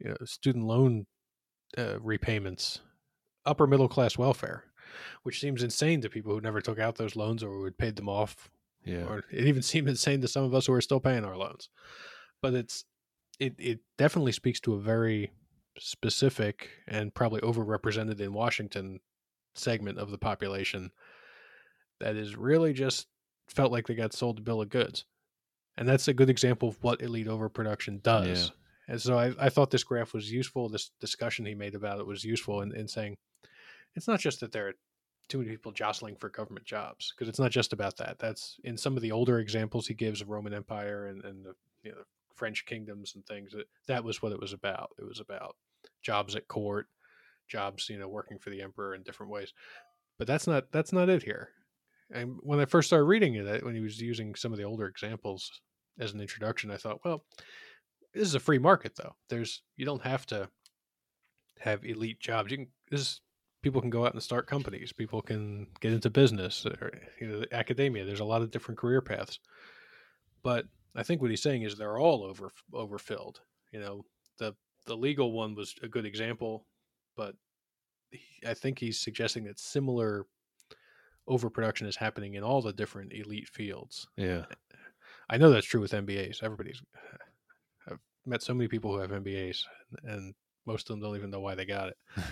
you 0.01 0.09
know 0.09 0.17
student 0.25 0.65
loan 0.65 1.07
uh, 1.79 2.01
repayments 2.01 2.81
upper 3.47 3.67
middle 3.67 3.89
class 3.89 4.19
welfare, 4.19 4.65
which 5.23 5.41
seems 5.41 5.63
insane 5.63 6.01
to 6.01 6.09
people 6.09 6.33
who 6.33 6.41
never 6.41 6.61
took 6.61 6.79
out 6.79 6.97
those 6.97 7.17
loans 7.17 7.43
or 7.43 7.51
who 7.51 7.65
had 7.65 7.79
paid 7.79 7.97
them 7.97 8.09
off. 8.09 8.49
Yeah. 8.85 9.05
Or 9.05 9.25
it 9.31 9.47
even 9.47 9.63
seemed 9.63 9.89
insane 9.89 10.21
to 10.23 10.29
some 10.29 10.45
of 10.45 10.55
us 10.55 10.67
who 10.67 10.73
are 10.73 10.81
still 10.81 11.01
paying 11.01 11.25
our 11.25 11.37
loans. 11.37 11.69
But 12.43 12.55
it's 12.55 12.85
it 13.39 13.55
it 13.59 13.81
definitely 13.99 14.33
speaks 14.33 14.61
to 14.61 14.75
a 14.75 14.81
very 14.81 15.33
specific 15.79 16.69
and 16.87 17.15
probably 17.15 17.41
overrepresented 17.41 18.21
in 18.21 18.33
Washington 18.33 19.01
segment 19.55 19.99
of 19.99 20.11
the 20.11 20.19
population 20.19 20.91
that 22.01 22.17
is 22.17 22.37
really 22.37 22.73
just 22.73 23.07
felt 23.49 23.73
like 23.73 23.87
they 23.87 23.95
got 23.95 24.13
sold 24.13 24.39
a 24.39 24.43
bill 24.43 24.63
of 24.63 24.69
goods. 24.69 25.05
And 25.77 25.89
that's 25.89 26.09
a 26.09 26.15
good 26.15 26.31
example 26.31 26.69
of 26.69 26.83
what 26.83 27.03
elite 27.03 27.29
overproduction 27.29 28.01
does. 28.03 28.47
Yeah. 28.47 28.55
And 28.87 29.01
so 29.01 29.19
I, 29.19 29.33
I 29.39 29.49
thought 29.49 29.71
this 29.71 29.85
graph 29.85 30.13
was 30.13 30.31
useful. 30.31 30.69
This 30.69 30.91
discussion 31.01 31.47
he 31.47 31.55
made 31.55 31.75
about 31.75 31.99
it 31.99 32.07
was 32.07 32.25
useful 32.25 32.61
in, 32.61 32.75
in 32.75 32.87
saying 32.87 33.17
it's 33.97 34.09
not 34.09 34.21
just 34.21 34.41
that 34.41 34.53
there 34.53 34.69
are 34.69 34.75
too 35.29 35.39
many 35.39 35.51
people 35.51 35.73
jostling 35.73 36.17
for 36.17 36.29
government 36.29 36.67
jobs 36.67 37.13
because 37.13 37.29
it's 37.29 37.39
not 37.39 37.51
just 37.51 37.73
about 37.73 37.97
that. 37.97 38.19
That's 38.19 38.59
in 38.63 38.77
some 38.77 38.97
of 38.97 39.03
the 39.03 39.13
older 39.13 39.39
examples 39.39 39.87
he 39.87 39.95
gives 39.95 40.21
of 40.21 40.29
Roman 40.29 40.53
Empire 40.53 41.07
and, 41.07 41.25
and 41.25 41.45
the, 41.45 41.55
you 41.83 41.93
know, 41.93 42.03
French 42.35 42.67
kingdoms 42.67 43.15
and 43.15 43.25
things. 43.27 43.53
That, 43.53 43.67
that 43.87 44.05
was 44.05 44.23
what 44.23 44.33
it 44.33 44.41
was 44.41 44.53
about. 44.53 44.91
It 44.99 45.05
was 45.05 45.21
about 45.21 45.57
jobs 46.03 46.37
at 46.37 46.49
court, 46.49 46.87
jobs, 47.49 47.89
you 47.89 47.99
know, 47.99 48.09
working 48.09 48.39
for 48.39 48.51
the 48.51 48.63
emperor 48.63 48.95
in 48.95 49.03
different 49.03 49.33
ways. 49.33 49.53
But 50.19 50.27
that's 50.27 50.47
not 50.47 50.71
that's 50.73 50.93
not 50.93 51.09
it 51.09 51.23
here. 51.23 51.51
And 52.13 52.37
when 52.43 52.61
I 52.61 52.67
first 52.67 52.89
started 52.89 53.05
reading 53.05 53.35
it, 53.35 53.65
when 53.65 53.75
he 53.75 53.81
was 53.81 54.01
using 54.01 54.35
some 54.35 54.53
of 54.53 54.59
the 54.59 54.65
older 54.65 54.87
examples 54.87 55.51
as 55.99 56.13
an 56.13 56.21
introduction, 56.21 56.71
I 56.71 56.77
thought, 56.77 57.01
well, 57.05 57.25
this 58.13 58.29
is 58.29 58.35
a 58.35 58.41
free 58.41 58.59
market 58.59 58.95
though. 58.97 59.15
There's 59.29 59.63
you 59.77 59.85
don't 59.85 60.03
have 60.03 60.27
to 60.27 60.49
have 61.59 61.85
elite 61.85 62.21
jobs. 62.21 62.51
You 62.51 62.59
can 62.59 62.67
this 62.91 63.01
is 63.01 63.21
people 63.63 63.81
can 63.81 63.91
go 63.91 64.05
out 64.05 64.13
and 64.13 64.23
start 64.23 64.47
companies. 64.47 64.93
People 64.93 65.23
can 65.23 65.67
get 65.81 65.93
into 65.93 66.11
business 66.11 66.67
or 66.67 66.93
you 67.21 67.27
know, 67.27 67.45
academia. 67.51 68.05
There's 68.05 68.21
a 68.21 68.25
lot 68.25 68.43
of 68.43 68.51
different 68.51 68.79
career 68.79 69.01
paths. 69.01 69.41
But 70.43 70.67
I 70.97 71.03
think 71.03 71.21
what 71.21 71.31
he's 71.31 71.43
saying 71.43 71.63
is 71.63 71.77
they're 71.77 71.99
all 71.99 72.25
over 72.25 72.51
overfilled. 72.73 73.41
You 73.73 73.81
know, 73.81 74.05
the 74.39 74.55
the 74.87 74.97
legal 74.97 75.33
one 75.33 75.55
was 75.55 75.75
a 75.83 75.89
good 75.89 76.07
example, 76.07 76.67
but 77.17 77.35
he, 78.11 78.47
I 78.47 78.55
think 78.55 78.79
he's 78.79 79.01
suggesting 79.01 79.45
that 79.45 79.59
similar 79.59 80.27
overproduction 81.27 81.87
is 81.87 81.97
happening 81.97 82.35
in 82.35 82.43
all 82.43 82.61
the 82.61 82.73
different 82.73 83.13
elite 83.13 83.49
fields. 83.49 84.07
Yeah. 84.17 84.45
I 85.31 85.39
know 85.39 85.51
that's 85.51 85.67
true 85.67 85.81
with 85.81 85.93
MBAs. 85.93 86.43
Everybody's 86.43 86.83
I've 87.91 87.99
met 88.27 88.43
so 88.43 88.55
many 88.55 88.69
people 88.69 88.93
who 88.93 89.01
have 89.01 89.11
MBAs 89.11 89.63
and 90.05 90.35
most 90.67 90.89
of 90.89 90.95
them 90.95 91.01
don't 91.01 91.17
even 91.17 91.31
know 91.31 91.41
why 91.41 91.55
they 91.55 91.65
got 91.65 91.89
it. 91.89 91.97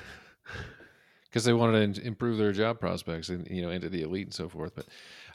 because 1.32 1.44
they 1.44 1.54
wanted 1.54 1.94
to 1.94 2.06
improve 2.06 2.36
their 2.36 2.52
job 2.52 2.78
prospects 2.78 3.30
and 3.30 3.48
you 3.48 3.62
know 3.62 3.70
into 3.70 3.88
the 3.88 4.02
elite 4.02 4.26
and 4.26 4.34
so 4.34 4.48
forth. 4.48 4.74
But 4.74 4.86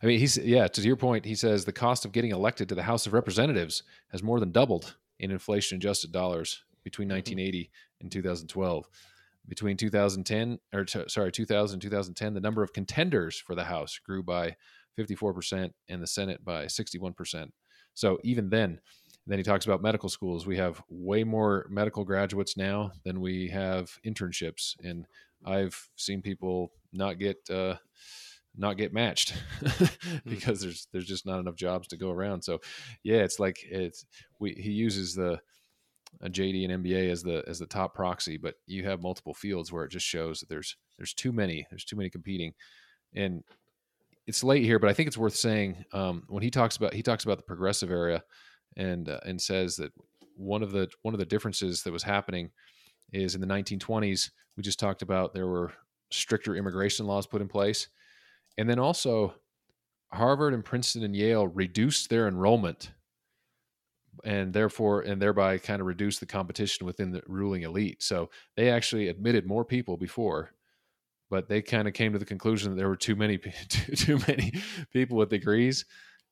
I 0.01 0.05
mean, 0.05 0.19
he's 0.19 0.37
yeah. 0.37 0.67
To 0.67 0.81
your 0.81 0.95
point, 0.95 1.25
he 1.25 1.33
says 1.33 1.65
the 1.65 1.73
cost 1.73 2.05
of 2.05 2.11
getting 2.11 2.31
elected 2.31 2.69
to 2.69 2.75
the 2.75 2.83
House 2.83 3.07
of 3.07 3.13
Representatives 3.13 3.81
has 4.11 4.21
more 4.21 4.39
than 4.39 4.51
doubled 4.51 4.95
in 5.19 5.31
inflation-adjusted 5.31 6.11
dollars 6.11 6.63
between 6.83 7.09
1980 7.09 7.63
mm-hmm. 7.63 8.01
and 8.01 8.11
2012. 8.11 8.87
Between 9.47 9.77
2010 9.77 10.59
or 10.73 10.85
t- 10.85 11.03
sorry 11.07 11.31
2000 11.31 11.75
and 11.75 11.81
2010, 11.81 12.33
the 12.33 12.39
number 12.41 12.61
of 12.61 12.73
contenders 12.73 13.39
for 13.39 13.55
the 13.55 13.63
House 13.63 13.97
grew 13.97 14.21
by 14.21 14.55
54 14.95 15.33
percent 15.33 15.73
and 15.89 16.01
the 16.01 16.07
Senate 16.07 16.45
by 16.45 16.67
61 16.67 17.13
percent. 17.13 17.53
So 17.95 18.19
even 18.23 18.49
then, 18.49 18.79
then 19.25 19.39
he 19.39 19.43
talks 19.43 19.65
about 19.65 19.81
medical 19.81 20.09
schools. 20.09 20.45
We 20.45 20.57
have 20.57 20.83
way 20.89 21.23
more 21.23 21.65
medical 21.69 22.05
graduates 22.05 22.55
now 22.55 22.91
than 23.03 23.19
we 23.19 23.49
have 23.49 23.97
internships, 24.05 24.75
and 24.83 25.07
I've 25.45 25.89
seen 25.95 26.21
people 26.21 26.71
not 26.93 27.19
get 27.19 27.37
uh, 27.49 27.75
not 28.55 28.77
get 28.77 28.93
matched 28.93 29.31
hmm. 29.65 30.17
because 30.29 30.61
there's 30.61 30.87
there's 30.91 31.05
just 31.05 31.25
not 31.25 31.39
enough 31.39 31.55
jobs 31.55 31.87
to 31.89 31.97
go 31.97 32.11
around. 32.11 32.43
So 32.43 32.59
yeah, 33.03 33.17
it's 33.17 33.39
like 33.39 33.57
it's 33.69 34.05
we 34.39 34.53
he 34.53 34.71
uses 34.71 35.13
the 35.13 35.39
a 36.21 36.29
JD 36.29 36.69
and 36.69 36.83
MBA 36.83 37.11
as 37.11 37.23
the 37.23 37.43
as 37.47 37.59
the 37.59 37.67
top 37.67 37.93
proxy, 37.93 38.37
but 38.37 38.55
you 38.65 38.83
have 38.85 39.01
multiple 39.01 39.33
fields 39.33 39.71
where 39.71 39.83
it 39.83 39.91
just 39.91 40.05
shows 40.05 40.39
that 40.39 40.49
there's 40.49 40.75
there's 40.97 41.13
too 41.13 41.31
many 41.31 41.65
there's 41.69 41.85
too 41.85 41.95
many 41.95 42.09
competing, 42.09 42.53
and 43.13 43.43
it's 44.25 44.43
late 44.43 44.63
here, 44.63 44.79
but 44.79 44.89
I 44.89 44.93
think 44.93 45.07
it's 45.07 45.17
worth 45.17 45.35
saying 45.35 45.85
um, 45.93 46.23
when 46.27 46.43
he 46.43 46.49
talks 46.49 46.75
about 46.75 46.93
he 46.93 47.03
talks 47.03 47.23
about 47.23 47.37
the 47.37 47.43
progressive 47.43 47.91
era, 47.91 48.23
and 48.75 49.09
uh, 49.09 49.19
and 49.25 49.41
says 49.41 49.75
that 49.77 49.91
one 50.35 50.63
of 50.63 50.71
the 50.71 50.87
one 51.01 51.13
of 51.13 51.19
the 51.19 51.25
differences 51.25 51.83
that 51.83 51.93
was 51.93 52.03
happening 52.03 52.51
is 53.13 53.35
in 53.35 53.41
the 53.41 53.47
1920s 53.47 54.29
we 54.57 54.63
just 54.63 54.79
talked 54.79 55.03
about 55.03 55.33
there 55.33 55.47
were 55.47 55.71
stricter 56.11 56.55
immigration 56.55 57.05
laws 57.05 57.27
put 57.27 57.41
in 57.41 57.47
place. 57.47 57.87
And 58.57 58.69
then 58.69 58.79
also, 58.79 59.35
Harvard 60.11 60.53
and 60.53 60.65
Princeton 60.65 61.03
and 61.03 61.15
Yale 61.15 61.47
reduced 61.47 62.09
their 62.09 62.27
enrollment 62.27 62.91
and 64.23 64.51
therefore 64.51 65.01
and 65.01 65.21
thereby 65.21 65.59
kind 65.59 65.79
of 65.79 65.85
reduced 65.85 66.19
the 66.19 66.25
competition 66.25 66.87
within 66.87 67.11
the 67.11 67.21
ruling 67.27 67.61
elite. 67.61 68.01
So 68.01 68.31
they 68.55 68.71
actually 68.71 69.09
admitted 69.09 69.45
more 69.45 69.63
people 69.63 69.95
before, 69.95 70.51
but 71.29 71.47
they 71.47 71.61
kind 71.61 71.87
of 71.87 71.93
came 71.93 72.13
to 72.13 72.19
the 72.19 72.25
conclusion 72.25 72.71
that 72.71 72.77
there 72.77 72.87
were 72.87 72.95
too 72.95 73.15
many 73.15 73.37
too, 73.69 73.95
too 73.95 74.17
many 74.27 74.53
people 74.91 75.17
with 75.17 75.29
degrees 75.29 75.85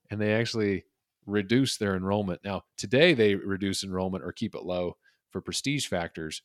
and 0.10 0.20
they 0.20 0.34
actually 0.34 0.86
reduced 1.28 1.80
their 1.80 1.96
enrollment. 1.96 2.40
Now, 2.44 2.64
today 2.78 3.14
they 3.14 3.36
reduce 3.36 3.84
enrollment 3.84 4.24
or 4.24 4.32
keep 4.32 4.56
it 4.56 4.64
low 4.64 4.98
for 5.32 5.42
prestige 5.42 5.88
factors, 5.88 6.42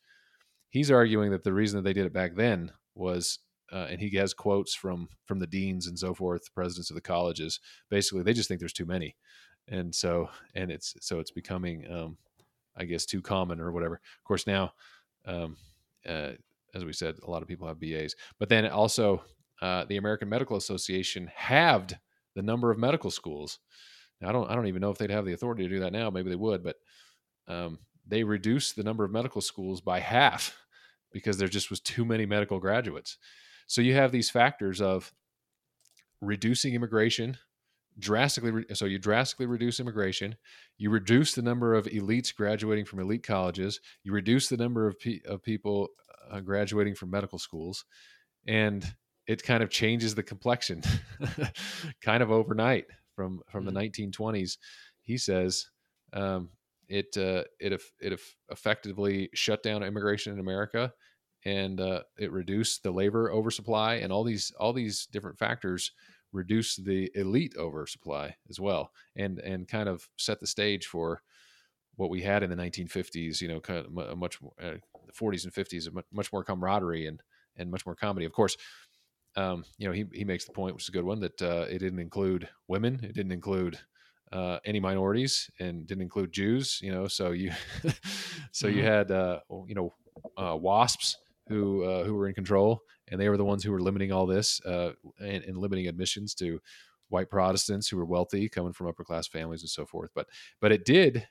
he's 0.71 0.91
arguing 0.91 1.31
that 1.31 1.45
the 1.45 1.53
reason 1.53 1.77
that 1.77 1.83
they 1.83 1.93
did 1.93 2.07
it 2.07 2.13
back 2.13 2.35
then 2.35 2.73
was 2.95 3.39
uh, 3.73 3.87
and 3.89 4.01
he 4.01 4.17
has 4.17 4.35
quotes 4.35 4.75
from 4.75 5.09
from 5.25 5.39
the 5.39 5.47
deans 5.47 5.87
and 5.87 5.99
so 5.99 6.15
forth 6.15 6.53
presidents 6.55 6.91
of 6.91 6.95
the 6.95 7.01
colleges 7.01 7.61
basically 7.89 8.23
they 8.23 8.33
just 8.33 8.49
think 8.49 8.61
there's 8.61 8.73
too 8.73 8.87
many 8.87 9.17
and 9.69 9.95
so 9.95 10.29
and 10.55 10.71
it's 10.71 10.95
so 11.01 11.21
it's 11.21 11.31
becoming 11.31 11.85
um, 11.91 12.17
i 12.77 12.85
guess 12.85 13.05
too 13.05 13.23
common 13.23 13.61
or 13.61 13.71
whatever 13.71 13.95
of 13.95 14.25
course 14.25 14.47
now 14.47 14.73
um, 15.27 15.57
uh, 16.09 16.31
as 16.75 16.85
we 16.85 16.93
said 16.93 17.15
a 17.27 17.31
lot 17.31 17.43
of 17.43 17.49
people 17.49 17.69
have 17.69 17.81
bas 17.81 18.15
but 18.39 18.49
then 18.49 18.67
also 18.67 19.23
uh, 19.63 19.85
the 19.85 19.99
american 19.99 20.29
medical 20.29 20.57
association 20.57 21.31
halved 21.35 21.97
the 22.35 22.43
number 22.43 22.71
of 22.71 22.79
medical 22.79 23.11
schools. 23.11 23.59
Now, 24.21 24.29
I 24.29 24.33
don't 24.33 24.51
I 24.51 24.55
don't 24.55 24.67
even 24.67 24.81
know 24.81 24.91
if 24.91 24.99
they'd 24.99 25.11
have 25.11 25.25
the 25.25 25.33
authority 25.33 25.65
to 25.65 25.69
do 25.69 25.81
that 25.81 25.93
now. 25.93 26.11
Maybe 26.11 26.31
they 26.31 26.37
would, 26.37 26.63
but 26.63 26.77
um, 27.49 27.79
they 28.11 28.25
reduced 28.25 28.77
the 28.77 28.83
number 28.83 29.05
of 29.05 29.11
medical 29.11 29.41
schools 29.41 29.81
by 29.81 30.01
half 30.01 30.57
because 31.13 31.39
there 31.39 31.49
just 31.49 31.71
was 31.71 31.81
too 31.81 32.05
many 32.05 32.27
medical 32.27 32.59
graduates. 32.59 33.17
So 33.67 33.81
you 33.81 33.95
have 33.95 34.13
these 34.13 34.31
factors 34.31 34.81
of 34.81 35.13
reducing 36.21 36.75
immigration 36.75 37.39
drastically 37.99 38.51
re- 38.51 38.65
so 38.73 38.85
you 38.85 38.99
drastically 38.99 39.47
reduce 39.47 39.81
immigration 39.81 40.37
you 40.79 40.91
reduce 40.91 41.35
the 41.35 41.43
number 41.43 41.75
of 41.75 41.87
elites 41.87 42.35
graduating 42.35 42.85
from 42.85 43.01
elite 43.01 43.23
colleges 43.23 43.81
you 44.05 44.13
reduce 44.13 44.49
the 44.49 44.57
number 44.57 44.87
of, 44.87 44.99
pe- 44.99 45.21
of 45.27 45.43
people 45.43 45.89
uh, 46.31 46.41
graduating 46.41 46.95
from 46.95 47.11
medical 47.11 47.39
schools 47.39 47.85
and 48.47 48.95
it 49.27 49.43
kind 49.43 49.63
of 49.63 49.71
changes 49.71 50.15
the 50.15 50.23
complexion 50.23 50.83
kind 52.03 52.23
of 52.23 52.31
overnight 52.31 52.87
from 53.15 53.41
from 53.51 53.67
mm-hmm. 53.67 53.75
the 53.75 54.09
1920s 54.09 54.57
he 55.03 55.19
says 55.19 55.69
um, 56.13 56.49
it 56.91 57.17
uh, 57.17 57.45
it 57.61 57.81
it 58.01 58.21
effectively 58.51 59.31
shut 59.33 59.63
down 59.63 59.83
immigration 59.83 60.33
in 60.33 60.41
America, 60.41 60.93
and 61.45 61.81
uh, 61.81 62.03
it 62.19 62.33
reduced 62.33 62.83
the 62.83 62.91
labor 62.91 63.31
oversupply, 63.31 63.95
and 63.95 64.13
all 64.13 64.25
these 64.25 64.53
all 64.59 64.73
these 64.73 65.07
different 65.07 65.39
factors 65.39 65.93
reduce 66.33 66.77
the 66.77 67.11
elite 67.15 67.55
oversupply 67.57 68.35
as 68.51 68.59
well, 68.61 68.91
and 69.17 69.39
and 69.39 69.69
kind 69.69 69.89
of 69.89 70.09
set 70.19 70.41
the 70.41 70.47
stage 70.47 70.87
for 70.87 71.23
what 71.95 72.11
we 72.11 72.23
had 72.23 72.43
in 72.43 72.51
the 72.51 72.57
1950s. 72.57 73.41
You 73.41 73.49
know, 73.49 73.61
kind 73.61 73.87
of 73.87 74.19
much 74.19 74.39
uh, 74.61 74.73
the 75.07 75.13
40s 75.13 75.45
and 75.45 75.55
50s, 75.55 75.89
much 76.13 76.33
more 76.33 76.45
camaraderie 76.45 77.07
and 77.07 77.23
and 77.57 77.71
much 77.71 77.87
more 77.87 77.97
comity. 77.97 78.27
Of 78.27 78.33
course, 78.33 78.57
um, 79.37 79.65
you 79.79 79.87
know, 79.87 79.93
he 79.93 80.07
he 80.13 80.25
makes 80.25 80.45
the 80.45 80.53
point, 80.53 80.75
which 80.75 80.85
is 80.85 80.89
a 80.89 80.93
good 80.93 81.05
one, 81.05 81.21
that 81.21 81.41
uh, 81.41 81.67
it 81.71 81.79
didn't 81.79 82.01
include 82.01 82.49
women, 82.67 83.01
it 83.05 83.15
didn't 83.15 83.33
include 83.33 83.79
uh, 84.33 84.59
any 84.65 84.81
minorities 84.81 85.51
and 85.59 85.87
didn't 85.87 86.03
include 86.03 86.33
Jews. 86.33 86.81
You 86.83 86.93
know, 86.93 87.09
so 87.09 87.33
you 87.33 87.53
so 88.53 88.67
mm-hmm. 88.67 88.79
you 88.79 88.85
had 88.85 89.11
uh, 89.11 89.41
you 89.67 89.75
know 89.75 89.95
uh, 90.37 90.57
WASPs 90.57 91.17
who 91.49 91.85
uh, 91.85 92.05
who 92.05 92.15
were 92.15 92.29
in 92.29 92.35
control, 92.35 92.83
and 93.09 93.21
they 93.21 93.29
were 93.29 93.37
the 93.37 93.45
ones 93.45 93.65
who 93.65 93.73
were 93.73 93.81
limiting 93.81 94.13
all 94.13 94.27
this 94.27 94.61
uh, 94.65 94.93
and, 95.21 95.45
and, 95.45 95.57
limiting 95.57 95.87
admissions 95.87 96.35
to 96.35 96.61
white 97.09 97.29
Protestants 97.29 97.89
who 97.89 97.97
were 97.97 98.05
wealthy, 98.05 98.49
coming 98.49 98.73
from 98.73 98.87
upper 98.87 99.05
class 99.05 99.27
families 99.27 99.63
and 99.63 99.71
so 99.71 99.85
forth. 99.85 100.11
But 100.15 100.27
but 100.61 100.73
it 100.73 100.85
did. 100.85 101.27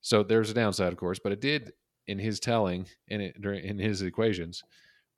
So 0.00 0.22
there's 0.22 0.50
a 0.50 0.54
downside, 0.54 0.92
of 0.92 0.98
course, 0.98 1.20
but 1.22 1.32
it 1.32 1.40
did 1.40 1.72
in 2.06 2.18
his 2.18 2.40
telling 2.40 2.86
in 3.08 3.20
in 3.20 3.78
his 3.78 4.02
equations 4.02 4.62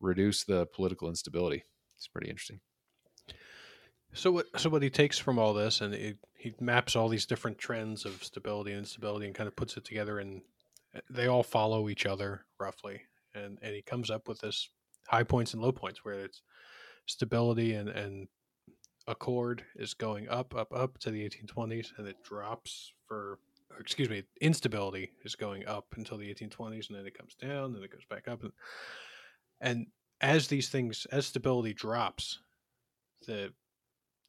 reduce 0.01 0.45
the 0.45 0.66
political 0.66 1.09
instability. 1.09 1.64
It's 1.97 2.09
pretty 2.09 2.30
interesting. 2.30 2.61
So 4.14 4.30
what? 4.30 4.46
So 4.56 4.70
what 4.70 4.82
he 4.82 4.90
takes 4.90 5.18
from 5.18 5.38
all 5.38 5.52
this, 5.52 5.80
and 5.80 5.92
it, 5.92 6.18
he 6.36 6.54
maps 6.60 6.96
all 6.96 7.08
these 7.08 7.26
different 7.26 7.58
trends 7.58 8.04
of 8.04 8.22
stability 8.22 8.70
and 8.70 8.80
instability, 8.80 9.26
and 9.26 9.34
kind 9.34 9.48
of 9.48 9.56
puts 9.56 9.76
it 9.76 9.84
together, 9.84 10.20
and 10.20 10.40
uh, 10.94 11.00
they 11.10 11.26
all 11.26 11.42
follow 11.42 11.88
each 11.88 12.06
other 12.06 12.46
roughly, 12.58 13.02
and 13.34 13.58
and 13.60 13.74
he 13.74 13.82
comes 13.82 14.10
up 14.10 14.28
with 14.28 14.40
this 14.40 14.68
high 15.08 15.24
points 15.24 15.52
and 15.52 15.62
low 15.62 15.72
points 15.72 16.04
where 16.04 16.14
it's 16.14 16.42
stability 17.06 17.74
and 17.74 17.88
and 17.88 18.28
accord 19.06 19.64
is 19.76 19.92
going 19.92 20.28
up, 20.30 20.54
up, 20.54 20.72
up 20.72 20.96
to 20.98 21.10
the 21.10 21.28
1820s, 21.28 21.88
and 21.98 22.06
it 22.08 22.16
drops 22.24 22.92
for 23.06 23.38
excuse 23.80 24.08
me, 24.08 24.22
instability 24.40 25.10
is 25.24 25.34
going 25.34 25.66
up 25.66 25.86
until 25.96 26.16
the 26.16 26.32
1820s, 26.32 26.88
and 26.88 26.96
then 26.96 27.06
it 27.06 27.18
comes 27.18 27.34
down, 27.34 27.74
and 27.74 27.84
it 27.84 27.90
goes 27.90 28.04
back 28.08 28.28
up, 28.28 28.42
and, 28.42 28.52
and 29.60 29.86
as 30.20 30.46
these 30.46 30.68
things, 30.68 31.06
as 31.10 31.26
stability 31.26 31.72
drops, 31.72 32.38
the 33.26 33.52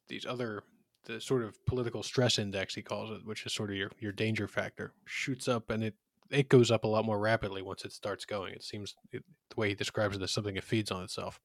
these 0.08 0.26
other 0.26 0.62
the 1.04 1.20
sort 1.20 1.44
of 1.44 1.64
political 1.66 2.02
stress 2.02 2.38
index 2.38 2.74
he 2.74 2.82
calls 2.82 3.10
it, 3.10 3.24
which 3.24 3.46
is 3.46 3.52
sort 3.52 3.70
of 3.70 3.76
your 3.76 3.90
your 3.98 4.12
danger 4.12 4.48
factor, 4.48 4.92
shoots 5.04 5.48
up 5.48 5.70
and 5.70 5.84
it 5.84 5.94
it 6.30 6.48
goes 6.48 6.70
up 6.70 6.84
a 6.84 6.88
lot 6.88 7.04
more 7.04 7.18
rapidly 7.18 7.62
once 7.62 7.84
it 7.84 7.92
starts 7.92 8.24
going. 8.24 8.52
It 8.52 8.64
seems 8.64 8.96
it, 9.12 9.22
the 9.50 9.56
way 9.56 9.68
he 9.68 9.74
describes 9.74 10.16
it 10.16 10.22
as 10.22 10.32
something 10.32 10.56
that 10.56 10.64
feeds 10.64 10.90
on 10.90 11.04
itself. 11.04 11.40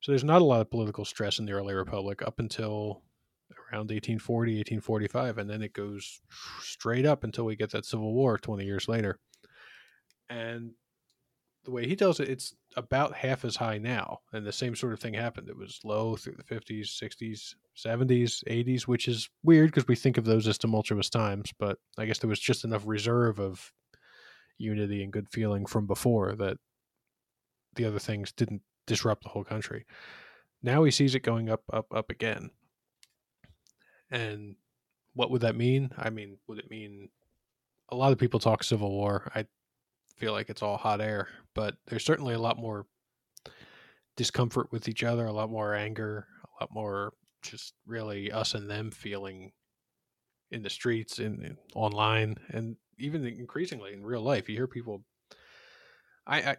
So 0.00 0.12
there's 0.12 0.24
not 0.24 0.42
a 0.42 0.44
lot 0.44 0.60
of 0.60 0.70
political 0.70 1.04
stress 1.04 1.38
in 1.38 1.46
the 1.46 1.52
early 1.52 1.74
republic 1.74 2.22
up 2.22 2.38
until 2.38 3.02
around 3.50 3.90
1840, 3.90 4.52
1845, 4.56 5.38
and 5.38 5.50
then 5.50 5.62
it 5.62 5.72
goes 5.72 6.20
straight 6.60 7.06
up 7.06 7.24
until 7.24 7.44
we 7.44 7.56
get 7.56 7.70
that 7.70 7.84
civil 7.84 8.14
war 8.14 8.38
20 8.38 8.64
years 8.64 8.88
later. 8.88 9.18
And 10.28 10.72
the 11.64 11.70
way 11.70 11.86
he 11.86 11.96
tells 11.96 12.20
it, 12.20 12.28
it's 12.28 12.54
about 12.76 13.14
half 13.14 13.44
as 13.44 13.56
high 13.56 13.78
now. 13.78 14.20
And 14.32 14.46
the 14.46 14.52
same 14.52 14.74
sort 14.74 14.92
of 14.92 15.00
thing 15.00 15.14
happened. 15.14 15.48
It 15.48 15.56
was 15.56 15.80
low 15.84 16.16
through 16.16 16.36
the 16.36 16.54
50s, 16.54 16.88
60s, 16.88 17.54
70s, 17.76 18.42
80s, 18.48 18.82
which 18.82 19.08
is 19.08 19.28
weird 19.42 19.70
because 19.70 19.86
we 19.86 19.96
think 19.96 20.16
of 20.16 20.24
those 20.24 20.48
as 20.48 20.58
tumultuous 20.58 21.10
times. 21.10 21.52
But 21.58 21.78
I 21.98 22.06
guess 22.06 22.18
there 22.18 22.30
was 22.30 22.40
just 22.40 22.64
enough 22.64 22.82
reserve 22.86 23.38
of 23.38 23.72
unity 24.58 25.02
and 25.02 25.12
good 25.12 25.28
feeling 25.30 25.66
from 25.66 25.86
before 25.86 26.34
that 26.36 26.56
the 27.74 27.84
other 27.84 27.98
things 27.98 28.32
didn't 28.32 28.62
disrupt 28.86 29.22
the 29.22 29.28
whole 29.28 29.44
country. 29.44 29.86
Now 30.62 30.84
he 30.84 30.90
sees 30.90 31.14
it 31.14 31.20
going 31.20 31.50
up, 31.50 31.62
up, 31.72 31.86
up 31.94 32.10
again. 32.10 32.50
And 34.10 34.56
what 35.14 35.30
would 35.30 35.42
that 35.42 35.56
mean? 35.56 35.90
I 35.96 36.10
mean, 36.10 36.38
would 36.46 36.58
it 36.58 36.70
mean 36.70 37.08
a 37.90 37.96
lot 37.96 38.12
of 38.12 38.18
people 38.18 38.40
talk 38.40 38.62
civil 38.62 38.90
war? 38.90 39.30
I 39.34 39.46
feel 40.20 40.32
like 40.32 40.50
it's 40.50 40.62
all 40.62 40.76
hot 40.76 41.00
air, 41.00 41.28
but 41.54 41.76
there's 41.86 42.04
certainly 42.04 42.34
a 42.34 42.38
lot 42.38 42.58
more 42.58 42.86
discomfort 44.16 44.70
with 44.70 44.86
each 44.86 45.02
other, 45.02 45.24
a 45.24 45.32
lot 45.32 45.50
more 45.50 45.74
anger, 45.74 46.26
a 46.44 46.62
lot 46.62 46.70
more 46.72 47.14
just 47.42 47.72
really 47.86 48.30
us 48.30 48.52
and 48.54 48.70
them 48.70 48.90
feeling 48.90 49.52
in 50.50 50.62
the 50.62 50.68
streets, 50.70 51.18
in, 51.18 51.42
in 51.42 51.56
online, 51.74 52.36
and 52.50 52.76
even 52.98 53.24
increasingly 53.24 53.94
in 53.94 54.04
real 54.04 54.20
life. 54.20 54.48
You 54.48 54.56
hear 54.56 54.66
people. 54.66 55.04
I, 56.26 56.42
I 56.42 56.56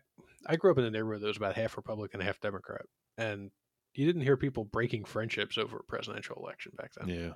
I 0.48 0.56
grew 0.56 0.72
up 0.72 0.80
in 0.80 0.86
a 0.86 0.90
neighborhood 0.90 1.22
that 1.22 1.28
was 1.28 1.38
about 1.38 1.56
half 1.56 1.78
Republican, 1.78 2.20
half 2.20 2.40
Democrat, 2.40 2.86
and 3.18 3.52
you 3.94 4.08
didn't 4.08 4.24
hear 4.24 4.38
people 4.38 4.66
breaking 4.66 5.06
friendships 5.06 5.58
over 5.58 5.78
a 5.78 5.84
presidential 5.84 6.38
election 6.38 6.72
back 6.78 6.92
then. 6.98 7.10
Yeah, 7.10 7.34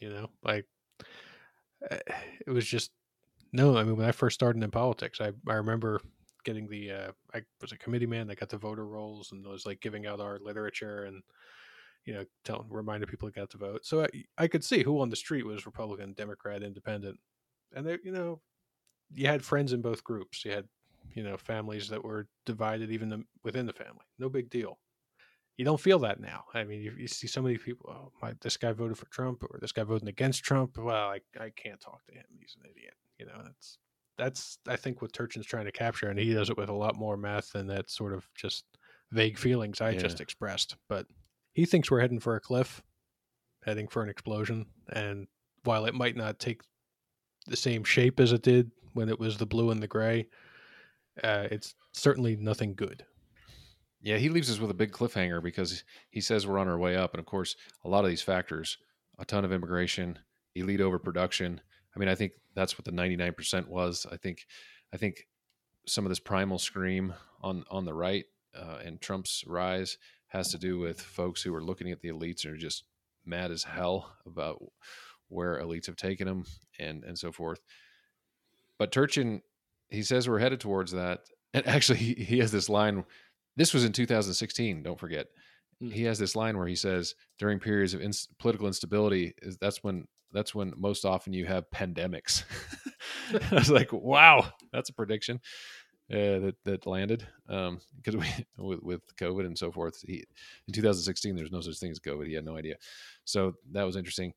you 0.00 0.08
know, 0.08 0.30
like 0.42 0.64
eh, 1.90 1.98
it 2.46 2.50
was 2.50 2.66
just 2.66 2.90
no, 3.52 3.76
I 3.76 3.84
mean 3.84 3.96
when 3.96 4.08
I 4.08 4.12
first 4.12 4.34
started 4.34 4.62
in 4.62 4.70
politics, 4.70 5.20
I 5.20 5.32
I 5.48 5.54
remember 5.54 6.00
getting 6.44 6.68
the 6.68 6.90
uh, 6.90 7.12
I 7.34 7.42
was 7.60 7.72
a 7.72 7.78
committee 7.78 8.06
man 8.06 8.26
that 8.28 8.40
got 8.40 8.48
the 8.48 8.56
voter 8.56 8.86
rolls 8.86 9.32
and 9.32 9.46
was 9.46 9.66
like 9.66 9.80
giving 9.80 10.06
out 10.06 10.20
our 10.20 10.38
literature 10.38 11.04
and 11.04 11.22
you 12.04 12.14
know 12.14 12.24
telling 12.44 12.66
reminding 12.70 13.08
people 13.08 13.28
to 13.28 13.38
get 13.38 13.50
to 13.50 13.58
vote. 13.58 13.84
So 13.84 14.02
I 14.04 14.08
I 14.36 14.48
could 14.48 14.64
see 14.64 14.82
who 14.82 15.00
on 15.00 15.10
the 15.10 15.16
street 15.16 15.46
was 15.46 15.66
Republican, 15.66 16.14
Democrat, 16.14 16.62
Independent, 16.62 17.18
and 17.74 17.86
they 17.86 17.98
you 18.02 18.12
know 18.12 18.40
you 19.14 19.26
had 19.26 19.44
friends 19.44 19.72
in 19.72 19.82
both 19.82 20.04
groups. 20.04 20.44
You 20.44 20.52
had 20.52 20.68
you 21.14 21.22
know 21.22 21.36
families 21.36 21.88
that 21.88 22.04
were 22.04 22.28
divided 22.46 22.90
even 22.90 23.24
within 23.44 23.66
the 23.66 23.72
family. 23.72 24.04
No 24.18 24.28
big 24.28 24.50
deal. 24.50 24.78
You 25.56 25.64
don't 25.64 25.80
feel 25.80 25.98
that 26.00 26.20
now. 26.20 26.44
I 26.54 26.62
mean, 26.62 26.80
you, 26.80 26.92
you 26.96 27.08
see 27.08 27.26
so 27.26 27.42
many 27.42 27.58
people. 27.58 27.90
Oh, 27.90 28.12
my, 28.22 28.32
this 28.42 28.56
guy 28.56 28.70
voted 28.70 28.96
for 28.96 29.06
Trump, 29.06 29.42
or 29.42 29.58
this 29.60 29.72
guy 29.72 29.82
voting 29.82 30.06
against 30.06 30.44
Trump. 30.44 30.78
Well, 30.78 31.08
I 31.08 31.20
I 31.38 31.50
can't 31.50 31.80
talk 31.80 32.04
to 32.06 32.14
him. 32.14 32.24
He's 32.38 32.56
an 32.62 32.70
idiot. 32.70 32.94
You 33.18 33.26
know, 33.26 33.40
that's 33.44 33.78
that's 34.16 34.58
I 34.66 34.76
think 34.76 35.00
what 35.00 35.12
Turchin's 35.12 35.46
trying 35.46 35.66
to 35.66 35.72
capture, 35.72 36.08
and 36.08 36.18
he 36.18 36.34
does 36.34 36.50
it 36.50 36.56
with 36.56 36.68
a 36.68 36.74
lot 36.74 36.96
more 36.96 37.16
math 37.16 37.52
than 37.52 37.66
that 37.68 37.90
sort 37.90 38.12
of 38.12 38.28
just 38.34 38.64
vague 39.12 39.38
feelings 39.38 39.80
I 39.80 39.90
yeah. 39.90 39.98
just 39.98 40.20
expressed. 40.20 40.76
But 40.88 41.06
he 41.54 41.64
thinks 41.64 41.90
we're 41.90 42.00
heading 42.00 42.20
for 42.20 42.36
a 42.36 42.40
cliff, 42.40 42.82
heading 43.64 43.88
for 43.88 44.02
an 44.02 44.08
explosion, 44.08 44.66
and 44.92 45.26
while 45.64 45.86
it 45.86 45.94
might 45.94 46.16
not 46.16 46.38
take 46.38 46.62
the 47.46 47.56
same 47.56 47.84
shape 47.84 48.20
as 48.20 48.32
it 48.32 48.42
did 48.42 48.70
when 48.92 49.08
it 49.08 49.18
was 49.18 49.36
the 49.36 49.46
blue 49.46 49.70
and 49.70 49.82
the 49.82 49.88
gray, 49.88 50.26
uh, 51.22 51.48
it's 51.50 51.74
certainly 51.92 52.36
nothing 52.36 52.74
good. 52.74 53.04
Yeah, 54.00 54.18
he 54.18 54.28
leaves 54.28 54.50
us 54.50 54.60
with 54.60 54.70
a 54.70 54.74
big 54.74 54.92
cliffhanger 54.92 55.42
because 55.42 55.82
he 56.10 56.20
says 56.20 56.46
we're 56.46 56.58
on 56.58 56.68
our 56.68 56.78
way 56.78 56.96
up, 56.96 57.14
and 57.14 57.20
of 57.20 57.26
course, 57.26 57.56
a 57.84 57.88
lot 57.88 58.04
of 58.04 58.10
these 58.10 58.22
factors, 58.22 58.78
a 59.18 59.24
ton 59.24 59.44
of 59.44 59.52
immigration, 59.52 60.18
elite 60.54 60.80
overproduction, 60.80 61.60
I 61.98 62.00
mean, 62.00 62.08
I 62.08 62.14
think 62.14 62.32
that's 62.54 62.78
what 62.78 62.84
the 62.84 62.92
99% 62.92 63.66
was. 63.66 64.06
I 64.10 64.16
think, 64.16 64.46
I 64.94 64.96
think 64.96 65.26
some 65.84 66.04
of 66.04 66.10
this 66.10 66.20
primal 66.20 66.58
scream 66.58 67.12
on 67.42 67.64
on 67.70 67.84
the 67.84 67.94
right 67.94 68.24
uh, 68.56 68.78
and 68.84 69.00
Trump's 69.00 69.42
rise 69.46 69.98
has 70.28 70.50
to 70.50 70.58
do 70.58 70.78
with 70.78 71.00
folks 71.00 71.42
who 71.42 71.54
are 71.54 71.64
looking 71.64 71.90
at 71.90 72.00
the 72.00 72.10
elites 72.10 72.44
and 72.44 72.54
are 72.54 72.58
just 72.58 72.84
mad 73.24 73.50
as 73.50 73.64
hell 73.64 74.14
about 74.26 74.62
where 75.28 75.60
elites 75.60 75.86
have 75.86 75.96
taken 75.96 76.26
them 76.28 76.44
and 76.78 77.02
and 77.04 77.18
so 77.18 77.32
forth. 77.32 77.60
But 78.78 78.92
Turchin, 78.92 79.42
he 79.88 80.02
says 80.02 80.28
we're 80.28 80.38
headed 80.38 80.60
towards 80.60 80.92
that. 80.92 81.20
And 81.54 81.66
actually, 81.66 81.98
he, 81.98 82.12
he 82.12 82.38
has 82.40 82.52
this 82.52 82.68
line. 82.68 83.06
This 83.56 83.72
was 83.72 83.82
in 83.82 83.92
2016. 83.92 84.82
Don't 84.82 85.00
forget. 85.00 85.28
Mm. 85.82 85.90
He 85.90 86.02
has 86.02 86.18
this 86.18 86.36
line 86.36 86.58
where 86.58 86.66
he 86.66 86.76
says 86.76 87.14
during 87.38 87.58
periods 87.58 87.94
of 87.94 88.02
ins- 88.02 88.28
political 88.38 88.66
instability, 88.66 89.32
is 89.40 89.56
that's 89.56 89.82
when 89.82 90.06
that's 90.32 90.54
when 90.54 90.72
most 90.76 91.04
often 91.04 91.32
you 91.32 91.46
have 91.46 91.70
pandemics. 91.70 92.44
I 93.50 93.54
was 93.54 93.70
like, 93.70 93.92
wow, 93.92 94.46
that's 94.72 94.90
a 94.90 94.94
prediction. 94.94 95.40
uh, 96.10 96.40
that 96.40 96.54
that 96.64 96.86
landed 96.86 97.26
um, 97.48 97.80
because 97.96 98.16
we 98.16 98.26
with, 98.58 98.82
with 98.82 99.16
COVID 99.16 99.44
and 99.44 99.58
so 99.58 99.70
forth. 99.70 100.02
He, 100.06 100.24
in 100.66 100.72
2016, 100.72 101.36
there's 101.36 101.52
no 101.52 101.60
such 101.60 101.78
thing 101.78 101.90
as 101.90 102.00
COVID. 102.00 102.26
He 102.26 102.34
had 102.34 102.44
no 102.44 102.56
idea, 102.56 102.76
so 103.24 103.54
that 103.72 103.84
was 103.84 103.96
interesting. 103.96 104.32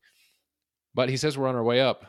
But 0.94 1.08
he 1.08 1.16
says 1.16 1.38
we're 1.38 1.48
on 1.48 1.56
our 1.56 1.62
way 1.62 1.80
up, 1.80 2.04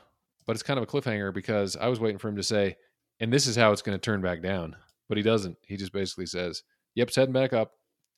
but 0.45 0.55
it's 0.55 0.63
kind 0.63 0.77
of 0.77 0.83
a 0.83 0.87
cliffhanger 0.87 1.33
because 1.33 1.77
I 1.77 1.87
was 1.87 2.01
waiting 2.01 2.17
for 2.17 2.27
him 2.27 2.35
to 2.35 2.43
say, 2.43 2.75
and 3.21 3.31
this 3.31 3.47
is 3.47 3.55
how 3.55 3.71
it's 3.71 3.81
going 3.81 3.97
to 3.97 4.01
turn 4.01 4.21
back 4.21 4.41
down. 4.41 4.75
But 5.07 5.17
he 5.17 5.23
doesn't. 5.23 5.57
He 5.65 5.77
just 5.77 5.93
basically 5.93 6.25
says, 6.25 6.63
"Yep, 6.95 7.07
it's 7.07 7.15
heading 7.15 7.33
back 7.33 7.53
up." 7.53 7.71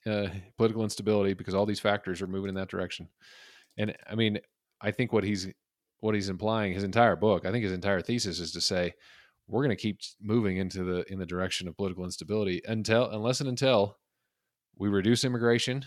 Uh, 0.08 0.28
political 0.56 0.84
instability 0.84 1.34
because 1.34 1.56
all 1.56 1.66
these 1.66 1.80
factors 1.80 2.22
are 2.22 2.28
moving 2.28 2.50
in 2.50 2.54
that 2.54 2.70
direction. 2.70 3.10
And 3.76 3.96
I 4.08 4.14
mean, 4.14 4.38
I 4.86 4.92
think 4.92 5.12
what 5.12 5.24
he's 5.24 5.48
what 6.00 6.14
he's 6.14 6.30
implying, 6.30 6.74
his 6.74 6.84
entire 6.84 7.16
book, 7.16 7.46
I 7.46 7.52
think 7.52 7.64
his 7.64 7.74
entire 7.74 8.02
thesis 8.02 8.40
is 8.40 8.52
to 8.52 8.62
say 8.62 8.94
we're 9.48 9.64
going 9.64 9.76
to 9.76 9.82
keep 9.82 10.00
moving 10.22 10.58
into 10.58 10.84
the 10.84 11.12
in 11.12 11.18
the 11.18 11.26
direction 11.26 11.68
of 11.68 11.76
political 11.76 12.06
instability 12.06 12.62
until 12.68 13.10
unless 13.10 13.40
and 13.40 13.50
until 13.50 13.98
we 14.78 14.88
reduce 14.88 15.24
immigration 15.24 15.86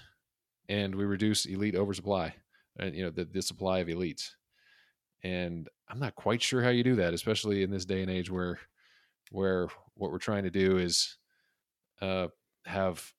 and 0.68 0.94
we 0.94 1.05
reduce 1.05 1.46
elite 1.46 1.76
oversupply 1.76 2.34
and 2.78 2.94
you 2.94 3.05
know 3.05 3.11
the, 3.11 3.24
the 3.24 3.40
supply 3.40 3.78
of 3.78 3.88
elites. 3.88 4.30
And 5.22 5.68
i'm 5.88 5.99
not 5.99 6.14
quite 6.14 6.42
sure 6.42 6.62
how 6.62 6.68
you 6.68 6.84
do 6.84 6.96
that 6.96 7.14
especially 7.14 7.62
in 7.62 7.70
this 7.70 7.84
day 7.84 8.03
and 8.03 8.11
age 8.11 8.30
where 8.30 8.59
where 9.30 9.68
what 9.94 10.11
we're 10.11 10.18
trying 10.18 10.44
to 10.44 10.51
do 10.51 10.78
is 10.78 11.16
uh, 12.01 12.28
have 12.64 13.12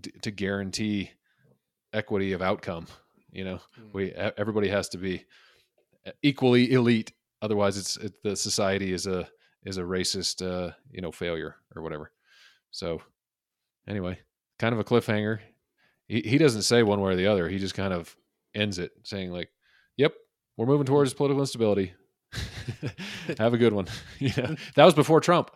d- 0.00 0.12
to 0.22 0.30
guarantee 0.30 1.10
equity 1.92 2.32
of 2.32 2.42
outcome 2.42 2.86
you 3.34 3.44
know 3.44 3.58
Mm. 3.78 3.92
we 3.92 4.12
everybody 4.12 4.68
has 4.68 4.88
to 4.90 4.98
be 4.98 5.24
equally 6.22 6.72
elite 6.72 7.12
otherwise 7.42 7.76
it's 7.76 7.96
it, 7.98 8.22
the 8.22 8.36
society 8.36 8.92
is 8.92 9.06
a 9.06 9.28
is 9.64 9.76
a 9.78 9.82
racist 9.82 10.36
uh 10.44 10.72
you 10.90 11.02
know 11.02 11.12
failure 11.12 11.56
or 11.74 11.82
whatever. 11.82 12.10
So 12.70 13.02
anyway 13.88 14.18
kind 14.58 14.72
of 14.72 14.78
a 14.80 14.84
cliffhanger. 14.84 15.40
He, 16.06 16.20
he 16.20 16.38
doesn't 16.38 16.62
say 16.62 16.82
one 16.82 17.00
way 17.00 17.12
or 17.12 17.16
the 17.16 17.26
other. 17.26 17.48
He 17.48 17.58
just 17.58 17.74
kind 17.74 17.92
of 17.94 18.14
ends 18.54 18.78
it 18.78 18.92
saying 19.02 19.30
like 19.32 19.50
yep 19.96 20.12
we're 20.56 20.66
moving 20.66 20.86
towards 20.86 21.12
political 21.14 21.42
instability. 21.42 21.92
Have 23.38 23.54
a 23.54 23.58
good 23.58 23.72
one. 23.72 23.86
You 24.18 24.30
know 24.36 24.54
that 24.76 24.84
was 24.84 24.94
before 24.94 25.20
trump 25.20 25.50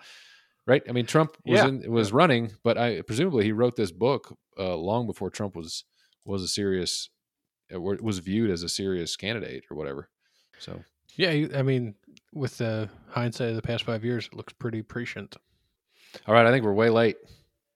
right? 0.67 0.83
I 0.89 0.93
mean 0.93 1.07
trump 1.07 1.37
was 1.47 1.61
Yeah. 1.61 1.69
in 1.69 1.91
was 1.91 2.13
running 2.13 2.53
but 2.63 2.77
i 2.77 3.01
presumably 3.03 3.45
he 3.45 3.53
wrote 3.53 3.77
this 3.77 3.91
book 3.93 4.37
uh, 4.59 4.77
long 4.77 5.07
before 5.07 5.31
trump 5.31 5.55
was 5.57 5.85
was 6.25 6.43
a 6.43 6.49
serious 6.49 7.09
wa- 7.73 7.97
was 8.01 8.19
viewed 8.19 8.51
as 8.51 8.63
a 8.63 8.69
serious 8.69 9.17
candidate 9.17 9.65
or 9.71 9.77
whatever 9.77 10.09
so 10.59 10.83
Yeah, 11.17 11.47
I 11.55 11.63
mean, 11.63 11.95
with 12.33 12.59
the 12.59 12.89
hindsight 13.09 13.51
of 13.51 13.57
the 13.57 13.63
past 13.63 13.85
five 13.85 14.05
years, 14.05 14.27
it 14.27 14.35
looks 14.35 14.53
pretty 14.53 14.83
prescient. 14.83 15.37
All 16.27 16.35
right, 16.35 16.47
I 16.47 16.51
think 16.51 16.65
we're 16.65 16.73
way 16.73 16.91
late. 16.91 17.17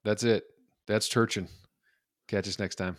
That's 0.03 0.23
it. 0.23 0.43
That's 0.87 1.09
Turchin. 1.09 1.47
Catch 2.27 2.47
us 2.47 2.59
next 2.59 2.75
time. 2.75 2.97